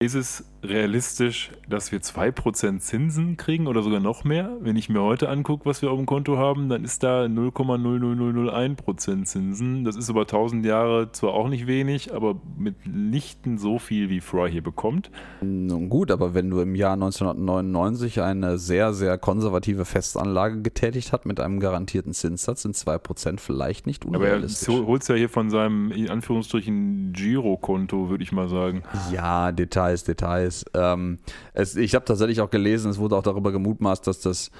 [0.00, 4.56] ist es realistisch, dass wir 2% Zinsen kriegen oder sogar noch mehr?
[4.60, 9.24] Wenn ich mir heute angucke, was wir auf dem Konto haben, dann ist da 0,00001%
[9.24, 9.84] Zinsen.
[9.84, 14.50] Das ist über 1000 Jahre zwar auch nicht wenig, aber mitnichten so viel, wie Fry
[14.50, 15.10] hier bekommt.
[15.40, 21.24] Nun gut, aber wenn du im Jahr 1999 eine sehr, sehr konservative Festanlage getätigt hast
[21.24, 24.68] mit einem garantierten Zinssatz, sind 2% vielleicht nicht unrealistisch.
[24.68, 28.82] Aber er holt es ja hier von seinem, in Anführungsstrichen, Girokonto, würde ich mal sagen.
[29.12, 30.49] Ja, Details, Details.
[30.74, 31.18] Ähm,
[31.52, 34.50] es, ich habe tatsächlich auch gelesen, es wurde auch darüber gemutmaßt, dass das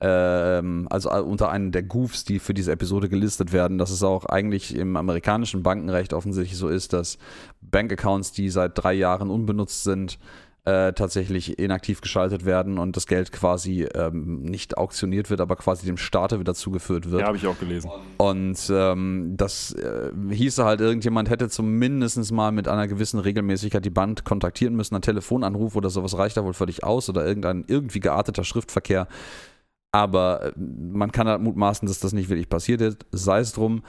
[0.00, 4.24] ähm, also unter einem der Goofs, die für diese Episode gelistet werden, dass es auch
[4.24, 7.18] eigentlich im amerikanischen Bankenrecht offensichtlich so ist, dass
[7.60, 10.18] Bankaccounts, die seit drei Jahren unbenutzt sind,
[10.64, 15.86] äh, tatsächlich inaktiv geschaltet werden und das Geld quasi ähm, nicht auktioniert wird, aber quasi
[15.86, 17.22] dem Staate wieder zugeführt wird.
[17.22, 17.90] Ja, habe ich auch gelesen.
[18.18, 23.90] Und ähm, das äh, hieße halt, irgendjemand hätte zumindest mal mit einer gewissen Regelmäßigkeit die
[23.90, 24.94] Band kontaktieren müssen.
[24.94, 29.08] Ein Telefonanruf oder sowas reicht da wohl völlig aus oder irgendein irgendwie gearteter Schriftverkehr.
[29.92, 32.98] Aber äh, man kann halt mutmaßen, dass das nicht wirklich passiert ist.
[33.12, 33.82] Sei es drum,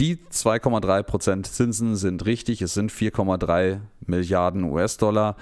[0.00, 5.36] die 2,3% Zinsen sind richtig, es sind 4,3 Milliarden US-Dollar.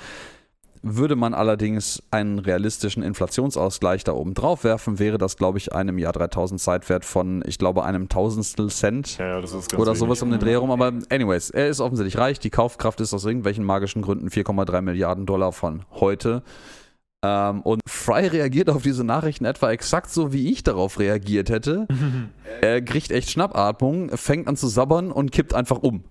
[0.83, 5.99] Würde man allerdings einen realistischen Inflationsausgleich da oben drauf werfen, wäre das, glaube ich, einem
[5.99, 9.39] Jahr 3000 Zeitwert von, ich glaube, einem Tausendstel Cent Ja,
[9.76, 10.70] oder sowas um den Dreh herum.
[10.70, 12.39] Aber anyways, er ist offensichtlich reich.
[12.39, 16.43] Die Kaufkraft ist aus irgendwelchen magischen Gründen 4,3 Milliarden Dollar von heute.
[17.24, 21.89] Ähm, und Fry reagiert auf diese Nachrichten etwa exakt so, wie ich darauf reagiert hätte.
[22.61, 26.05] er kriegt echt Schnappatmung, fängt an zu sabbern und kippt einfach um.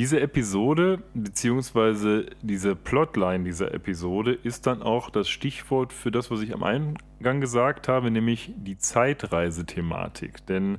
[0.00, 6.40] Diese Episode, beziehungsweise diese Plotline dieser Episode, ist dann auch das Stichwort für das, was
[6.40, 10.46] ich am Eingang gesagt habe, nämlich die Zeitreisethematik.
[10.46, 10.78] Denn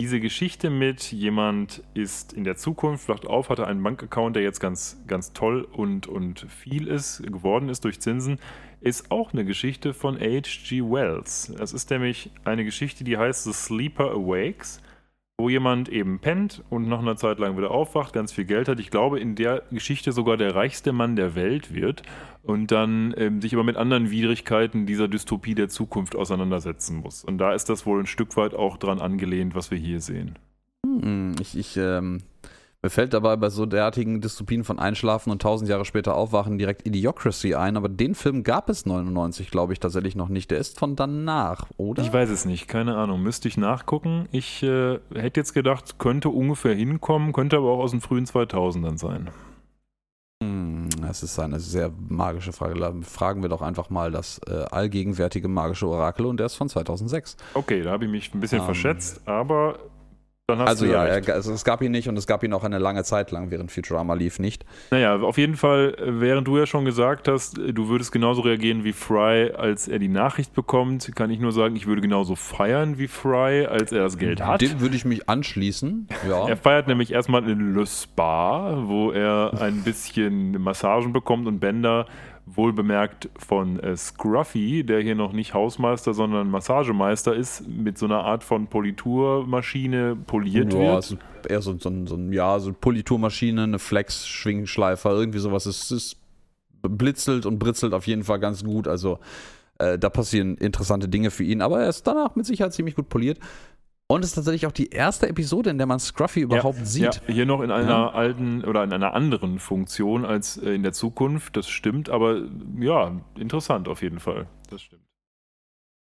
[0.00, 4.58] diese Geschichte mit jemand ist in der Zukunft, wacht auf, hatte einen Bankaccount, der jetzt
[4.58, 8.38] ganz, ganz toll und, und viel ist, geworden ist durch Zinsen,
[8.80, 10.80] ist auch eine Geschichte von H.G.
[10.80, 11.52] Wells.
[11.58, 14.80] Das ist nämlich eine Geschichte, die heißt The Sleeper Awakes
[15.36, 18.78] wo jemand eben pennt und nach einer Zeit lang wieder aufwacht, ganz viel Geld hat.
[18.78, 22.02] Ich glaube, in der Geschichte sogar der reichste Mann der Welt wird
[22.42, 27.24] und dann ähm, sich aber mit anderen Widrigkeiten dieser Dystopie der Zukunft auseinandersetzen muss.
[27.24, 30.38] Und da ist das wohl ein Stück weit auch dran angelehnt, was wir hier sehen.
[30.86, 32.18] Hm, ich, ich, ähm,
[32.84, 36.86] mir fällt dabei bei so derartigen Dystopien von Einschlafen und tausend Jahre später Aufwachen direkt
[36.86, 40.50] Idiocracy ein, aber den Film gab es 99, glaube ich, tatsächlich noch nicht.
[40.50, 42.02] Der ist von danach, oder?
[42.02, 43.22] Ich weiß es nicht, keine Ahnung.
[43.22, 44.28] Müsste ich nachgucken.
[44.32, 48.98] Ich äh, hätte jetzt gedacht, könnte ungefähr hinkommen, könnte aber auch aus den frühen 2000ern
[48.98, 49.30] sein.
[50.42, 52.74] Hm, Das ist eine sehr magische Frage.
[53.02, 57.38] Fragen wir doch einfach mal das äh, allgegenwärtige magische Orakel und der ist von 2006.
[57.54, 58.66] Okay, da habe ich mich ein bisschen Ähm.
[58.66, 59.78] verschätzt, aber
[60.46, 61.30] Also ja, recht.
[61.30, 63.72] also es gab ihn nicht und es gab ihn auch eine lange Zeit lang, während
[63.72, 64.66] Futurama lief, nicht.
[64.90, 68.84] Naja, auf jeden Fall, äh, während du ja schon gesagt hast, du würdest genauso reagieren
[68.84, 72.98] wie Fry, als er die Nachricht bekommt, kann ich nur sagen, ich würde genauso feiern
[72.98, 74.60] wie Fry, als er das Geld hat.
[74.60, 76.08] Dem würde ich mich anschließen.
[76.28, 76.46] Ja.
[76.54, 82.06] Er feiert nämlich erstmal in Le Spa, wo er ein bisschen Massagen bekommt und Bänder,
[82.46, 88.06] wohl bemerkt von äh, Scruffy, der hier noch nicht Hausmeister, sondern Massagemeister ist, mit so
[88.06, 90.98] einer Art von Politurmaschine poliert ja, wird.
[90.98, 91.16] ist
[91.48, 95.66] eher so, so, so ja, so eine Politurmaschine, eine Flex, Schwingschleifer, irgendwie sowas.
[95.66, 96.16] Es, es
[96.82, 98.88] blitzelt und britzelt auf jeden Fall ganz gut.
[98.88, 99.18] Also
[99.78, 103.08] äh, da passieren interessante Dinge für ihn, aber er ist danach mit Sicherheit ziemlich gut
[103.08, 103.38] poliert.
[104.06, 107.22] Und es ist tatsächlich auch die erste Episode, in der man Scruffy überhaupt sieht.
[107.26, 108.08] Ja, hier noch in einer Ja.
[108.10, 112.42] alten oder in einer anderen Funktion als äh, in der Zukunft, das stimmt, aber
[112.78, 114.46] ja, interessant auf jeden Fall.
[114.68, 115.02] Das stimmt.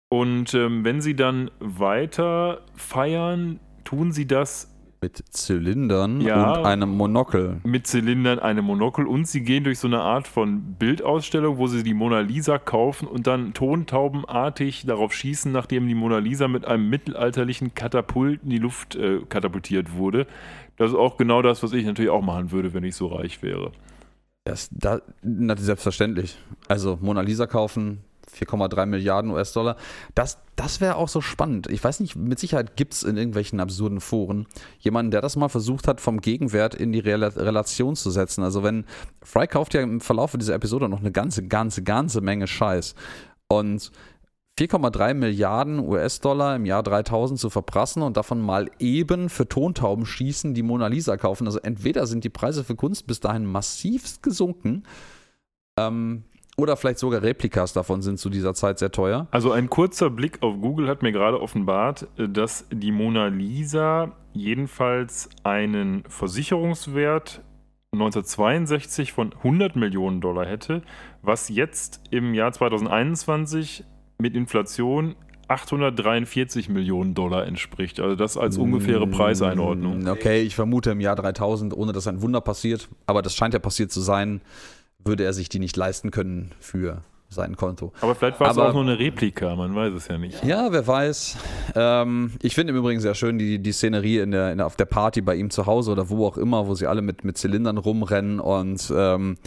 [0.09, 4.73] Und ähm, wenn sie dann weiter feiern, tun sie das
[5.07, 6.57] Mit Zylindern Ja.
[6.59, 7.61] und einem Monokel.
[7.63, 11.81] mit Zylindern, einem Monokel und sie gehen durch so eine Art von Bildausstellung, wo sie
[11.83, 16.89] die Mona Lisa kaufen und dann tontaubenartig darauf schießen, nachdem die Mona Lisa mit einem
[16.89, 20.27] mittelalterlichen Katapult in die Luft äh, katapultiert wurde.
[20.75, 23.41] Das ist auch genau das, was ich natürlich auch machen würde, wenn ich so reich
[23.41, 23.71] wäre.
[24.43, 26.37] Das, da, na, selbstverständlich.
[26.67, 27.99] Also Mona Lisa kaufen,
[28.31, 29.77] 4,3 Milliarden US-Dollar.
[30.15, 31.67] Das, das wäre auch so spannend.
[31.67, 34.47] Ich weiß nicht, mit Sicherheit gibt es in irgendwelchen absurden Foren
[34.79, 38.43] jemanden, der das mal versucht hat, vom Gegenwert in die Rela Relation zu setzen.
[38.43, 38.85] Also wenn
[39.21, 42.95] Fry kauft ja im Verlauf dieser Episode noch eine ganze, ganze, ganze Menge Scheiß.
[43.47, 43.91] Und
[44.59, 50.55] 4,3 Milliarden US-Dollar im Jahr 3000 zu verprassen und davon mal eben für Tontauben schießen,
[50.55, 51.45] die Mona Lisa kaufen.
[51.45, 54.83] Also entweder sind die Preise für Kunst bis dahin massivst gesunken
[55.77, 56.23] ähm,
[56.59, 59.27] oder vielleicht sogar Replikas davon sind zu dieser Zeit sehr teuer.
[59.31, 64.13] Also ein kurzer Blick auf Google hat mir gerade offenbart, äh, dass die Mona Lisa
[64.33, 67.43] jedenfalls einen Versicherungswert
[67.93, 70.81] 1962 von 100 Millionen Dollar hätte,
[71.21, 73.83] was jetzt im Jahr 2021
[74.19, 75.15] mit Inflation
[75.47, 77.99] 843 Millionen Dollar entspricht.
[77.99, 80.03] Also das als ungefähre Preiseinordnung.
[80.03, 83.53] Mm, Okay, ich vermute im Jahr 3000, ohne dass ein Wunder passiert, aber das scheint
[83.53, 84.41] ja passiert zu sein,
[85.07, 87.91] würde er sich die nicht leisten können für sein Konto.
[88.01, 90.43] Aber vielleicht war es auch nur eine Replika, man weiß es ja nicht.
[90.45, 91.37] Ja, wer weiß.
[91.75, 94.77] Ähm, ich finde im Übrigen sehr schön die, die Szenerie in der, in der, auf
[94.77, 97.37] der Party bei ihm zu Hause oder wo auch immer, wo sie alle mit, mit
[97.37, 99.37] Zylindern rumrennen und ähm,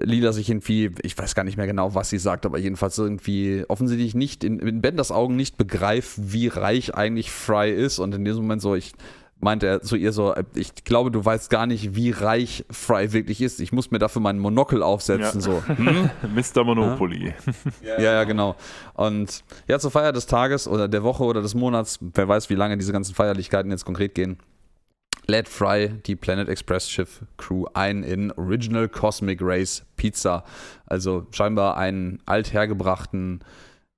[0.00, 3.64] Lila sich irgendwie, ich weiß gar nicht mehr genau, was sie sagt, aber jedenfalls irgendwie
[3.68, 8.24] offensichtlich nicht in, in Benders Augen nicht begreift, wie reich eigentlich Fry ist und in
[8.24, 8.92] diesem Moment so, ich
[9.40, 13.40] meinte er zu ihr so, ich glaube, du weißt gar nicht, wie reich Fry wirklich
[13.40, 13.60] ist.
[13.60, 15.46] Ich muss mir dafür meinen Monokel aufsetzen, Ja.
[15.46, 15.62] so.
[15.66, 16.10] Hm?
[16.34, 16.64] Mr.
[16.64, 17.34] Monopoly.
[17.82, 18.54] Ja, ja, genau.
[18.94, 22.54] Und ja, zur Feier des Tages oder der Woche oder des Monats, wer weiß, wie
[22.54, 24.36] lange diese ganzen Feierlichkeiten jetzt konkret gehen,
[25.26, 30.44] lädt Fry die Planet Express Schiff Crew ein in Original Cosmic Race Pizza.
[30.86, 33.40] Also scheinbar einen althergebrachten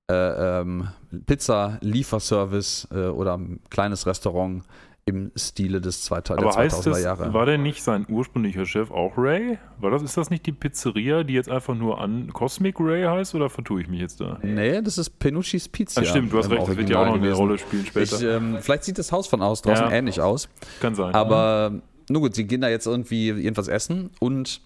[0.09, 0.13] äh,
[0.61, 0.89] ähm,
[1.25, 4.63] Pizza-Lieferservice äh, oder ein kleines Restaurant
[5.05, 7.33] im Stile des zweita- der Aber heißt 2000er das, Jahre.
[7.33, 9.57] war denn nicht sein ursprünglicher Chef auch Ray?
[9.79, 13.35] War das, ist das nicht die Pizzeria, die jetzt einfach nur an Cosmic Ray heißt
[13.35, 14.39] oder vertue ich mich jetzt da?
[14.41, 16.01] Nee, das ist Penucci's Pizza.
[16.01, 17.37] Ah, stimmt, du hast recht, das wird ja auch noch eine gewesen.
[17.37, 18.15] Rolle spielen später.
[18.17, 19.91] Ich, ähm, vielleicht sieht das Haus von aus draußen Ja.
[19.91, 20.47] ähnlich aus.
[20.79, 21.13] Kann sein.
[21.13, 21.73] Aber
[22.09, 24.61] nur gut, sie gehen da jetzt irgendwie jedenfalls essen und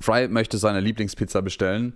[0.00, 1.94] Fry möchte seine Lieblingspizza bestellen.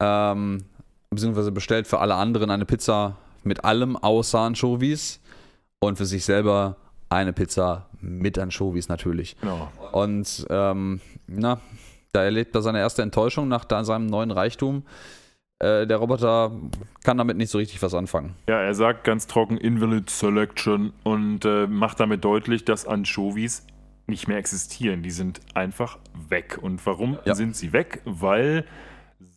[0.00, 0.64] Ähm,
[1.10, 5.20] beziehungsweise bestellt für alle anderen eine Pizza mit allem außer Anchovies
[5.82, 6.76] und für sich selber
[7.08, 9.36] eine Pizza mit Anchovies natürlich.
[9.40, 9.68] genau.
[9.92, 11.60] Und ähm, na,
[12.12, 14.84] da erlebt er seine erste Enttäuschung nach seinem neuen Reichtum.
[15.58, 16.52] Äh, der Roboter
[17.04, 18.34] kann damit nicht so richtig was anfangen.
[18.48, 23.66] Ja, er sagt ganz trocken Invalid Selection und äh, macht damit deutlich, dass Anchovies
[24.06, 25.02] nicht mehr existieren.
[25.02, 26.58] Die sind einfach weg.
[26.62, 27.34] Und warum Ja.
[27.34, 28.02] sind sie weg?
[28.04, 28.64] Weil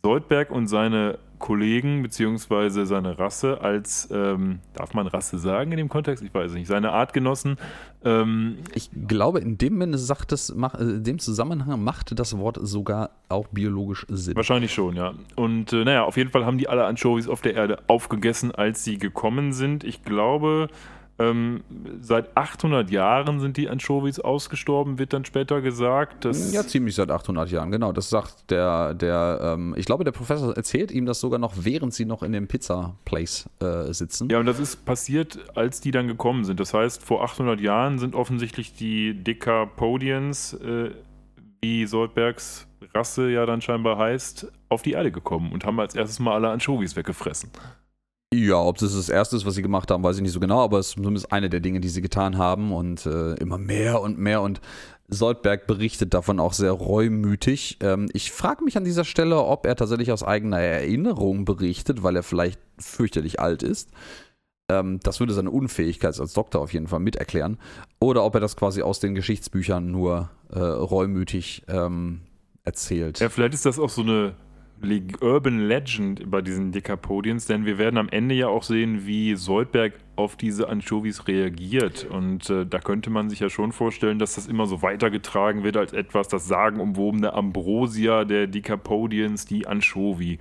[0.02, 5.88] Soldberg und seine Kollegen beziehungsweise seine Rasse als, ähm, darf man Rasse sagen in dem
[5.88, 6.24] Kontext?
[6.24, 7.56] Ich weiß es nicht, seine Artgenossen
[8.04, 13.10] ähm, Ich glaube, in dem, sagt es, äh, in dem Zusammenhang macht das Wort sogar
[13.28, 14.34] auch biologisch Sinn.
[14.34, 15.14] Wahrscheinlich schon, ja.
[15.36, 18.82] Und äh, naja, auf jeden Fall haben die alle Anchovies auf der Erde aufgegessen, als
[18.82, 19.84] sie gekommen sind.
[19.84, 20.66] Ich glaube,
[21.18, 21.64] ähm,
[22.00, 26.26] seit 800 Jahren sind die Anchovies ausgestorben, wird dann später gesagt.
[26.52, 27.92] Ja, ziemlich seit 800 Jahren, genau.
[27.92, 31.94] Das sagt der, der ähm, ich glaube, der Professor erzählt ihm das sogar noch, während
[31.94, 34.28] sie noch in dem Pizza Place äh, sitzen.
[34.28, 36.60] ja, und das ist passiert, als die dann gekommen sind.
[36.60, 40.90] Das heißt, vor 800 Jahren sind offensichtlich die Decapodians, äh,
[41.62, 46.18] wie Soldbergs Rasse ja dann scheinbar heißt, auf die Erde gekommen und haben als erstes
[46.18, 47.50] mal alle Anchovies weggefressen.
[48.34, 50.60] Ja, ob das das Erste ist, was sie gemacht haben, weiß ich nicht so genau,
[50.62, 54.00] aber es ist zumindest eine der Dinge, die sie getan haben und äh, immer mehr
[54.00, 54.60] und mehr und
[55.08, 57.78] Soldberg berichtet davon auch sehr reumütig.
[57.80, 62.16] Ähm, ich frage mich an dieser Stelle, ob er tatsächlich aus eigener Erinnerung berichtet, weil
[62.16, 63.90] er vielleicht fürchterlich alt ist.
[64.68, 67.58] Ähm, das würde seine Unfähigkeit als Doktor auf jeden Fall mit erklären.
[68.00, 72.22] Oder ob er das quasi aus den Geschichtsbüchern nur äh, reumütig ähm,
[72.64, 73.20] erzählt.
[73.20, 74.34] Ja, vielleicht ist das auch so eine
[74.82, 79.94] Urban Legend bei diesen Decapodians, denn wir werden am Ende ja auch sehen, wie Soldberg
[80.16, 82.04] auf diese Anchovies reagiert.
[82.04, 85.76] Und äh, da könnte man sich ja schon vorstellen, dass das immer so weitergetragen wird
[85.76, 90.38] als etwas, das sagenumwobene Ambrosia der Decapodians, die Anchovy.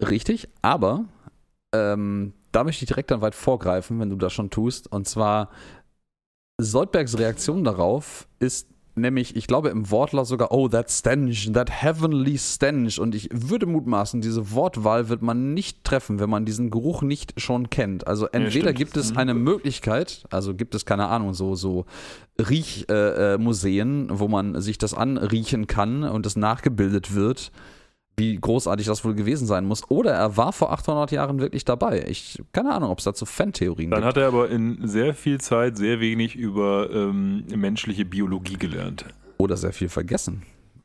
[0.00, 1.04] Richtig, aber
[1.74, 4.90] ähm, da möchte ich direkt dann weit vorgreifen, wenn du das schon tust.
[4.90, 5.50] Und zwar
[6.60, 8.68] Soldbergs Reaktion darauf ist
[8.98, 12.98] nämlich, ich glaube im Wortlaut sogar, oh, that stench, that heavenly stench.
[13.00, 17.40] Und ich würde mutmaßen, diese Wortwahl wird man nicht treffen, wenn man diesen Geruch nicht
[17.40, 18.06] schon kennt.
[18.06, 18.78] Also entweder stimmt.
[18.78, 19.18] gibt es Mhm.
[19.18, 21.86] eine Möglichkeit, also gibt es, keine Ahnung, so, so
[22.38, 27.50] Riechmuseen, äh, Museen, wo man sich das anriechen kann und es nachgebildet wird
[28.18, 29.88] wie großartig das wohl gewesen sein muss.
[29.90, 32.04] Oder er war vor 800 Jahren wirklich dabei.
[32.08, 34.08] Ich keine Ahnung, ob es dazu Fantheorien Dann gibt.
[34.08, 39.04] hat er aber in sehr viel Zeit sehr wenig über ähm, menschliche Biologie gelernt.
[39.38, 40.42] Oder sehr viel vergessen.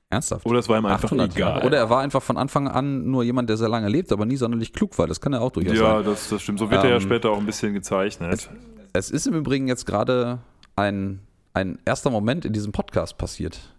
[0.10, 0.46] Ernsthaft.
[0.46, 1.50] Oder es war ihm einfach 800 egal.
[1.50, 1.66] Jahre.
[1.66, 4.38] Oder er war einfach von Anfang an nur jemand, der sehr lange lebt, aber nie
[4.38, 5.08] sonderlich klug war.
[5.08, 6.06] Das kann er auch durchaus ja, sein.
[6.06, 6.60] das, das stimmt.
[6.60, 8.50] So wird er ja Ähm, später auch ein bisschen gezeichnet.
[8.94, 10.40] Es ist im Übrigen jetzt gerade
[10.76, 11.20] ein,
[11.56, 13.74] ein erster Moment in diesem Podcast passiert.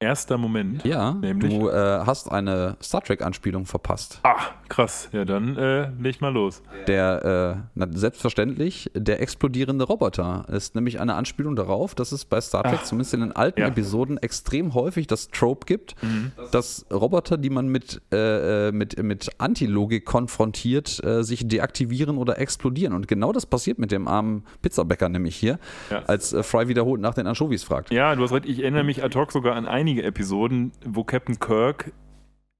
[0.00, 0.82] Erster Moment.
[0.84, 1.52] Ja, Nämlich?
[1.56, 1.72] du äh,
[2.06, 4.18] hast eine Star Trek-Anspielung verpasst.
[4.22, 4.36] Ah,
[4.70, 5.10] krass.
[5.12, 6.62] Ja, dann äh, leg mal los.
[6.88, 12.40] Der, äh, na, selbstverständlich, der explodierende Roboter ist nämlich eine Anspielung darauf, dass es bei
[12.40, 12.84] Star Trek, Ach.
[12.84, 13.66] zumindest in den alten Ja.
[13.68, 16.32] Episoden, extrem häufig das Trope gibt, Mhm.
[16.50, 22.38] dass Roboter, die man mit, äh, äh, mit, mit Antilogik konfrontiert, äh, sich deaktivieren oder
[22.38, 22.94] explodieren.
[22.94, 25.58] Und genau das passiert mit dem armen Pizzabäcker nämlich hier,
[25.90, 26.04] Ja.
[26.06, 27.90] als äh, Fry wiederholt nach den Anchovies fragt.
[27.92, 28.46] Ja, du hast recht.
[28.46, 31.92] Ich erinnere mich ad hoc sogar an einige Episoden, wo Captain Kirk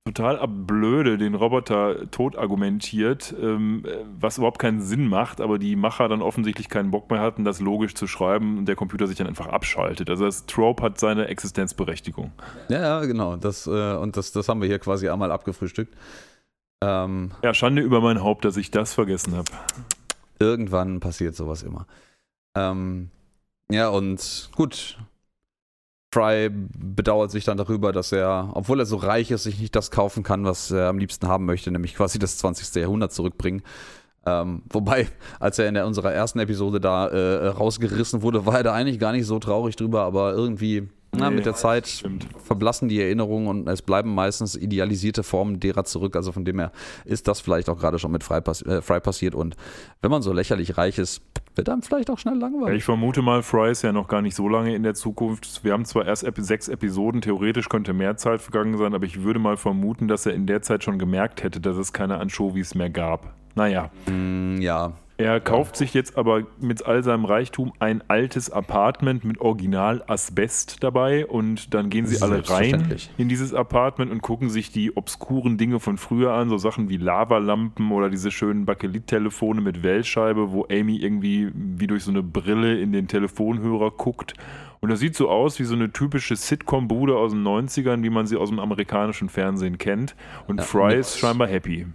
[0.07, 5.77] total abblöde den Roboter tot argumentiert, ähm, äh, was überhaupt keinen Sinn macht, aber die
[5.77, 9.19] Macher dann offensichtlich keinen Bock mehr hatten, das logisch zu schreiben und der Computer sich
[9.19, 10.09] dann einfach abschaltet.
[10.11, 12.33] Also das Trope hat seine Existenzberechtigung.
[12.71, 13.37] Ja, ja, genau.
[13.37, 15.95] Das, äh, und das, das haben wir hier quasi einmal abgefrühstückt.
[16.83, 19.51] Ähm, Ja, Schande über mein Haupt, dass ich das vergessen habe.
[20.39, 21.87] irgendwann passiert sowas immer.
[22.57, 23.11] Ähm,
[23.71, 24.99] ja, und gut.
[26.13, 29.93] Fry bedauert sich dann darüber, dass er, obwohl er so reich ist, sich nicht das
[29.93, 32.75] kaufen kann, was er am liebsten haben möchte, nämlich quasi das 20.
[32.83, 33.63] Jahrhundert zurückbringen.
[34.27, 35.09] Ähm, wobei,
[35.39, 38.99] als er in der, unserer ersten Episode da äh, rausgerissen wurde, war er da eigentlich
[38.99, 42.27] gar nicht so traurig drüber, aber irgendwie, na, Nee, mit der Zeit Stimmt.
[42.39, 46.15] verblassen die Erinnerungen und es bleiben meistens idealisierte Formen derer zurück.
[46.17, 46.73] Also von dem her
[47.05, 49.35] ist das vielleicht auch gerade schon mit Fry, pass äh, Fry passiert.
[49.35, 49.57] Und
[50.03, 51.23] wenn man so lächerlich reich ist,
[51.57, 52.79] wird einem vielleicht auch schnell langweilig.
[52.79, 55.65] ich vermute mal, Fry ist ja noch gar nicht so lange in der Zukunft.
[55.65, 59.41] Wir haben zwar erst sechs Episoden, theoretisch könnte mehr Zeit vergangen sein, aber ich würde
[59.41, 62.89] mal vermuten, dass er in der Zeit schon gemerkt hätte, dass es keine Anchovies mehr
[62.89, 63.35] gab.
[63.57, 69.25] Naja, Mm, ja, er kauft sich jetzt aber mit all seinem Reichtum ein altes Apartment
[69.25, 74.49] mit Original Asbest dabei und dann gehen sie alle rein in dieses Apartment und gucken
[74.49, 79.61] sich die obskuren Dinge von früher an, so Sachen wie Lavalampen oder diese schönen Bakelit-Telefone
[79.61, 84.35] mit Wählscheibe, wo Amy irgendwie wie durch so eine Brille in den Telefonhörer guckt.
[84.81, 88.27] Und das sieht so aus wie so eine typische Sitcom-Bude aus den 90ern, wie man
[88.27, 90.17] sie aus dem amerikanischen Fernsehen kennt.
[90.47, 91.87] Und Ja, Fry ist scheinbar happy.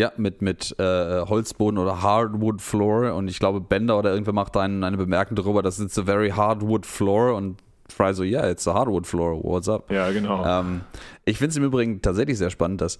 [0.00, 3.14] Ja, mit, mit äh, Holzboden oder Hardwood Floor.
[3.14, 6.30] Und ich glaube, Bender oder irgendwer macht einen, eine Bemerkung darüber, das ist a very
[6.30, 7.34] hardwood floor.
[7.34, 7.58] Und
[7.90, 9.44] Fry so, yeah, it's a hardwood floor.
[9.44, 9.90] What's up?
[9.90, 10.42] Ja, genau.
[10.46, 10.80] Ähm,
[11.26, 12.98] ich finde es im Übrigen tatsächlich sehr spannend, dass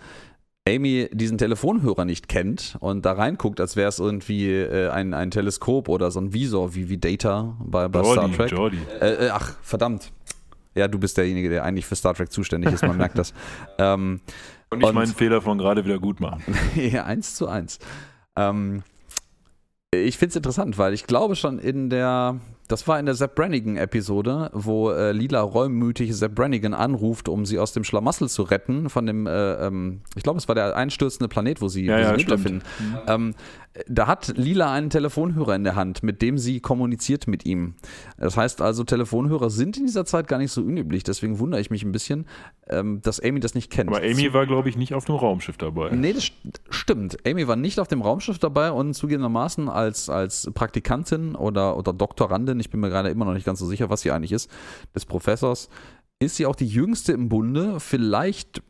[0.69, 5.31] Amy diesen Telefonhörer nicht kennt und da reinguckt, als wäre es irgendwie äh, ein, ein
[5.31, 8.51] Teleskop oder so ein Visor wie, wie Data bei, bei Star Jordi, Trek.
[8.51, 8.79] Jordi.
[9.01, 10.13] Äh, äh, ach, verdammt.
[10.75, 13.33] Ja, du bist derjenige, der eigentlich für Star Trek zuständig ist, man merkt das.
[13.79, 14.21] Ähm,
[14.73, 16.43] Und ich meinen Fehler von gerade wieder gut machen.
[16.77, 17.79] ja, eins zu eins.
[18.37, 18.83] Ähm,
[19.93, 23.35] ich finde es interessant, weil ich glaube schon in der, das war in der Sepp
[23.35, 28.89] Brannigan-Episode, wo äh, Lila reumütig Sepp Brannigan anruft, um sie aus dem Schlamassel zu retten,
[28.89, 32.01] von dem, äh, ähm, ich glaube, es war der einstürzende Planet, wo sie, Ja, wo
[32.03, 32.43] ja, sie stimmt.
[32.43, 32.63] finden.
[33.09, 33.35] Ähm,
[33.87, 37.75] da hat Lila einen Telefonhörer in der Hand, mit dem sie kommuniziert mit ihm.
[38.19, 41.05] Das heißt also, Telefonhörer sind in dieser Zeit gar nicht so unüblich.
[41.05, 42.27] Deswegen wundere ich mich ein bisschen,
[42.69, 43.89] ähm, dass Amy das nicht kennt.
[43.89, 45.91] Aber Amy war, glaube ich, nicht auf dem Raumschiff dabei.
[45.91, 46.33] Nee, das st-
[46.69, 47.19] stimmt.
[47.25, 52.59] Amy war nicht auf dem Raumschiff dabei und zugegebenermaßen als, als Praktikantin oder, oder Doktorandin,
[52.59, 54.51] ich bin mir gerade immer noch nicht ganz so sicher, was sie eigentlich ist,
[54.97, 55.69] des Professors,
[56.19, 57.79] ist sie auch die jüngste im Bunde.
[57.81, 58.63] Vielleicht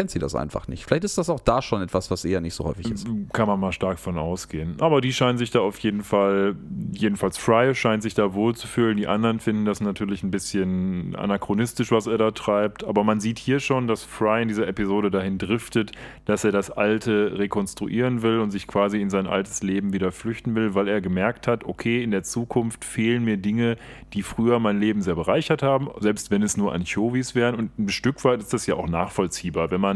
[0.00, 0.84] kennt sie das einfach nicht.
[0.84, 3.08] Vielleicht ist das auch da schon etwas, was eher nicht so häufig ist.
[3.32, 4.76] Kann man mal stark von ausgehen.
[4.78, 6.54] Aber die scheinen sich da auf jeden Fall,
[6.92, 8.96] jedenfalls Fry scheint sich da wohlzufühlen.
[8.96, 12.84] Die anderen finden das natürlich ein bisschen anachronistisch, was er da treibt.
[12.84, 15.90] Aber man sieht hier schon, dass Fry in dieser Episode dahin driftet,
[16.26, 20.54] dass er das Alte rekonstruieren will und sich quasi in sein altes Leben wieder flüchten
[20.54, 23.76] will, weil er gemerkt hat, okay, in der Zukunft fehlen mir Dinge,
[24.12, 27.56] die früher mein Leben sehr bereichert haben, selbst wenn es nur Anchovies wären.
[27.56, 29.72] Und ein Stück weit ist das ja auch nachvollziehbar.
[29.72, 29.87] Wenn man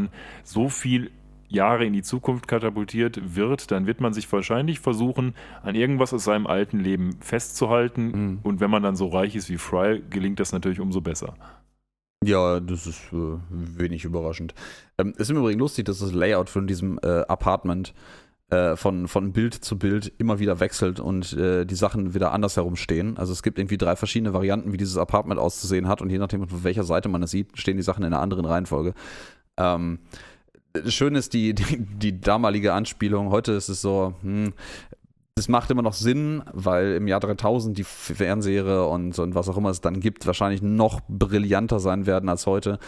[0.45, 1.11] so viel
[1.49, 6.25] Jahre in die Zukunft katapultiert wird, dann wird man sich wahrscheinlich versuchen, an irgendwas aus
[6.25, 8.07] seinem alten Leben festzuhalten.
[8.07, 8.39] Mhm.
[8.43, 11.35] Und wenn man dann so reich ist wie Fry, gelingt das natürlich umso besser.
[12.25, 14.55] Ja, das ist äh, wenig überraschend.
[14.97, 17.95] Ähm, ist im Übrigen lustig, dass das Layout von diesem äh, Apartment
[18.53, 22.57] äh, von, von Bild zu Bild immer wieder wechselt und äh, die Sachen wieder anders
[22.57, 23.17] herumstehen.
[23.17, 26.47] Also es gibt irgendwie drei verschiedene Varianten, wie dieses Apartment auszusehen hat und je nachdem,
[26.47, 28.93] von welcher Seite man es sieht, stehen die Sachen in einer anderen Reihenfolge.
[29.57, 29.99] Ähm,
[30.87, 33.31] schön ist die, die, die damalige Anspielung.
[33.31, 34.53] Heute ist es so, hm,
[35.35, 39.57] das macht immer noch Sinn, weil im Jahr 3000 die Fernseher und, und was auch
[39.57, 42.79] immer es dann gibt, wahrscheinlich noch brillanter sein werden als heute.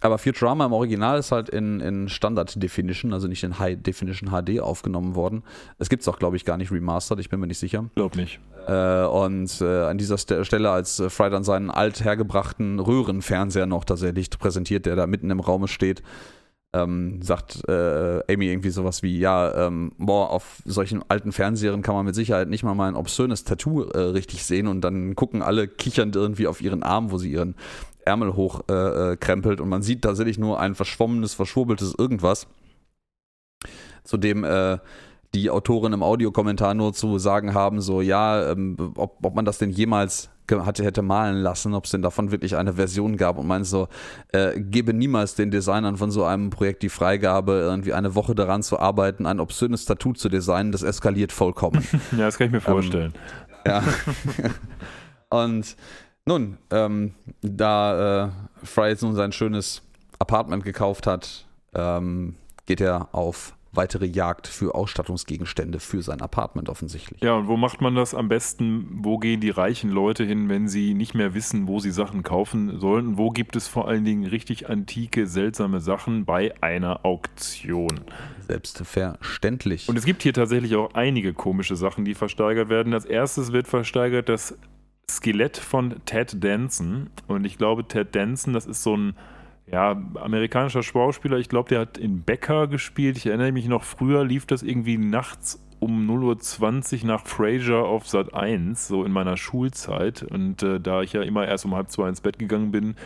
[0.00, 4.30] Aber Futurama im Original ist halt in, in Standard Definition, also nicht in High Definition
[4.30, 5.42] HD aufgenommen worden.
[5.78, 7.84] Es gibt es auch, glaube ich, gar nicht remastered, ich bin mir nicht sicher.
[7.94, 8.40] Glaub nicht.
[8.66, 13.66] Äh, und äh, an dieser St Stelle, als äh, Fry dann seinen alt hergebrachten Röhrenfernseher
[13.66, 16.02] noch tatsächlich präsentiert, der da mitten im Raum steht,
[16.74, 21.94] ähm, sagt äh, Amy irgendwie sowas wie, ja, ähm, boah, auf solchen alten Fernsehern kann
[21.94, 25.42] man mit Sicherheit nicht mal mal ein obszönes Tattoo äh, richtig sehen und dann gucken
[25.42, 27.54] alle kichernd irgendwie auf ihren Arm, wo sie ihren
[28.04, 32.46] Ärmel hochkrempelt äh, und man sieht tatsächlich nur ein verschwommenes, verschwurbeltes irgendwas,
[34.04, 34.78] zu dem äh,
[35.34, 39.58] die Autorin im Audiokommentar nur zu sagen haben, so ja, ähm, ob, ob man das
[39.58, 43.46] denn jemals hatte, hätte malen lassen, ob es denn davon wirklich eine Version gab und
[43.46, 43.88] meint so,
[44.32, 48.62] äh, gebe niemals den Designern von so einem Projekt die Freigabe, irgendwie eine Woche daran
[48.62, 51.86] zu arbeiten, ein obszönes Tattoo zu designen, das eskaliert vollkommen.
[52.12, 53.12] ja, das kann ich mir vorstellen.
[53.66, 53.82] Ähm, ja.
[55.44, 55.76] und
[56.24, 58.28] nun, ähm, da äh,
[58.64, 59.82] Fry jetzt nun sein schönes
[60.18, 67.22] Apartment gekauft hat, ähm, geht er auf weitere Jagd für Ausstattungsgegenstände für sein Apartment offensichtlich.
[67.22, 68.88] Ja, und wo macht man das am besten?
[68.90, 72.80] Wo gehen die reichen Leute hin, wenn sie nicht mehr wissen, wo sie Sachen kaufen
[72.80, 73.18] sollen?
[73.18, 78.00] Wo gibt es vor allen Dingen richtig antike, seltsame Sachen bei einer Auktion?
[78.46, 79.88] Selbstverständlich.
[79.88, 82.94] Und es gibt hier tatsächlich auch einige komische Sachen, die versteigert werden.
[82.94, 84.56] Als erstes wird versteigert das
[85.10, 87.10] Skelett von Ted Danson.
[87.26, 89.14] Und ich glaube, Ted Danson, das ist so ein
[89.70, 93.16] ja, amerikanischer Schauspieler, ich glaube, der hat in Becker gespielt.
[93.16, 98.08] Ich erinnere mich noch, früher lief das irgendwie nachts um 0.20 Uhr nach Frasier auf
[98.08, 100.22] Sat 1, so in meiner Schulzeit.
[100.22, 102.96] Und äh, da ich ja immer erst um halb zwei ins Bett gegangen bin,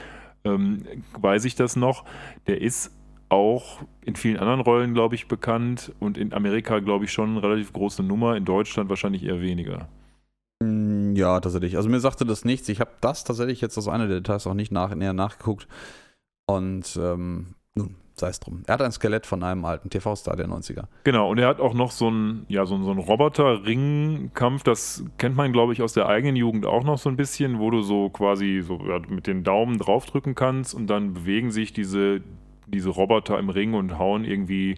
[0.45, 0.85] ähm,
[1.21, 2.05] weiß ich das noch.
[2.47, 2.93] Der ist
[3.29, 7.43] auch in vielen anderen Rollen, glaube ich, bekannt und in Amerika, glaube ich, schon eine
[7.43, 9.89] relativ große Nummer, in Deutschland wahrscheinlich eher weniger.
[10.63, 11.77] Mm, ja, tatsächlich.
[11.77, 12.69] Also mir sagte das nichts.
[12.69, 15.67] Ich habe das tatsächlich jetzt aus einer der Details auch nicht nach, näher nachgeguckt.
[16.47, 18.63] Und ähm, nun, sei es drum.
[18.67, 20.85] Er hat ein Skelett von einem alten TV-Star der 90er.
[21.05, 25.37] Genau, und er hat auch noch so einen, ja, so, so einen Roboter-Ringkampf, das kennt
[25.37, 28.11] man, glaube ich, aus der eigenen Jugend auch noch so ein bisschen, wo du so
[28.11, 32.21] quasi so ja, mit den Daumen draufdrücken kannst und dann bewegen sich diese,
[32.67, 34.77] diese Roboter im Ring und hauen irgendwie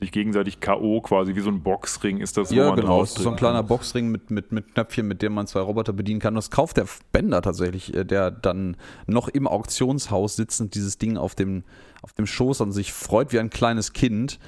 [0.00, 1.00] sich gegenseitig K.O.
[1.02, 4.50] quasi, wie so ein Boxring ist das, ja, genau, so ein kleiner Boxring mit, mit,
[4.50, 6.34] mit Knöpfchen, mit dem man zwei Roboter bedienen kann.
[6.34, 8.76] Das kauft der Bender tatsächlich, äh, der dann
[9.06, 11.64] noch im Auktionshaus sitzend dieses Ding auf dem,
[12.02, 14.38] auf dem Schoß und sich freut wie ein kleines Kind.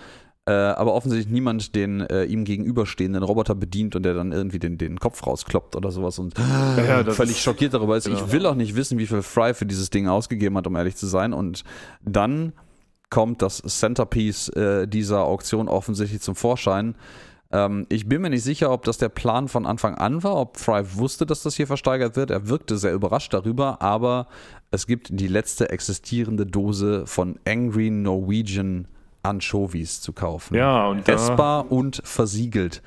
[0.44, 4.76] Äh, aber offensichtlich niemand den äh, ihm gegenüberstehenden Roboter bedient und der dann irgendwie den,
[4.76, 8.07] den Kopf rauskloppt oder sowas und ja, völlig ist, schockiert darüber ist.
[8.07, 8.18] Genau.
[8.18, 10.96] Ich will auch nicht wissen, wie viel Fry für dieses Ding ausgegeben hat, um ehrlich
[10.96, 11.32] zu sein.
[11.32, 11.62] Und
[12.05, 12.55] dann
[13.12, 16.94] kommt das Centerpiece äh, dieser Auktion offensichtlich zum Vorschein.
[17.52, 20.56] Ähm, ich bin mir nicht sicher, ob das der Plan von Anfang an war, ob
[20.56, 22.30] Fry wusste, dass das hier versteigert wird.
[22.30, 24.28] Er wirkte sehr überrascht darüber, aber
[24.70, 28.88] es gibt die letzte existierende Dose von Angry Norwegian
[29.22, 30.54] Anchovies zu kaufen.
[30.56, 32.82] Ja, und essbar und versiegelt.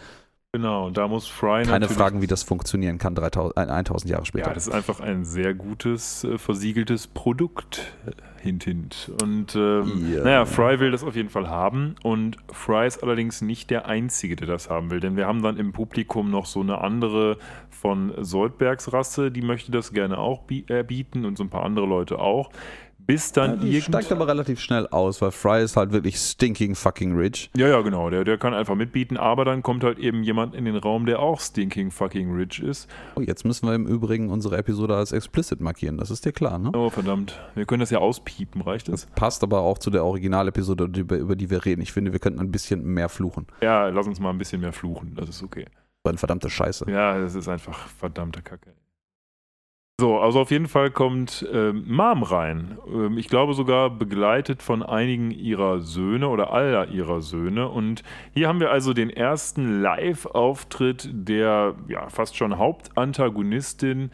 [0.55, 4.47] Genau, da muss Fry Keine Fragen, wie das funktionieren kann 3000, 1000 Jahre später.
[4.47, 7.93] Ja, das ist einfach ein sehr gutes, äh, versiegeltes Produkt.
[8.39, 9.11] Hint, hint.
[9.21, 10.23] Und ähm, yeah.
[10.23, 11.95] naja, Fry will das auf jeden Fall haben.
[12.03, 15.01] Und Fry ist allerdings nicht der Einzige, der das haben will.
[15.01, 17.37] Denn wir haben dann im Publikum noch so eine andere
[17.69, 21.85] von Soldbergs Rasse, die möchte das gerne auch äh, bieten und so ein paar andere
[21.85, 22.49] Leute auch
[23.05, 23.83] bis dann ja, irgend...
[23.83, 27.49] steigt aber relativ schnell aus, weil Fry ist halt wirklich stinking fucking rich.
[27.55, 28.09] Ja, ja, genau.
[28.09, 31.19] Der, der kann einfach mitbieten, aber dann kommt halt eben jemand in den Raum, der
[31.19, 32.89] auch stinking fucking rich ist.
[33.15, 36.57] Oh, jetzt müssen wir im Übrigen unsere Episode als explicit markieren, das ist dir klar,
[36.57, 36.71] ne?
[36.73, 37.39] Oh, verdammt.
[37.55, 39.05] Wir können das ja auspiepen, reicht das?
[39.05, 41.81] das passt aber auch zu der Originalepisode, über, die wir reden.
[41.81, 43.47] Ich finde, wir könnten ein bisschen mehr fluchen.
[43.61, 45.65] Ja, lass uns mal ein bisschen mehr fluchen, das ist okay.
[46.03, 46.85] So eine verdammte Scheiße.
[46.89, 48.73] Ja, das ist einfach verdammte Kacke.
[49.97, 52.77] So, also auf jeden Fall kommt ähm, Mom rein.
[52.85, 57.69] Ähm, ich glaube sogar begleitet von einigen ihrer Söhne oder aller ihrer Söhne.
[57.69, 64.11] Und hier haben wir also den ersten Live-Auftritt der ja, fast schon Hauptantagonistin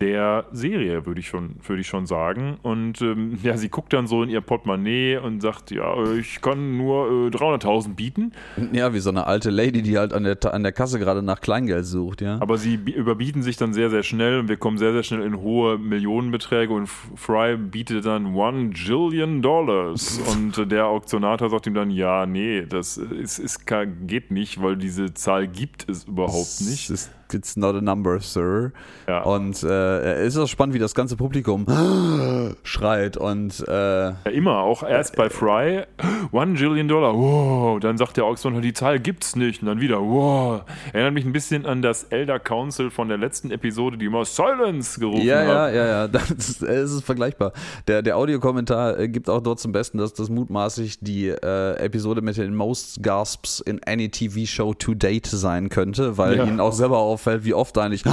[0.00, 2.56] der Serie, würde ich schon, würde ich schon sagen.
[2.62, 6.76] Und ähm, ja, sie guckt dann so in ihr Portemonnaie und sagt, ja, ich kann
[6.76, 8.32] nur äh, 300.000 bieten.
[8.72, 11.40] Ja, wie so eine alte Lady, die halt an der, an der Kasse gerade nach
[11.40, 12.38] Kleingeld sucht, ja.
[12.40, 15.40] Aber sie überbieten sich dann sehr, sehr schnell und wir kommen sehr, sehr schnell in
[15.40, 21.74] hohe Millionenbeträge und Fry bietet dann one Jillion Dollars und äh, der Auktionator sagt ihm
[21.74, 23.66] dann, ja, nee, das ist, ist,
[24.06, 26.90] geht nicht, weil diese Zahl gibt es überhaupt nicht.
[26.90, 28.72] Ist it's not a number, sir.
[29.08, 29.22] Ja.
[29.22, 31.66] Und äh, es ist auch spannend, wie das ganze Publikum
[32.62, 35.84] schreit und äh, ja, immer, auch erst bei Fry,
[36.32, 40.00] one Jillion Dollar, wow, dann sagt der Auktion, die Zahl gibt's nicht und dann wieder,
[40.00, 40.62] wow.
[40.92, 44.98] Erinnert mich ein bisschen an das Elder Council von der letzten Episode, die immer Silence
[44.98, 45.48] gerufen ja, haben.
[45.48, 47.52] Ja, ja, ja, das ist, es ist vergleichbar.
[47.86, 52.22] Der, der Audiokommentar äh, gibt auch dort zum Besten, dass das mutmaßlich die äh, Episode
[52.22, 56.44] mit den Most Gasps in any TV Show to date sein könnte, weil ja.
[56.44, 58.04] ihn auch selber auf auffällt, wie oft eigentlich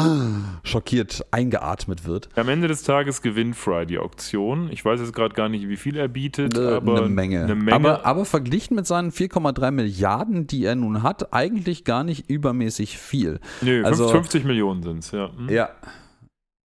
[0.63, 2.29] schockiert eingeatmet wird.
[2.35, 4.69] Am Ende des Tages gewinnt Fry die Auktion.
[4.71, 7.43] Ich weiß jetzt gerade gar nicht, wie viel er bietet, Eine aber eine Menge.
[7.43, 7.73] Eine Menge.
[7.73, 12.97] Aber, aber verglichen mit seinen 4,3 Milliarden, die er nun hat, eigentlich gar nicht übermäßig
[12.97, 13.39] viel.
[13.61, 15.29] Nö, also- 50 Millionen sind es, ja.
[15.35, 15.49] Hm.
[15.49, 15.69] Ja.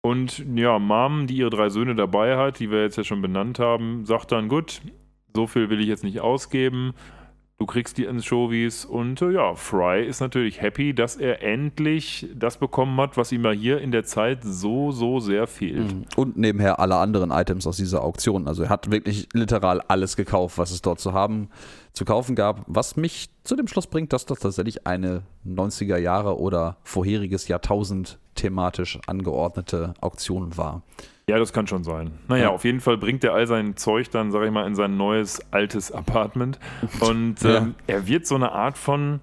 [0.05, 3.59] Und ja, Mom, die ihre drei Söhne dabei hat, die wir jetzt ja schon benannt
[3.59, 4.81] haben, sagt dann, gut,
[5.33, 6.93] so viel will ich jetzt nicht ausgeben.
[7.63, 12.57] Du kriegst die Anchovies und äh, ja, Fry ist natürlich happy, dass er endlich das
[12.57, 16.17] bekommen hat, was ihm ja hier in der Zeit so, so sehr fehlt.
[16.17, 18.49] Und nebenher alle anderen Items aus dieser Auktion.
[18.49, 21.47] Also er hat wirklich literal alles gekauft, was es dort zu haben,
[21.93, 26.37] zu kaufen gab, was mich zu dem Schluss bringt, dass das tatsächlich eine 90er Jahre
[26.37, 30.81] oder vorheriges Jahrtausend thematisch angeordnete Auktion war.
[31.29, 32.11] Ja, das kann schon sein.
[32.27, 32.49] Naja, Ja.
[32.49, 35.39] auf jeden Fall bringt er all sein Zeug dann, sag ich mal, in sein neues,
[35.51, 36.59] altes Apartment.
[36.99, 37.57] Und Ja.
[37.59, 39.21] ähm, er wird so eine Art von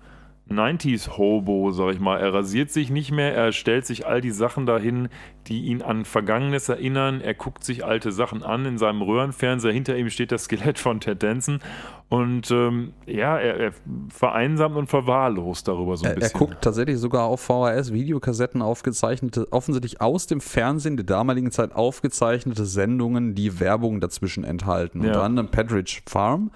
[0.51, 2.18] 90s-Hobo, sag ich mal.
[2.18, 5.09] Er rasiert sich nicht mehr, er stellt sich all die Sachen dahin,
[5.46, 7.20] die ihn an Vergangenes erinnern.
[7.20, 9.72] Er guckt sich alte Sachen an in seinem Röhrenfernseher.
[9.72, 11.61] Hinter ihm steht das Skelett von Ted Danson.
[12.09, 13.72] Und ähm, ja, er, er
[14.09, 16.38] vereinsamt und verwahrlost darüber so ein Er, er bisschen.
[16.38, 23.36] guckt tatsächlich sogar auf VHS-Videokassetten aufgezeichnete, offensichtlich aus dem Fernsehen der damaligen Zeit aufgezeichnete Sendungen,
[23.36, 25.03] die Werbung dazwischen enthalten.
[25.03, 25.09] Ja.
[25.09, 26.51] Unter anderem Pedridge Farm.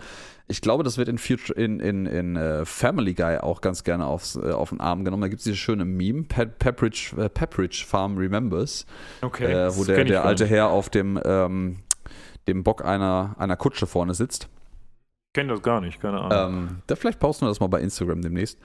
[0.47, 4.07] Ich glaube, das wird in, Future, in, in, in äh, Family Guy auch ganz gerne
[4.07, 5.23] aufs, äh, auf den Arm genommen.
[5.23, 8.85] Da gibt es dieses schöne Meme, Pe Pepperidge, äh, Pepperidge Farm Remembers,
[9.23, 10.45] okay, äh, wo der, der alte.
[10.45, 11.79] Herr auf dem, ähm,
[12.47, 14.49] dem Bock einer, einer Kutsche vorne sitzt.
[15.29, 16.55] Ich kenne das gar nicht, keine Ahnung.
[16.55, 18.59] Ähm, da vielleicht posten wir das mal bei Instagram demnächst.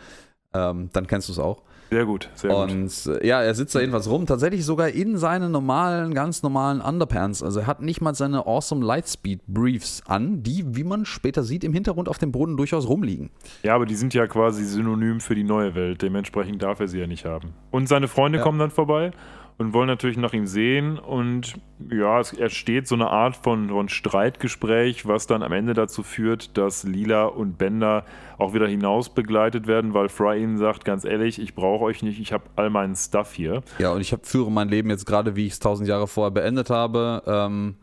[0.53, 1.63] Ähm, dann kennst du es auch.
[1.89, 2.71] Sehr gut, sehr gut.
[2.71, 6.81] Und äh, ja, er sitzt da jedenfalls rum, tatsächlich sogar in seinen normalen, ganz normalen
[6.81, 7.41] Underpants.
[7.43, 11.63] Also er hat nicht mal seine Awesome Lightspeed Briefs an, die, wie man später sieht,
[11.63, 13.29] im Hintergrund auf dem Boden durchaus rumliegen.
[13.63, 16.01] Ja, aber die sind ja quasi synonym für die neue Welt.
[16.01, 17.53] Dementsprechend darf er sie ja nicht haben.
[17.71, 18.43] Und seine Freunde Ja.
[18.43, 19.11] kommen dann vorbei
[19.59, 20.97] und wollen natürlich nach ihm sehen.
[20.97, 21.55] Und
[21.91, 26.57] ja, es entsteht so eine Art von, von Streitgespräch, was dann am Ende dazu führt,
[26.57, 28.05] dass Lila und Bender
[28.37, 32.21] auch wieder hinaus begleitet werden, weil Fry ihnen sagt, ganz ehrlich, ich brauche euch nicht,
[32.21, 33.61] ich habe all meinen Stuff hier.
[33.79, 36.31] Ja, und ich hab, führe mein Leben jetzt gerade, wie ich es tausend Jahre vorher
[36.31, 37.21] beendet habe.
[37.27, 37.75] Ähm,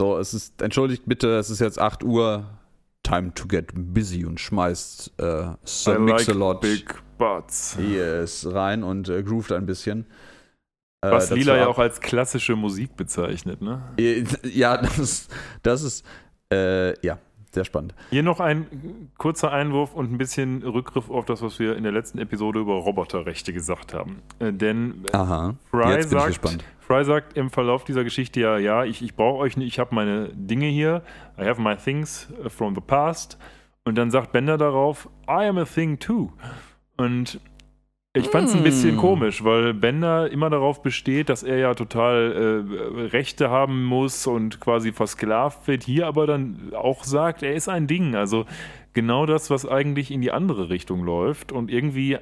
[0.00, 2.46] so, es ist, entschuldigt bitte, es ist jetzt 8 Uhr.
[3.04, 7.76] Time to get busy und schmeißt äh, Sir I Mix-a-Lot big butts.
[7.78, 10.06] yes, rein und äh, groovt ein bisschen.
[11.04, 13.82] Äh, Was dazu Lila ja auch als klassische Musik bezeichnet, ne?
[14.44, 16.06] Ja, das ist, das ist
[16.52, 17.18] äh, ja,
[17.50, 17.94] sehr spannend.
[18.10, 21.92] Hier noch ein kurzer Einwurf und ein bisschen Rückgriff auf das, was wir in der
[21.92, 24.22] letzten Episode über Roboterrechte gesagt haben.
[24.38, 25.54] Äh, denn äh, Aha.
[25.70, 26.64] Fry, Jetzt bin ich sagt, gespannt.
[26.80, 29.94] Fry sagt im Verlauf dieser Geschichte ja, ja, ich, ich brauche euch nicht, ich habe
[29.94, 31.02] meine Dinge hier,
[31.38, 33.38] I have my things from the past.
[33.84, 36.32] Und dann sagt Bender darauf, I am a thing too.
[36.96, 37.40] Und
[38.16, 38.98] ich fand es ein bisschen Mm.
[38.98, 44.60] komisch, weil Bender immer darauf besteht, dass er ja total äh, Rechte haben muss und
[44.60, 48.14] quasi versklavt wird, hier aber dann auch sagt, er ist ein Ding.
[48.14, 48.46] Also
[48.94, 51.52] genau das, was eigentlich in die andere Richtung läuft.
[51.52, 52.16] Und irgendwie,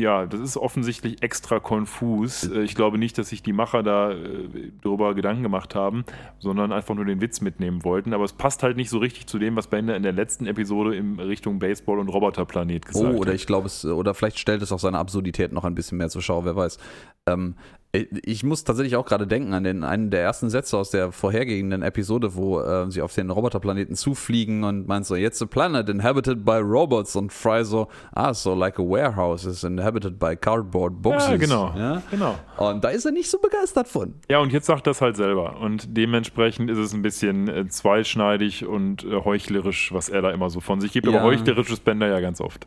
[0.00, 2.44] ja, das ist offensichtlich extra konfus.
[2.48, 6.04] Äh, Ich glaube nicht, dass sich die Macher da äh, darüber Gedanken gemacht haben,
[6.38, 8.12] sondern einfach nur den Witz mitnehmen wollten.
[8.14, 10.96] Aber es passt halt nicht so richtig zu dem, was Bender in der letzten Episode
[10.96, 13.36] in Richtung Baseball und Roboterplanet Oh, gesagt oder hat.
[13.36, 16.22] ich glaube es, oder vielleicht stellt es auch seine Absurdität noch ein bisschen mehr zur
[16.22, 16.78] Schau, wer weiß.
[17.26, 17.54] Ähm,
[17.92, 21.80] ich muss tatsächlich auch gerade denken an den einen der ersten Sätze aus der vorhergehenden
[21.80, 26.44] Episode, wo äh, sie auf den Roboterplaneten zufliegen und meint so, jetzt a planet inhabited
[26.44, 31.30] by robots und Fry so, ah, so like a warehouse is inhabited by cardboard boxes.
[31.30, 31.74] Ja, genau.
[31.76, 32.02] Ja?
[32.10, 32.34] Genau.
[32.58, 34.14] Und da ist er nicht so begeistert von.
[34.28, 35.58] Ja, und jetzt sagt das halt selber.
[35.58, 40.50] Und dementsprechend ist es ein bisschen äh, zweischneidig und äh, heuchlerisch, was er da immer
[40.50, 41.06] so von sich gibt.
[41.06, 41.14] Ja.
[41.14, 42.66] Aber heuchlerisch ist Bender ja ganz oft.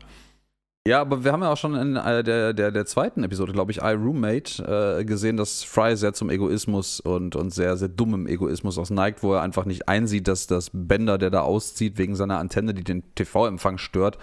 [0.86, 3.70] Ja, aber wir haben ja auch schon in äh, der, der, der zweiten Episode, glaube
[3.70, 8.26] ich, I Roommate, äh, gesehen, dass Fry sehr zum Egoismus und, und sehr, sehr dummem
[8.26, 12.16] Egoismus aus neigt, wo er einfach nicht einsieht, dass das Bender, der da auszieht, wegen
[12.16, 14.18] seiner Antenne, die den TV-Empfang stört,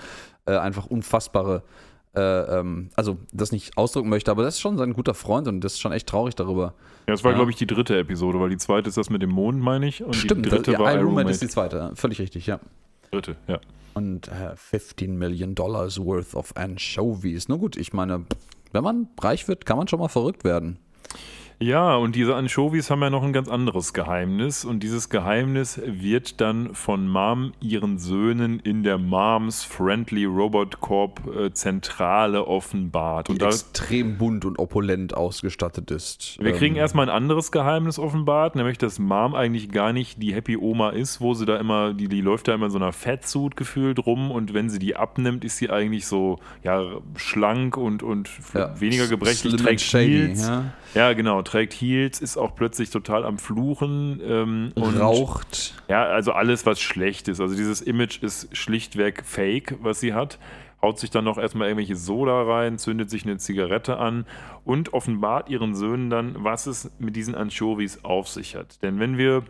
[0.48, 1.64] äh, einfach unfassbare,
[2.14, 5.62] äh, ähm, also das nicht ausdrücken möchte, aber das ist schon sein guter Freund und
[5.62, 6.74] das ist schon echt traurig darüber.
[7.08, 7.38] Ja, das war, Ja.
[7.38, 10.04] glaube ich, die dritte Episode, weil die zweite ist das mit dem Mond, meine ich.
[10.04, 11.30] Und Stimmt, die dritte das, war I I Roommate Roommate.
[11.32, 12.60] ist die zweite, völlig richtig, ja.
[13.12, 13.60] Dritte, ja.
[13.94, 17.50] Und äh, 15 Million Dollars worth of anchovies.
[17.50, 18.26] Na gut, ich meine,
[18.72, 20.80] wenn man reich wird, kann man schon mal verrückt werden.
[21.62, 24.64] Ja, und diese Anchovies haben ja noch ein ganz anderes Geheimnis.
[24.64, 31.22] Und dieses Geheimnis wird dann von Mom ihren Söhnen in der Moms Friendly Robot Corp
[31.36, 33.28] äh, Zentrale offenbart.
[33.28, 36.38] Die Und da, extrem bunt und opulent ausgestattet ist.
[36.40, 40.34] wir kriegen Ähm, erstmal ein anderes Geheimnis offenbart, nämlich dass Mom eigentlich gar nicht die
[40.34, 42.94] Happy Oma ist, wo sie da immer, die, die läuft da immer in so einer
[42.94, 46.84] Fettsuit gefühlt rum und wenn sie die abnimmt, ist sie eigentlich so ja,
[47.18, 50.48] schlank und, und ja, weniger gebrechlich, trägt shady, Heels.
[50.48, 50.72] ja.
[50.96, 54.22] Ja, genau, trägt Heels, ist auch plötzlich total am Fluchen.
[54.24, 55.76] Ähm, und Raucht.
[55.88, 57.40] Ja, also alles, was schlecht ist.
[57.40, 60.40] Also dieses Image ist schlichtweg fake, was sie hat.
[60.82, 64.26] Haut sich dann noch erstmal irgendwelche Soda rein, zündet sich eine Zigarette an
[64.64, 68.82] und offenbart ihren Söhnen dann, was es mit diesen Anchovies auf sich hat.
[68.82, 69.44] Denn wenn wir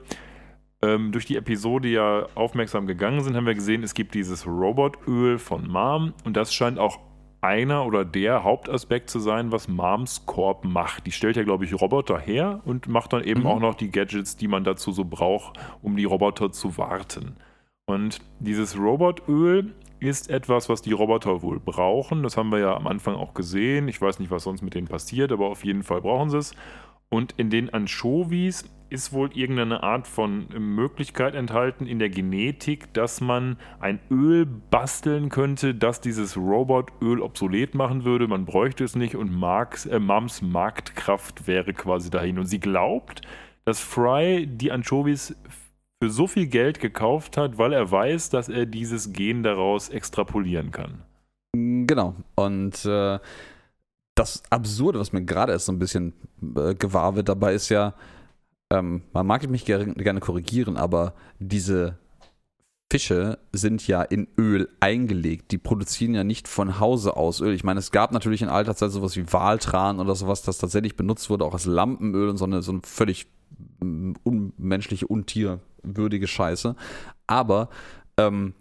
[0.82, 5.38] ähm, durch die Episode ja aufmerksam gegangen sind, haben wir gesehen, es gibt dieses Robotöl
[5.38, 7.00] von Mom und das scheint auch
[7.42, 11.06] einer oder der Hauptaspekt zu sein, was Moms Corp macht.
[11.06, 13.48] Die stellt ja, glaube ich, Roboter her und macht dann eben Mhm.
[13.48, 17.38] auch noch die Gadgets, die man dazu so braucht, um die Roboter zu warten.
[17.86, 22.24] Und dieses Robotöl ist etwas, was die Roboter wohl brauchen.
[22.24, 23.88] Das haben wir ja am Anfang auch gesehen.
[23.88, 26.54] Ich weiß nicht, was sonst mit denen passiert, aber auf jeden Fall brauchen sie es.
[27.10, 33.22] Und in den Anchovies ist wohl irgendeine Art von Möglichkeit enthalten in der Genetik, dass
[33.22, 38.28] man ein Öl basteln könnte, das dieses Robotöl obsolet machen würde.
[38.28, 42.40] Man bräuchte es nicht und Marks, äh, Mams Marktkraft wäre quasi dahin.
[42.40, 43.22] Und sie glaubt,
[43.66, 45.36] dass Fry die Anchovies
[46.02, 50.72] für so viel Geld gekauft hat, weil er weiß, dass er dieses Gen daraus extrapolieren
[50.72, 51.04] kann.
[51.54, 52.16] Genau.
[52.36, 53.20] Und äh,
[54.20, 56.14] das Absurde, was mir gerade erst so ein bisschen
[56.56, 57.94] äh, gewahr wird dabei, ist ja,
[58.70, 61.98] ähm, man mag mich gerne, gerne korrigieren, aber diese
[62.92, 65.52] Fische sind ja in Öl eingelegt.
[65.52, 67.54] Die produzieren ja nicht von Hause aus Öl.
[67.54, 70.98] Ich meine, es gab natürlich in alter Zeit sowas wie Waltran oder sowas, das tatsächlich
[70.98, 73.28] benutzt wurde, auch als Lampenöl und so eine, so eine völlig
[73.80, 76.76] mm, unmenschliche, untierwürdige Scheiße.
[77.28, 77.70] Aber
[78.18, 78.54] ähm,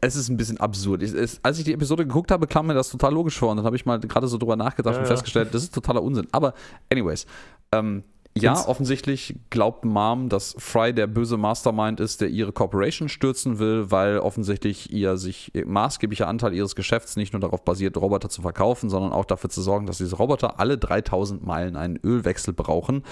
[0.00, 1.02] es ist ein bisschen absurd.
[1.02, 3.58] Ich, es, als ich die Episode geguckt habe, kam mir das total logisch vor und
[3.58, 5.10] dann habe ich mal gerade so drüber nachgedacht Ja, und ja.
[5.14, 6.26] festgestellt, das ist totaler Unsinn.
[6.32, 6.54] Aber
[6.90, 7.26] anyways,
[7.72, 8.02] ähm,
[8.38, 13.58] ja, Find's- offensichtlich glaubt Mom, dass Fry der böse Mastermind ist, der ihre Corporation stürzen
[13.58, 18.28] will, weil offensichtlich ihr sich ihr maßgeblicher Anteil ihres Geschäfts nicht nur darauf basiert, Roboter
[18.28, 22.54] zu verkaufen, sondern auch dafür zu sorgen, dass diese Roboter alle 3000 Meilen einen Ölwechsel
[22.54, 23.02] brauchen.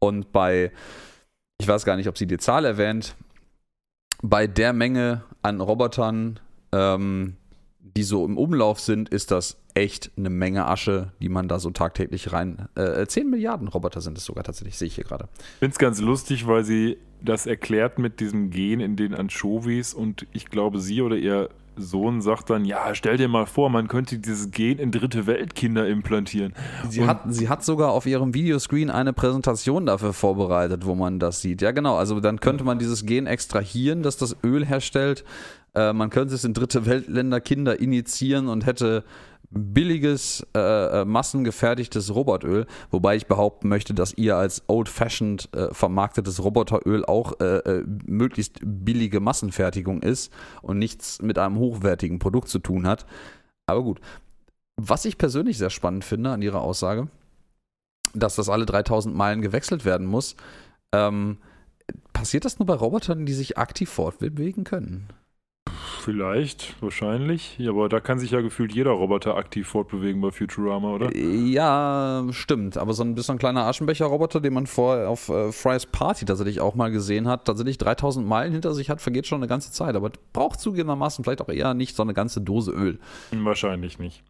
[0.00, 0.72] Und bei,
[1.58, 3.14] ich weiß gar nicht, ob sie die Zahl erwähnt,
[4.22, 6.40] bei der Menge an Robotern,
[6.72, 7.36] ähm,
[7.80, 11.70] die so im Umlauf sind, ist das echt eine Menge Asche, die man da so
[11.70, 12.68] tagtäglich rein.
[12.74, 15.28] Äh, 10 Milliarden Roboter sind es sogar tatsächlich, sehe ich hier gerade.
[15.38, 19.94] Ich finde es ganz lustig, weil sie das erklärt mit diesem Gen in den Anchovies
[19.94, 23.88] und ich glaube, sie oder ihr Sohn sagt dann, ja, stell dir mal vor, man
[23.88, 26.52] könnte dieses Gen in dritte Weltkinder implantieren.
[26.88, 31.18] Sie Und- hat, sie hat sogar auf ihrem Videoscreen eine Präsentation dafür vorbereitet, wo man
[31.18, 31.62] das sieht.
[31.62, 31.96] Ja, genau.
[31.96, 35.24] Also dann könnte man dieses Gen extrahieren, das das Öl herstellt.
[35.74, 39.04] Äh, man könnte es in dritte Weltländer Kinder initiieren und hätte
[39.52, 46.42] billiges, äh, äh, massengefertigtes Robotöl, wobei ich behaupten möchte, dass ihr als old-fashioned äh, vermarktetes
[46.42, 52.58] Roboteröl auch äh, äh, möglichst billige Massenfertigung ist und nichts mit einem hochwertigen Produkt zu
[52.58, 53.06] tun hat.
[53.66, 54.00] Aber gut.
[54.76, 57.08] Was ich persönlich sehr spannend finde an ihrer Aussage,
[58.14, 60.34] dass das alle 3000 Meilen gewechselt werden muss,
[60.92, 61.38] ähm,
[62.14, 65.08] passiert das nur bei Robotern, die sich aktiv fortbewegen können?
[66.02, 67.56] Vielleicht, wahrscheinlich.
[67.58, 71.16] Ja, aber da kann sich ja gefühlt jeder Roboter aktiv fortbewegen bei Futurama, oder?
[71.16, 72.76] Ja, stimmt.
[72.76, 76.74] Aber so ein bisschen kleiner Aschenbecher-Roboter, den man vorher auf äh, Fry's Party tatsächlich auch
[76.74, 79.94] mal gesehen hat, tatsächlich 3000 Meilen hinter sich hat, vergeht schon eine ganze Zeit.
[79.94, 82.98] Aber braucht zugegebenermaßen vielleicht auch eher nicht so eine ganze Dose Öl.
[83.30, 84.24] Wahrscheinlich nicht.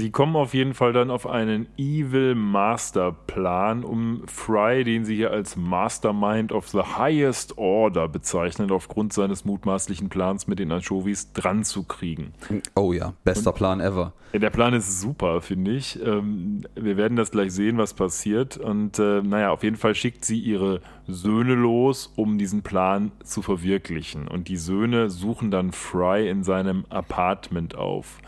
[0.00, 5.30] Sie kommen auf jeden Fall dann auf einen Evil Masterplan, um Fry, den sie hier
[5.30, 11.62] als Mastermind of the Highest Order bezeichnen, aufgrund seines mutmaßlichen Plans mit den Anchovies dran
[11.62, 12.32] zu kriegen.
[12.74, 14.14] Oh ja, bester Plan ever.
[14.32, 16.02] Der Plan ist super, finde ich.
[16.04, 18.56] Ähm, wir werden das gleich sehen, was passiert.
[18.56, 23.42] Und äh, naja, auf jeden Fall schickt sie ihre Söhne los, um diesen Plan zu
[23.42, 24.26] verwirklichen.
[24.26, 28.18] Und die Söhne suchen dann Fry in seinem Apartment auf.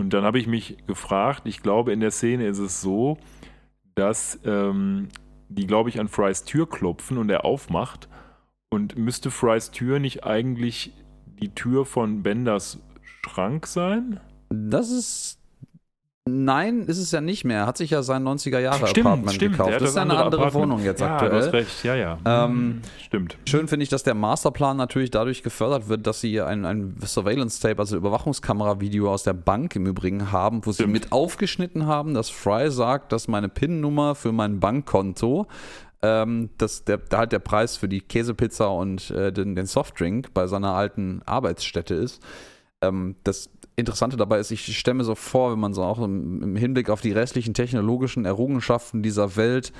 [0.00, 3.18] Und dann habe ich mich gefragt, ich glaube, in der Szene ist es so,
[3.94, 5.08] dass ähm,
[5.50, 8.08] die, glaube ich, an Frys Tür klopfen und er aufmacht.
[8.70, 10.94] Und müsste Frys Tür nicht eigentlich
[11.26, 14.20] die Tür von Benders Schrank sein?
[14.48, 15.39] Das ist
[16.30, 17.60] Nein, ist es ja nicht mehr.
[17.60, 19.52] Er hat sich ja sein 90er-Jahre-Apartment Stimmt, stimmt.
[19.56, 19.80] gekauft.
[19.80, 20.54] Das ist ja eine andere Apartment.
[20.54, 21.30] Wohnung jetzt ja, aktuell.
[21.30, 22.18] Du hast recht, ja, ja.
[22.24, 23.36] Ähm, stimmt.
[23.48, 27.78] Schön finde ich, dass der Masterplan natürlich dadurch gefördert wird, dass sie ein, ein Surveillance-Tape,
[27.78, 30.92] also Überwachungskamera-Video aus der Bank im Übrigen haben, wo sie Stimmt.
[30.92, 35.46] mit aufgeschnitten haben, dass Fry sagt, dass meine PIN-Nummer für mein Bankkonto,
[36.02, 40.46] ähm, dass der, halt der Preis für die Käsepizza und äh, den, den Softdrink bei
[40.46, 42.22] seiner alten Arbeitsstätte ist.
[42.82, 46.42] Ähm, das Interessante dabei ist, ich stelle mir so vor, wenn man so auch im,
[46.42, 49.72] im Hinblick auf die restlichen technologischen Errungenschaften dieser Welt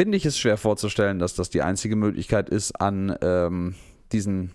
[0.00, 3.74] finde ich es schwer vorzustellen, dass das die einzige Möglichkeit ist, an ähm,
[4.12, 4.52] diesen,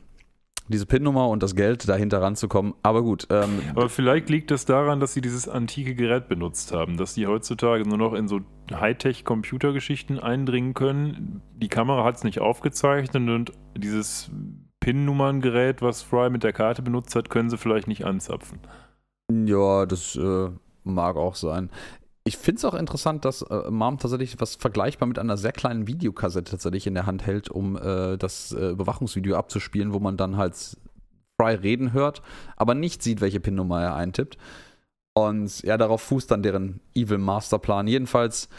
[0.69, 2.73] diese PIN-Nummer und das Geld dahinter ranzukommen.
[2.83, 6.97] Aber gut, ähm, Aber vielleicht liegt es daran, dass sie dieses antike Gerät benutzt haben,
[6.97, 8.39] dass die heutzutage nur noch in so
[8.71, 11.41] Hightech-Computergeschichten eindringen können.
[11.57, 14.31] Die Kamera hat es nicht aufgezeichnet und dieses
[14.85, 18.59] PIN-Nummerngerät, was Fry mit der Karte benutzt hat, können sie vielleicht nicht anzapfen.
[19.31, 20.49] ja, das äh,
[20.83, 21.71] mag auch sein.
[22.23, 25.87] Ich finde es auch interessant, dass äh, Mom tatsächlich was vergleichbar mit einer sehr kleinen
[25.87, 30.37] Videokassette tatsächlich in der Hand hält, um äh, das äh, Überwachungsvideo abzuspielen, wo man dann
[30.37, 30.77] halt
[31.41, 32.21] Fry reden hört,
[32.55, 34.37] aber nicht sieht, welche PIN-Nummer er eintippt.
[35.15, 37.87] Und ja, darauf fußt dann deren Evil Masterplan.
[37.87, 38.49] Jedenfalls,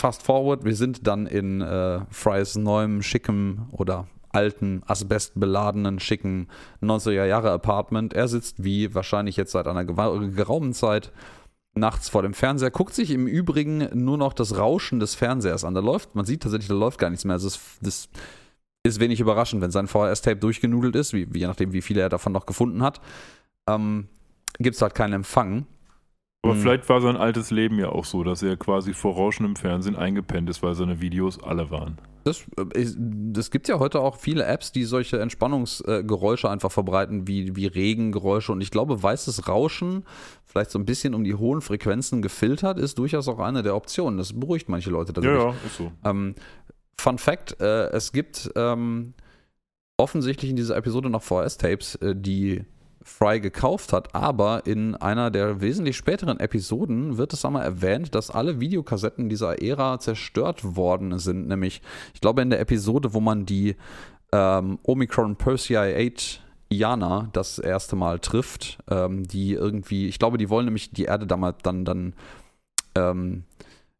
[0.00, 6.48] fast forward, wir sind dann in äh, Frys neuem, schickem oder alten, asbestbeladenen, schicken
[6.82, 8.12] 90er Jahre Apartment.
[8.12, 11.12] Er sitzt wie wahrscheinlich jetzt seit einer geraumen Zeit
[11.74, 15.74] nachts vor dem Fernseher, guckt sich im Übrigen nur noch das Rauschen des Fernsehers an.
[15.74, 17.34] Da läuft, man sieht tatsächlich, da läuft gar nichts mehr.
[17.34, 18.08] Also das, das
[18.82, 22.32] ist wenig überraschend, wenn sein VHS-Tape durchgenudelt ist, wie, je nachdem, wie viel er davon
[22.32, 23.00] noch gefunden hat.
[23.68, 24.08] Ähm,
[24.58, 25.66] Gibt es halt keinen Empfang.
[26.42, 26.60] Aber Hm.
[26.60, 29.96] vielleicht war sein altes Leben ja auch so, dass er quasi vor Rauschen im Fernsehen
[29.96, 31.98] eingepennt ist, weil seine Videos alle waren.
[32.28, 32.44] Das,
[32.74, 37.66] äh, das gibt ja heute auch viele Apps, die solche Entspannungsgeräusche einfach verbreiten, wie, wie
[37.66, 38.52] Regengeräusche.
[38.52, 40.04] Und ich glaube, weißes Rauschen,
[40.44, 44.18] vielleicht so ein bisschen um die hohen Frequenzen gefiltert, ist durchaus auch eine der Optionen.
[44.18, 45.92] Das beruhigt manche Leute Ja, ja, ist so.
[46.04, 46.34] Ähm,
[46.96, 49.14] Fun Fact: äh, Es gibt ähm,
[49.96, 52.64] offensichtlich in dieser Episode noch VHS-Tapes, äh, die
[53.08, 58.30] Fry gekauft hat, aber in einer der wesentlich späteren Episoden wird es einmal erwähnt, dass
[58.30, 61.48] alle Videokassetten dieser Ära zerstört worden sind.
[61.48, 61.82] Nämlich,
[62.14, 63.76] ich glaube, in der Episode, wo man die
[64.30, 70.50] ähm, Omicron Persei 8 Iana das erste Mal trifft, ähm, die irgendwie, ich glaube, die
[70.50, 72.12] wollen nämlich die Erde damals dann, dann
[72.94, 73.44] ähm,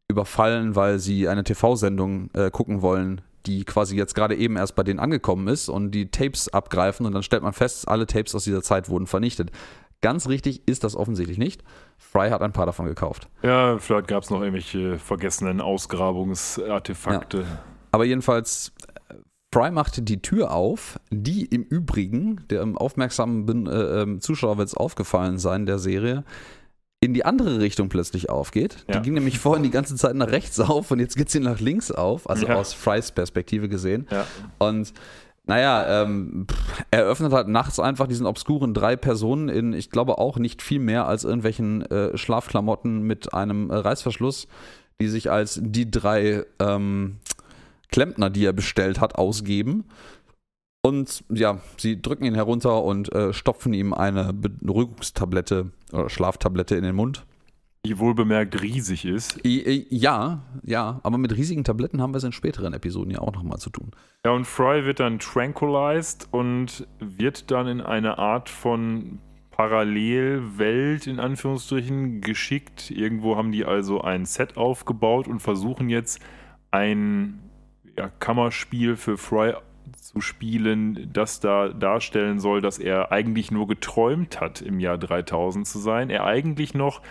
[0.07, 4.83] überfallen, weil sie eine TV-Sendung äh, gucken wollen, die quasi jetzt gerade eben erst bei
[4.83, 8.43] denen angekommen ist und die Tapes abgreifen und dann stellt man fest, alle Tapes aus
[8.43, 9.51] dieser Zeit wurden vernichtet.
[10.01, 11.63] Ganz richtig ist das offensichtlich nicht.
[11.97, 13.27] Fry hat ein paar davon gekauft.
[13.41, 17.45] Ja, vielleicht gab es noch irgendwelche vergessenen Ausgrabungsartefakte.
[17.91, 18.71] Aber jedenfalls,
[19.51, 24.69] Fry machte die Tür auf, die im Übrigen, der im aufmerksamen äh, ähm, Zuschauer wird
[24.69, 26.23] es aufgefallen sein, der Serie,
[27.01, 28.83] in die andere Richtung plötzlich aufgeht.
[28.87, 28.95] Ja.
[28.97, 31.59] Die ging nämlich vorhin die ganze Zeit nach rechts auf und jetzt geht sie nach
[31.59, 32.55] links auf, also Ja.
[32.55, 34.07] aus Frys Perspektive gesehen.
[34.11, 34.25] Ja.
[34.57, 34.93] Und
[35.45, 40.17] naja, ähm, pff, er öffnet halt nachts einfach diesen obskuren drei Personen in, ich glaube
[40.17, 44.47] auch nicht viel mehr als irgendwelchen äh, Schlafklamotten mit einem äh, Reißverschluss,
[45.01, 47.17] die sich als die drei ähm,
[47.91, 49.85] Klempner, die er bestellt hat, ausgeben.
[50.81, 56.83] Und ja, sie drücken ihn herunter und äh, stopfen ihm eine Beruhigungstablette oder Schlaftablette in
[56.83, 57.25] den Mund.
[57.85, 59.39] Die wohlbemerkt riesig ist.
[59.45, 63.19] I, i, ja, ja, aber mit riesigen Tabletten haben wir es in späteren Episoden ja
[63.19, 63.91] auch nochmal zu tun.
[64.25, 69.19] Ja, und Fry wird dann tranquilized und wird dann in eine Art von
[69.51, 72.91] Parallelwelt in Anführungsstrichen geschickt.
[72.91, 76.19] Irgendwo haben die also ein Set aufgebaut und versuchen jetzt
[76.71, 77.39] ein
[77.97, 79.53] ja, Kammerspiel für Fry
[79.93, 85.67] zu spielen, das da darstellen soll, dass er eigentlich nur geträumt hat, im Jahr 3000
[85.67, 86.09] zu sein.
[86.09, 87.01] Er eigentlich noch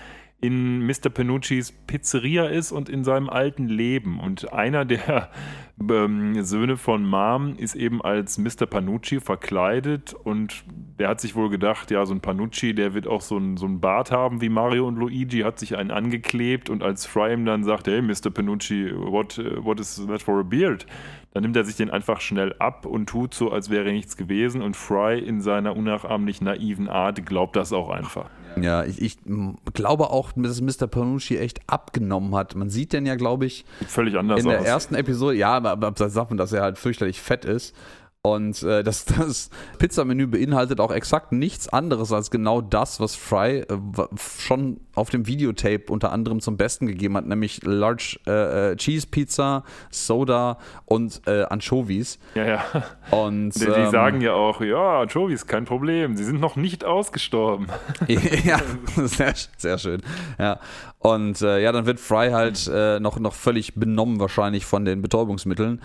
[0.41, 1.11] in Mr.
[1.13, 4.21] Penuccis Pizzeria ist und in seinem alten Leben.
[4.21, 5.31] Und einer der
[5.91, 8.67] ähm, Söhne von Mom ist eben als Mr.
[8.67, 10.65] Panucci verkleidet und
[11.01, 13.67] der hat sich wohl gedacht, ja, so ein Panucci, der wird auch so ein, so
[13.67, 17.45] ein Bart haben wie Mario und Luigi, hat sich einen angeklebt und als Fry ihm
[17.45, 18.31] dann sagt, hey, Mr.
[18.31, 20.87] Panucci, what, what is that for a beard?
[21.35, 24.63] Dann nimmt er sich den einfach schnell ab und tut so, als wäre nichts gewesen
[24.63, 28.31] und Fry in seiner unnachahmlich naiven Art glaubt das auch einfach.
[28.61, 29.19] Ja, ich, ich
[29.75, 30.87] glaube auch, dass Mr.
[30.87, 32.55] Panucci echt abgenommen hat.
[32.55, 34.67] Man sieht den ja, glaube ich, Sieht völlig anders in der aus.
[34.67, 37.77] ersten Episode, ja, aber, aber sagt man, dass er halt fürchterlich fett ist.
[38.23, 43.61] Und äh, das, das Pizzamenü beinhaltet auch exakt nichts anderes als genau das, was Fry
[43.61, 43.67] äh,
[44.39, 49.07] schon auf dem Videotape unter anderem zum Besten gegeben hat, nämlich Large äh, äh Cheese
[49.07, 52.19] Pizza, Soda und äh, Anchovies.
[52.35, 52.65] Ja, ja.
[53.13, 56.85] Und die, die ähm, sagen ja auch, ja, Anchovies, kein Problem, sie sind noch nicht
[56.85, 57.69] ausgestorben.
[58.09, 58.59] ja,
[58.97, 60.03] sehr, sehr schön.
[60.39, 60.59] Ja.
[60.99, 62.69] Und äh, ja, dann wird Fry halt
[63.01, 65.81] noch, noch völlig benommen wahrscheinlich von den Betäubungsmitteln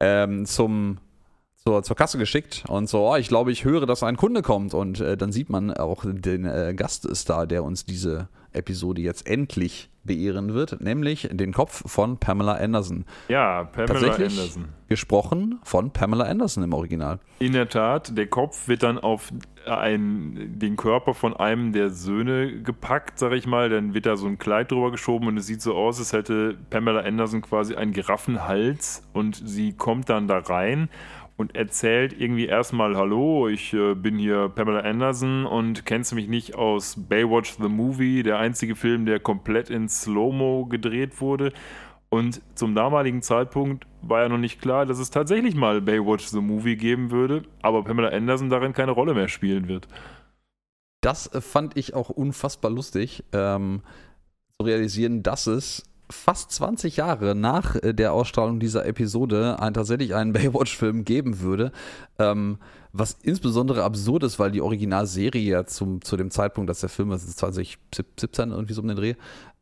[0.00, 0.98] ähm, zum
[1.66, 4.74] zur, zur Kasse geschickt und so, oh, ich glaube, ich höre, dass ein Kunde kommt.
[4.74, 9.88] Und äh, dann sieht man auch den äh, Gaststar, der uns diese Episode jetzt endlich
[10.04, 13.06] beehren wird, nämlich den Kopf von Pamela Anderson.
[13.28, 14.66] Ja, Pamela Anderson.
[14.88, 17.18] Gesprochen von Pamela Anderson im Original.
[17.38, 19.32] In der Tat, der Kopf wird dann auf
[19.66, 23.70] ein, den Körper von einem der Söhne gepackt, sag ich mal.
[23.70, 26.58] Dann wird da so ein Kleid drüber geschoben und es sieht so aus, als hätte
[26.68, 30.90] Pamela Anderson quasi einen Giraffenhals und sie kommt dann da rein
[31.36, 36.28] und erzählt irgendwie erstmal, hallo, ich äh, bin hier Pamela Anderson und kennst du mich
[36.28, 41.52] nicht aus Baywatch the Movie, der einzige Film, der komplett in Slow-Mo gedreht wurde.
[42.08, 46.40] Und zum damaligen Zeitpunkt war ja noch nicht klar, dass es tatsächlich mal Baywatch the
[46.40, 49.88] Movie geben würde, aber Pamela Anderson darin keine Rolle mehr spielen wird.
[51.00, 53.82] Das äh, fand ich auch unfassbar lustig, ähm,
[54.56, 60.14] zu realisieren, dass es fast 20 Jahre nach äh, der Ausstrahlung dieser Episode ein, tatsächlich
[60.14, 61.72] einen Baywatch-Film geben würde.
[62.18, 62.58] Ähm,
[62.92, 67.10] was insbesondere absurd ist, weil die Originalserie ja zum, zu dem Zeitpunkt, dass der Film,
[67.10, 69.14] das ist 2017 irgendwie so um den Dreh,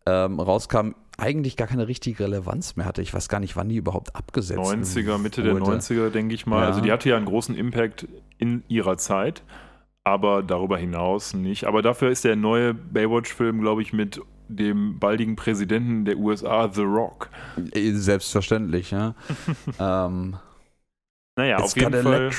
[0.04, 3.00] ähm, rauskam, eigentlich gar keine richtige Relevanz mehr hatte.
[3.02, 5.64] Ich weiß gar nicht, wann die überhaupt abgesetzt 90er, Mitte wurde.
[5.64, 6.62] der 90er, denke ich mal.
[6.62, 6.66] Ja.
[6.66, 8.06] Also die hatte ja einen großen Impact
[8.38, 9.42] in ihrer Zeit,
[10.04, 11.64] aber darüber hinaus nicht.
[11.64, 14.20] Aber dafür ist der neue Baywatch-Film, glaube ich, mit
[14.56, 17.28] dem baldigen Präsidenten der USA, The Rock.
[17.72, 19.14] Äh, selbstverständlich, ja.
[19.78, 20.36] ähm,
[21.34, 22.30] naja, It's auf jeden, Fall,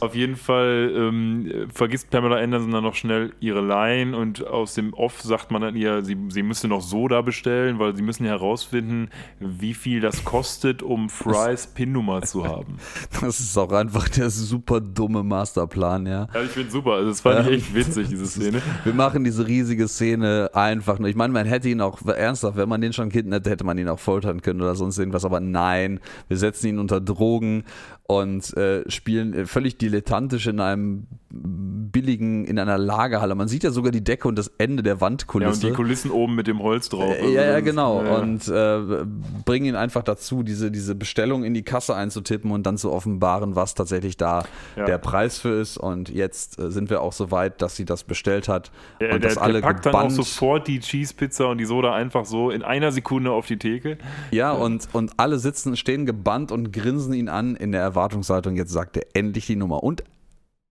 [0.00, 4.92] auf jeden Fall ähm, vergisst Pamela Anderson dann noch schnell ihre Line und aus dem
[4.94, 9.10] Off sagt man dann ihr, sie, sie müsste noch Soda bestellen, weil sie müssen herausfinden,
[9.38, 12.78] wie viel das kostet, um Frys PIN-Nummer zu haben.
[13.20, 16.26] Das ist auch einfach der super dumme Masterplan, ja.
[16.32, 16.92] Ja, ich finde super.
[16.92, 18.62] Also das fand ich echt witzig, diese Szene.
[18.84, 21.08] Wir machen diese riesige Szene einfach nur.
[21.08, 23.88] Ich meine, man hätte ihn auch, ernsthaft, wenn man den schon kidnappt, hätte man ihn
[23.88, 27.64] auch foltern können oder sonst irgendwas, aber nein, wir setzen ihn unter Drogen
[28.10, 33.36] und äh, spielen äh, völlig dilettantisch in einem billigen, in einer Lagerhalle.
[33.36, 35.62] Man sieht ja sogar die Decke und das Ende der Wandkulisse.
[35.62, 37.04] Ja, und die Kulissen oben mit dem Holz drauf.
[37.04, 38.02] Äh, ja, ja, genau.
[38.02, 38.16] Ja.
[38.16, 39.04] Und äh,
[39.44, 43.54] bringen ihn einfach dazu, diese, diese Bestellung in die Kasse einzutippen und dann zu offenbaren,
[43.54, 44.86] was tatsächlich da ja.
[44.86, 45.78] der Preis für ist.
[45.78, 48.72] Und jetzt äh, sind wir auch so weit, dass sie das bestellt hat.
[49.00, 50.10] Ja, und der, das alle der packt gebannt.
[50.10, 53.46] dann auch sofort die Cheese Pizza und die Soda einfach so in einer Sekunde auf
[53.46, 53.98] die Theke.
[54.32, 58.72] Ja, und, und alle sitzen, stehen gebannt und grinsen ihn an in der Erwartungshaltung, jetzt
[58.72, 59.82] sagt er endlich die Nummer.
[59.82, 60.02] Und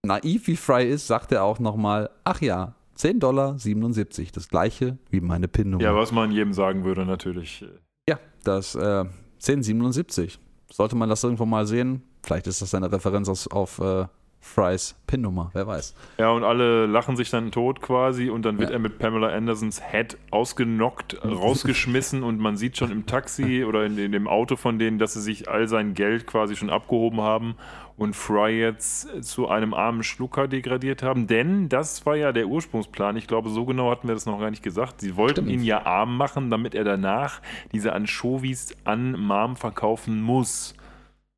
[0.03, 4.97] naiv wie Fry ist, sagt er auch nochmal, ach ja, 10 Dollar 77, das gleiche
[5.11, 5.83] wie meine PIN-Nummer.
[5.83, 7.63] Ja, was man jedem sagen würde natürlich.
[8.09, 10.39] Ja, das äh, 1077.
[10.71, 14.07] Sollte man das irgendwo mal sehen, vielleicht ist das eine Referenz auf, auf äh,
[14.41, 15.95] Frys PIN-Nummer, wer weiß.
[16.17, 18.75] Ja, und alle lachen sich dann tot quasi und dann wird ja.
[18.75, 23.97] er mit Pamela Andersons Head ausgenockt, rausgeschmissen und man sieht schon im Taxi oder in,
[23.97, 27.55] in, dem Auto von denen, dass sie sich all sein Geld quasi schon abgehoben haben
[27.97, 31.27] und Fry jetzt zu einem armen Schlucker degradiert haben.
[31.27, 33.17] Denn das war ja der Ursprungsplan.
[33.17, 35.01] Ich glaube, so genau hatten wir das noch gar nicht gesagt.
[35.01, 35.49] Sie wollten Stimmt.
[35.49, 37.41] ihn ja arm machen, damit er danach
[37.73, 40.75] diese Anchovies an Mom verkaufen muss.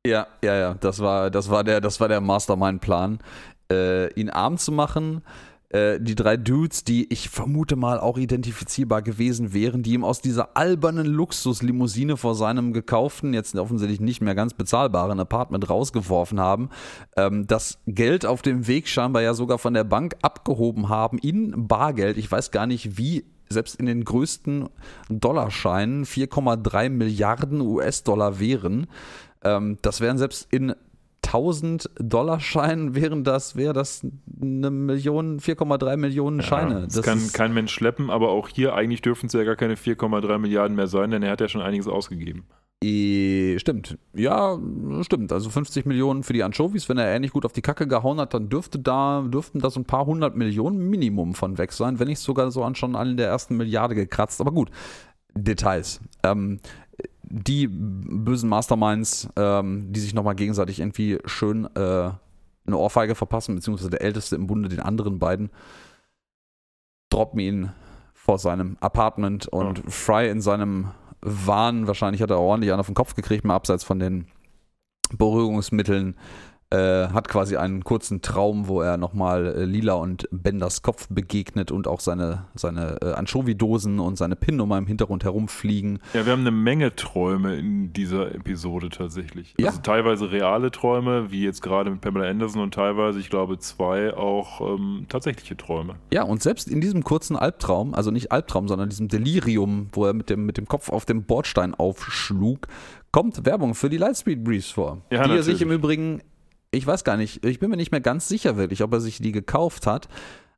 [0.04, 3.20] Ja, ja, ja, das war, das war der, das war der Mastermind-Plan,
[3.70, 5.22] äh, ihn arm zu machen.
[5.68, 10.20] Äh, die drei Dudes, die ich vermute mal auch identifizierbar gewesen wären, die ihm aus
[10.20, 16.70] dieser albernen Luxuslimousine vor seinem gekauften, jetzt offensichtlich nicht mehr ganz bezahlbaren Apartment rausgeworfen haben,
[17.16, 21.68] ähm, das Geld auf dem Weg scheinbar ja sogar von der Bank abgehoben haben in
[21.68, 22.16] Bargeld.
[22.16, 24.68] Ich weiß gar nicht, wie selbst in den größten
[25.08, 28.88] Dollarscheinen 4,3 Milliarden US-Dollar wären.
[29.44, 30.74] Ähm, das wären selbst in
[31.24, 34.04] 1000 Dollar Scheinen wären das, wäre das
[34.40, 36.82] eine Million, 4,3 Millionen ja, Scheine.
[36.82, 39.76] Das, das kann kein Mensch schleppen, aber auch hier eigentlich dürfen es ja gar keine
[39.76, 42.44] 4,3 Milliarden mehr sein, denn er hat ja schon einiges ausgegeben.
[42.82, 43.96] Stimmt.
[44.12, 44.58] Ja,
[45.02, 45.32] stimmt.
[45.32, 46.88] Also 50 Millionen für die Anchovies.
[46.88, 49.78] Wenn er ähnlich gut auf die Kacke gehauen hat, dann dürfte da, dürften da so
[49.78, 53.16] ein paar hundert Millionen Minimum von weg sein, wenn nicht sogar so an schon an
[53.16, 54.40] der ersten Milliarde gekratzt.
[54.40, 54.70] Aber gut,
[55.34, 56.00] Details.
[56.24, 56.58] Ähm,
[57.34, 62.10] die bösen Masterminds, ähm, die sich nochmal gegenseitig irgendwie schön äh,
[62.66, 65.50] eine Ohrfeige verpassen, beziehungsweise der Älteste im Bunde den anderen beiden,
[67.08, 67.72] droppen ihn
[68.12, 69.84] vor seinem Apartment und ja.
[69.88, 70.90] Fry in seinem
[71.22, 74.26] Wahn, wahrscheinlich hat er ordentlich einen auf den Kopf gekriegt, mal abseits von den
[75.16, 76.16] Beruhigungsmitteln,
[76.72, 81.70] äh, hat quasi einen kurzen Traum, wo er nochmal äh, Lila und Benders Kopf begegnet
[81.70, 85.98] und auch seine, seine äh, Anchovy-Dosen und seine Pin-Nummer im Hintergrund herumfliegen.
[86.14, 89.54] Ja, wir haben eine Menge Träume in dieser Episode tatsächlich.
[89.58, 89.68] Ja.
[89.68, 94.14] Also teilweise reale Träume, wie jetzt gerade mit Pamela Anderson und teilweise, ich glaube, zwei
[94.14, 95.96] auch ähm, tatsächliche Träume.
[96.10, 100.14] Ja, und selbst in diesem kurzen Albtraum, also nicht Albtraum, sondern diesem Delirium, wo er
[100.14, 102.66] mit dem, mit dem Kopf auf dem Bordstein aufschlug,
[103.12, 105.02] kommt Werbung für die Lightspeed Briefs vor.
[105.10, 105.62] Ja, die er sich natürlich.
[105.62, 106.22] im Übrigen,
[106.72, 109.18] ich weiß gar nicht, ich bin mir nicht mehr ganz sicher wirklich, ob er sich
[109.18, 110.08] die gekauft hat,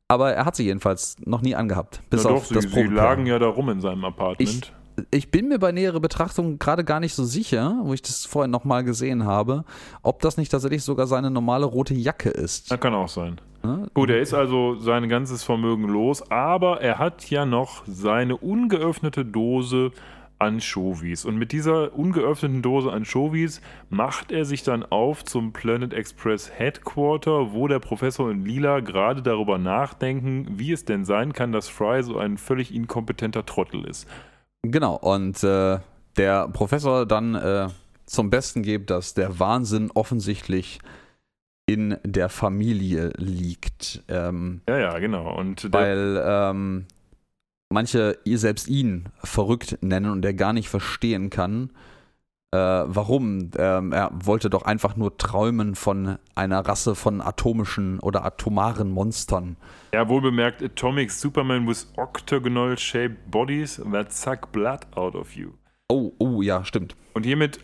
[0.07, 2.01] aber er hat sie jedenfalls noch nie angehabt.
[2.09, 4.73] Bis Na auf doch, sie, das sie lagen ja da rum in seinem Apartment.
[5.11, 8.49] Ich bin mir bei näherer Betrachtung gerade gar nicht so sicher, wo ich das vorhin
[8.49, 9.65] nochmal gesehen habe,
[10.03, 12.67] ob das nicht tatsächlich sogar seine normale rote Jacke ist.
[12.69, 13.41] Na, kann auch sein.
[13.61, 13.89] Ne?
[13.93, 19.25] Gut, er ist also sein ganzes Vermögen los, aber er hat ja noch seine ungeöffnete
[19.25, 19.91] Dose
[20.45, 21.25] Anchovies.
[21.25, 27.51] Und mit dieser ungeöffneten Dose Anchovies macht er sich dann auf zum Planet Express Headquarter,
[27.53, 32.03] wo der Professor und Lila gerade darüber nachdenken, wie es denn sein kann, dass Fry
[32.03, 34.07] so ein völlig inkompetenter Trottel ist.
[34.63, 35.79] Genau, und äh,
[36.17, 37.67] der Professor dann äh,
[38.05, 40.79] zum Besten gibt, dass der Wahnsinn offensichtlich
[41.67, 44.03] in der Familie liegt.
[44.07, 45.35] Ähm, Ja, ja, genau.
[45.35, 46.85] Und weil ähm,
[47.69, 51.71] manche ihr selbst ihn verrückt nennen und er gar nicht verstehen kann,
[52.51, 53.51] äh, warum.
[53.57, 59.57] Ähm, er wollte doch einfach nur träumen von einer Rasse von atomischen oder atomaren Monstern.
[59.93, 65.51] ja, wohl bemerkt, Atomic Superman with octagonal shaped bodies that suck blood out of you.
[65.89, 66.95] Oh, oh, ja, stimmt.
[67.13, 67.59] Und hiermit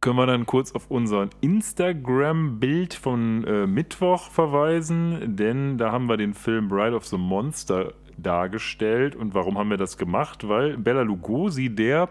[0.00, 6.18] können wir dann kurz auf unser Instagram-Bild von äh, Mittwoch verweisen, denn da haben wir
[6.18, 9.16] den Film Bride of the Monster dargestellt.
[9.16, 10.48] Und warum haben wir das gemacht?
[10.48, 12.08] Weil Bella Lugosi, der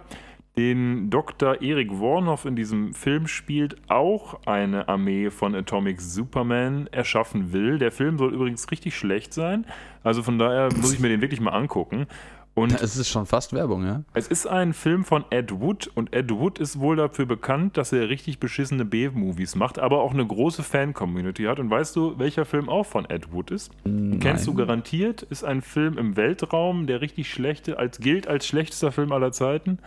[0.56, 1.62] den Dr.
[1.62, 7.80] Erik Warnoff in diesem Film spielt, auch eine Armee von Atomic Superman erschaffen will.
[7.80, 9.66] Der Film soll übrigens richtig schlecht sein.
[10.04, 12.06] Also von daher muss ich mir den wirklich mal angucken.
[12.56, 14.04] Und Es ist schon fast Werbung, ja?
[14.14, 17.92] es ist ein Film von Ed Wood und Ed Wood ist wohl dafür bekannt, dass
[17.92, 21.60] er richtig beschissene B-Movies macht, aber auch eine große Fan-Community hat.
[21.60, 23.72] Und weißt du, welcher Film auch von Ed Wood ist?
[24.20, 25.24] Kennst du garantiert?
[25.24, 29.80] Ist ein Film im Weltraum, der richtig schlechte, als gilt als schlechtester Film aller Zeiten.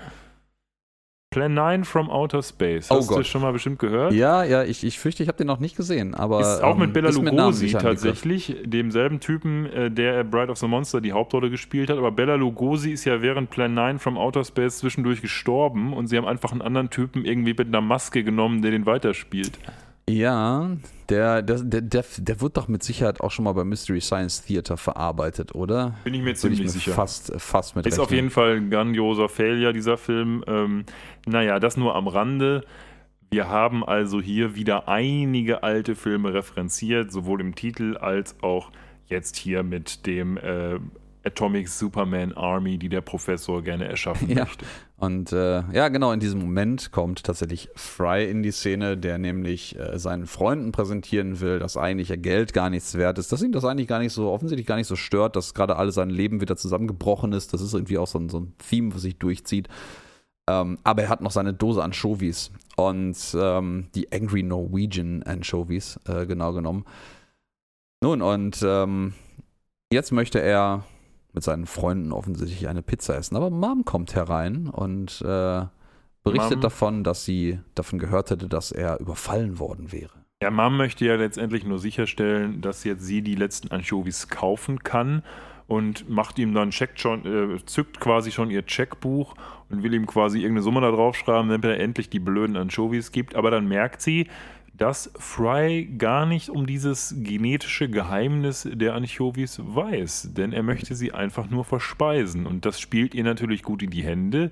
[1.36, 2.90] Plan 9 from Outer Space.
[2.90, 3.26] Oh Hast du Gott.
[3.26, 4.14] schon mal bestimmt gehört?
[4.14, 6.40] Ja, ja, ich, ich fürchte, ich habe den noch nicht gesehen, aber.
[6.40, 7.82] Ist auch mit ähm, Bella Lugosi Begriff.
[7.82, 11.98] tatsächlich, demselben Typen, äh, der Bride of the Monster die Hauptrolle gespielt hat.
[11.98, 16.16] Aber Bella Lugosi ist ja während Plan 9 from Outer Space zwischendurch gestorben und sie
[16.16, 19.58] haben einfach einen anderen Typen irgendwie mit einer Maske genommen, der den weiterspielt.
[20.08, 20.76] Ja,
[21.08, 24.76] der, der, der, der, wird doch mit Sicherheit auch schon mal beim Mystery Science Theater
[24.76, 25.96] verarbeitet, oder?
[26.04, 26.92] Bin ich mir Würde ich ziemlich mir sicher.
[26.92, 30.44] Fast, fast mit Ist auf jeden Fall ein grandioser Failure, dieser Film.
[30.46, 30.84] Ähm,
[31.26, 32.64] naja, das nur am Rande.
[33.30, 38.70] Wir haben also hier wieder einige alte Filme referenziert, sowohl im Titel als auch
[39.08, 40.78] jetzt hier mit dem äh,
[41.26, 44.44] Atomic Superman Army, die der Professor gerne erschaffen Ja.
[44.44, 44.64] möchte.
[44.96, 49.78] Und äh, ja, genau in diesem Moment kommt tatsächlich Fry in die Szene, der nämlich
[49.78, 53.52] äh, seinen Freunden präsentieren will, dass eigentlich ihr Geld gar nichts wert ist, dass ihn
[53.52, 56.40] das eigentlich gar nicht so, offensichtlich gar nicht so stört, dass gerade alles sein Leben
[56.40, 57.52] wieder zusammengebrochen ist.
[57.52, 59.68] Das ist irgendwie auch so ein, so ein Theme, was sich durchzieht.
[60.48, 66.24] Ähm, aber er hat noch seine Dose Anchovies und ähm, die Angry Norwegian Anchovies, äh,
[66.24, 66.84] genau genommen.
[68.00, 69.14] Nun, und ähm,
[69.92, 70.84] jetzt möchte er
[71.36, 73.36] mit seinen Freunden offensichtlich eine Pizza essen.
[73.36, 75.66] Aber Mom kommt herein und äh,
[76.24, 76.60] berichtet Mom?
[76.62, 80.14] davon, dass sie davon gehört hätte, dass er überfallen worden wäre.
[80.42, 85.22] Ja, Mom möchte ja letztendlich nur sicherstellen, dass jetzt sie die letzten Anchovies kaufen kann
[85.66, 89.34] und macht ihm dann checkt schon, äh, zückt quasi schon ihr Checkbuch
[89.68, 93.34] und will ihm quasi irgendeine Summe da draufschreiben, damit er endlich die blöden Anchovies gibt.
[93.34, 94.28] Aber dann merkt sie,
[94.76, 101.12] dass Fry gar nicht um dieses genetische Geheimnis der Anchovies weiß, denn er möchte sie
[101.12, 102.46] einfach nur verspeisen.
[102.46, 104.50] Und das spielt ihr natürlich gut in die Hände,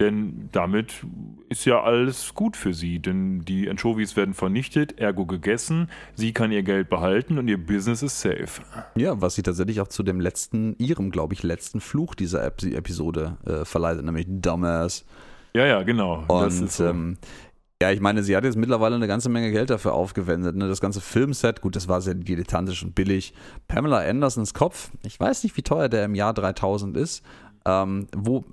[0.00, 1.04] denn damit
[1.48, 6.50] ist ja alles gut für sie, denn die Anchovies werden vernichtet, ergo gegessen, sie kann
[6.50, 8.62] ihr Geld behalten und ihr Business ist safe.
[8.96, 12.62] Ja, was sie tatsächlich auch zu dem letzten, ihrem, glaube ich, letzten Fluch dieser Ep
[12.64, 15.04] Episode äh, verleitet, nämlich Dumbass.
[15.54, 16.24] Ja, ja, genau.
[16.26, 16.86] Und so.
[16.86, 17.16] ähm,
[17.84, 20.56] ja, ich meine, sie hat jetzt mittlerweile eine ganze Menge Geld dafür aufgewendet.
[20.56, 20.68] Ne?
[20.68, 23.34] Das ganze Filmset, gut, das war sehr dilettantisch und billig.
[23.68, 27.22] Pamela Andersons Kopf, ich weiß nicht, wie teuer der im Jahr 3000 ist.
[27.66, 28.44] Ähm, wo,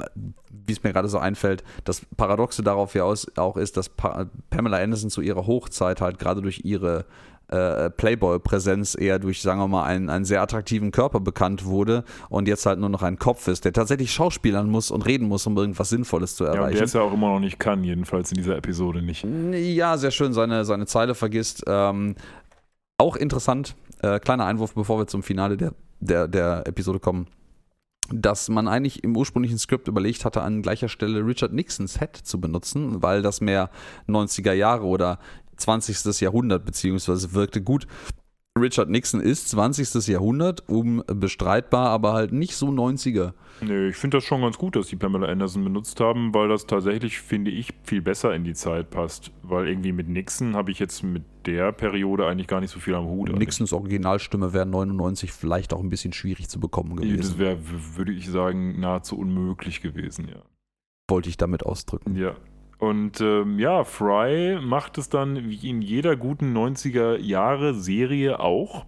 [0.50, 4.78] wie es mir gerade so einfällt, das Paradoxe darauf ja auch ist, dass pa Pamela
[4.78, 7.06] Anderson zu ihrer Hochzeit halt gerade durch ihre
[7.52, 12.48] äh, Playboy-Präsenz eher durch, sagen wir mal, einen, einen sehr attraktiven Körper bekannt wurde und
[12.48, 15.58] jetzt halt nur noch ein Kopf ist, der tatsächlich schauspielern muss und reden muss, um
[15.58, 16.78] irgendwas Sinnvolles zu ja, und erreichen.
[16.78, 19.26] der es ja auch immer noch nicht kann, jedenfalls in dieser Episode nicht.
[19.52, 21.64] Ja, sehr schön, seine, seine Zeile vergisst.
[21.68, 22.16] Ähm,
[22.98, 27.28] auch interessant, äh, kleiner Einwurf, bevor wir zum Finale der, der, der Episode kommen,
[28.14, 32.40] dass man eigentlich im ursprünglichen Skript überlegt hatte, an gleicher Stelle Richard Nixons Head zu
[32.40, 33.70] benutzen, weil das mehr
[34.08, 35.20] 90er Jahre oder
[35.62, 36.20] 20.
[36.22, 37.88] Jahrhundert beziehungsweise wirkte gut.
[38.60, 40.08] Richard Nixon ist 20.
[40.08, 43.32] Jahrhundert, unbestreitbar, aber halt nicht so 90er.
[43.62, 46.66] Nee, ich finde das schon ganz gut, dass die Pamela Anderson benutzt haben, weil das
[46.66, 49.32] tatsächlich, finde ich, viel besser in die Zeit passt.
[49.42, 52.94] Weil irgendwie mit Nixon habe ich jetzt mit der Periode eigentlich gar nicht so viel
[52.94, 53.32] am Hut.
[53.32, 57.18] Nixons Originalstimme wäre 99 vielleicht auch ein bisschen schwierig zu bekommen gewesen.
[57.20, 57.58] Das wäre,
[57.96, 60.42] würde ich sagen, nahezu unmöglich gewesen, ja.
[61.10, 62.16] Wollte ich damit ausdrücken.
[62.16, 62.36] Ja,
[62.82, 68.88] und ähm, ja, Fry macht es dann wie in jeder guten 90er Jahre Serie auch.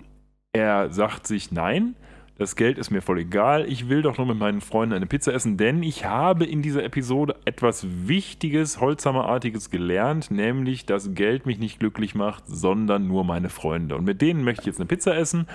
[0.52, 1.96] Er sagt sich, nein,
[2.40, 5.32] das Geld ist mir voll egal, ich will doch nur mit meinen Freunden eine Pizza
[5.32, 11.60] essen, denn ich habe in dieser Episode etwas Wichtiges, Holzhammerartiges gelernt, nämlich, dass Geld mich
[11.60, 13.96] nicht glücklich macht, sondern nur meine Freunde.
[13.96, 15.46] Und mit denen möchte ich jetzt eine Pizza essen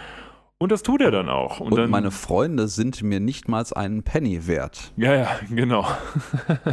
[0.58, 1.60] und das tut er dann auch.
[1.60, 4.92] Und, und dann, meine Freunde sind mir nicht mal einen Penny wert.
[4.96, 5.86] Ja, ja, genau.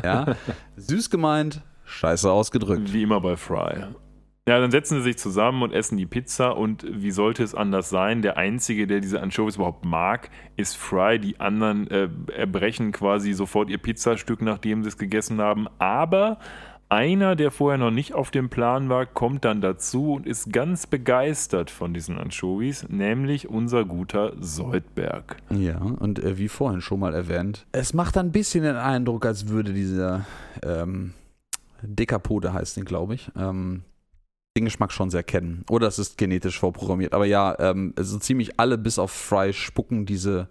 [0.03, 0.35] ja,
[0.75, 2.91] süß gemeint, scheiße ausgedrückt.
[2.91, 3.85] Wie immer bei Fry.
[4.47, 7.89] Ja, dann setzen sie sich zusammen und essen die Pizza und wie sollte es anders
[7.89, 8.21] sein?
[8.21, 11.17] Der Einzige, der diese Anchovies überhaupt mag, ist Fry.
[11.17, 15.67] Die anderen äh, erbrechen quasi sofort ihr Pizzastück, nachdem sie es gegessen haben.
[15.79, 16.37] Aber
[16.89, 20.87] einer, der vorher noch nicht auf dem Plan war, kommt dann dazu und ist ganz
[20.87, 25.37] begeistert von diesen Anchovies, nämlich unser guter Soldberg.
[25.49, 29.47] Ja, und äh, wie vorhin schon mal erwähnt, es macht ein bisschen den Eindruck, als
[29.47, 30.25] würde dieser
[30.63, 31.13] ähm,
[31.81, 33.83] Dekapode heißt den, glaube ich, ähm,
[34.57, 35.65] den Geschmack schon sehr kennen.
[35.69, 37.13] Oder es ist genetisch vorprogrammiert.
[37.13, 40.47] Aber ja, ähm, so ziemlich alle bis auf Fry spucken diese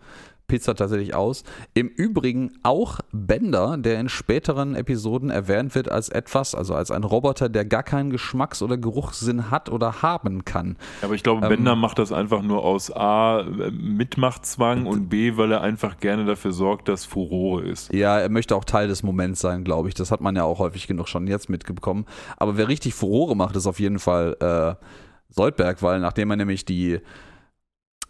[0.46, 1.44] Pizza tatsächlich aus.
[1.72, 7.04] Im Übrigen auch Bender, der in späteren Episoden erwähnt wird als etwas, also als ein
[7.04, 10.76] Roboter, der gar keinen Geschmacks- oder Geruchssinn hat oder haben kann.
[11.02, 15.52] Aber ich glaube, ähm, Bender macht das einfach nur aus A, Mitmachtzwang und B, weil
[15.52, 17.92] er einfach gerne dafür sorgt, dass Furore ist.
[17.92, 19.94] Ja, er möchte auch Teil des Moments sein, glaube ich.
[19.94, 22.04] Das hat man ja auch häufig genug schon jetzt mitbekommen.
[22.36, 24.84] Aber wer richtig Furore macht, ist auf jeden Fall äh,
[25.30, 27.00] Soldberg, weil nachdem er nämlich die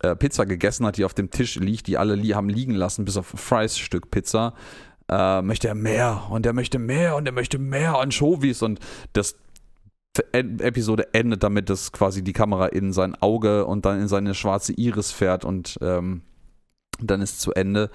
[0.04, 3.04] äh, Pizza gegessen hat, die auf dem Tisch liegt, die alle li haben liegen lassen,
[3.04, 4.54] bis auf Fries Stück Pizza,
[5.08, 8.80] äh, möchte er mehr und er möchte mehr und er möchte mehr Anchovies und
[9.12, 9.36] das
[10.32, 14.72] Episode endet damit, dass quasi die Kamera in sein Auge und dann in seine schwarze
[14.72, 16.22] Iris fährt und ähm,
[17.00, 17.90] dann ist zu Ende.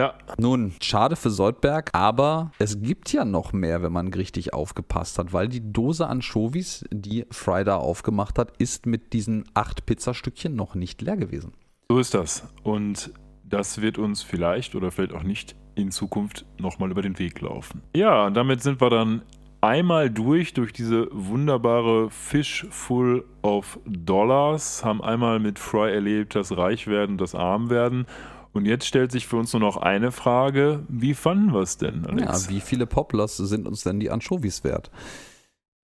[0.00, 0.14] Ja.
[0.38, 5.34] Nun, schade für Soldberg, aber es gibt ja noch mehr, wenn man richtig aufgepasst hat,
[5.34, 10.74] weil die Dose Anchovies, die Fry da aufgemacht hat, ist mit diesen acht Pizzastückchen noch
[10.74, 11.52] nicht leer gewesen.
[11.90, 12.48] So ist das.
[12.62, 13.12] Und
[13.44, 17.82] das wird uns vielleicht oder vielleicht auch nicht in Zukunft nochmal über den Weg laufen.
[17.94, 19.20] Ja, und damit sind wir dann
[19.60, 26.56] einmal durch, durch diese wunderbare Fish Full of Dollars, haben einmal mit Fry erlebt, das
[26.56, 28.06] Reichwerden, das Armwerden
[28.52, 32.06] und jetzt stellt sich für uns nur noch eine Frage: Wie fanden wir es denn,
[32.06, 32.46] Alex?
[32.46, 34.90] Ja, wie viele Poplars sind uns denn die Anchovies wert?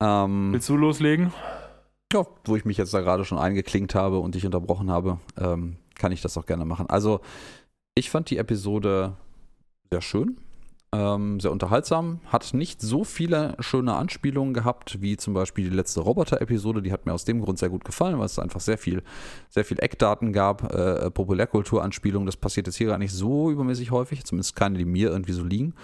[0.00, 1.32] Ähm, Willst du loslegen?
[2.12, 5.76] Ja, wo ich mich jetzt da gerade schon eingeklinkt habe und dich unterbrochen habe, ähm,
[5.94, 6.88] kann ich das auch gerne machen.
[6.88, 7.20] Also,
[7.94, 9.16] ich fand die Episode
[9.90, 10.36] sehr schön.
[10.92, 16.00] Ähm, sehr unterhaltsam, hat nicht so viele schöne Anspielungen gehabt, wie zum Beispiel die letzte
[16.00, 16.80] Roboter-Episode.
[16.80, 19.02] Die hat mir aus dem Grund sehr gut gefallen, weil es einfach sehr viel,
[19.48, 22.26] sehr viel Eckdaten gab, äh, Populärkultur-Anspielungen.
[22.26, 25.42] Das passiert jetzt hier gar nicht so übermäßig häufig, zumindest keine, die mir irgendwie so
[25.42, 25.74] liegen.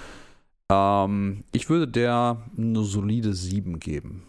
[0.70, 4.22] Ähm, ich würde der eine solide 7 geben.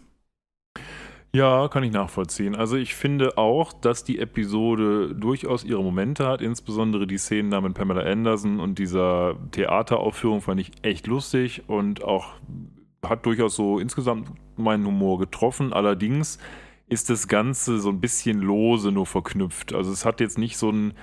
[1.34, 2.54] Ja, kann ich nachvollziehen.
[2.54, 7.60] Also ich finde auch, dass die Episode durchaus ihre Momente hat, insbesondere die Szenen da
[7.60, 12.34] mit Pamela Anderson und dieser Theateraufführung fand ich echt lustig und auch
[13.04, 15.72] hat durchaus so insgesamt meinen Humor getroffen.
[15.72, 16.38] Allerdings
[16.86, 19.74] ist das Ganze so ein bisschen lose nur verknüpft.
[19.74, 20.94] Also es hat jetzt nicht so einen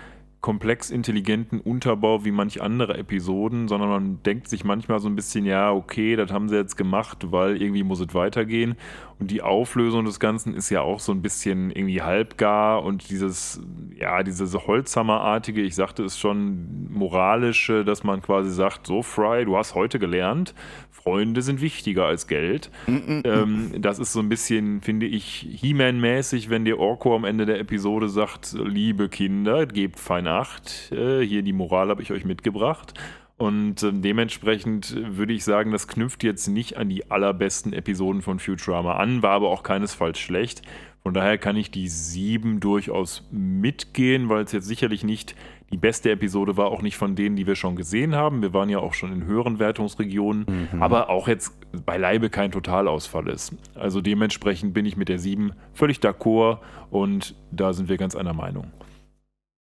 [0.41, 5.45] komplex intelligenten Unterbau wie manch andere Episoden, sondern man denkt sich manchmal so ein bisschen,
[5.45, 8.75] ja, okay, das haben sie jetzt gemacht, weil irgendwie muss es weitergehen.
[9.19, 13.61] Und die Auflösung des Ganzen ist ja auch so ein bisschen irgendwie halbgar und dieses,
[13.95, 19.55] ja, dieses Holzhammerartige, ich sagte es schon, moralische, dass man quasi sagt, so Fry, du
[19.57, 20.55] hast heute gelernt,
[21.03, 22.69] Freunde sind wichtiger als Geld.
[22.87, 27.59] Ähm, das ist so ein bisschen, finde ich, He-Man-mäßig, wenn der Orko am Ende der
[27.59, 32.93] Episode sagt, liebe Kinder, gebt fein Acht, äh, hier die Moral habe ich euch mitgebracht.
[33.37, 38.37] Und äh, dementsprechend würde ich sagen, das knüpft jetzt nicht an die allerbesten Episoden von
[38.39, 40.61] Futurama an, war aber auch keinesfalls schlecht.
[41.01, 45.35] Von daher kann ich die sieben durchaus mitgehen, weil es jetzt sicherlich nicht
[45.71, 48.41] die beste Episode war, auch nicht von denen, die wir schon gesehen haben.
[48.41, 50.83] Wir waren ja auch schon in höheren Wertungsregionen, mhm.
[50.83, 51.53] aber auch jetzt
[51.85, 53.55] beileibe kein Totalausfall ist.
[53.75, 58.33] Also dementsprechend bin ich mit der sieben völlig d'accord und da sind wir ganz einer
[58.33, 58.71] Meinung.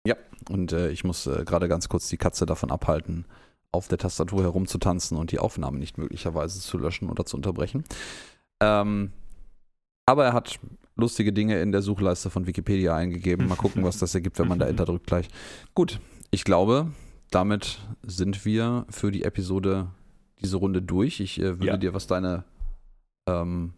[0.06, 0.16] Ja,
[0.48, 3.26] und äh, ich muss äh, gerade ganz kurz die Katze davon abhalten,
[3.70, 7.84] auf der Tastatur herumzutanzen und die Aufnahme nicht möglicherweise zu löschen oder zu unterbrechen.
[8.62, 9.12] Ähm,
[10.06, 10.58] aber er hat
[11.00, 13.48] lustige Dinge in der Suchleiste von Wikipedia eingegeben.
[13.48, 15.28] Mal gucken, was das ergibt, wenn man da Enter drückt gleich.
[15.74, 16.00] Gut,
[16.30, 16.92] ich glaube,
[17.30, 19.88] damit sind wir für die Episode
[20.40, 21.20] diese Runde durch.
[21.20, 21.76] Ich äh, würde ja.
[21.76, 22.44] dir, was deine
[23.26, 23.72] ähm,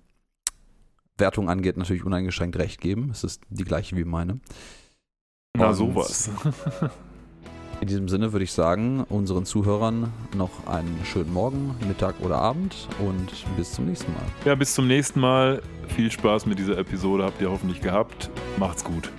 [1.19, 3.11] Wertung angeht, natürlich uneingeschränkt recht geben.
[3.11, 4.40] Es ist die gleiche wie meine.
[5.57, 6.31] Na, sowas.
[7.82, 12.86] In diesem Sinne würde ich sagen, unseren Zuhörern noch einen schönen Morgen, Mittag oder Abend
[13.00, 14.22] und bis zum nächsten Mal.
[14.44, 15.60] Ja, bis zum nächsten Mal.
[15.88, 18.30] Viel Spaß mit dieser Episode habt ihr hoffentlich gehabt.
[18.56, 19.10] Macht's gut.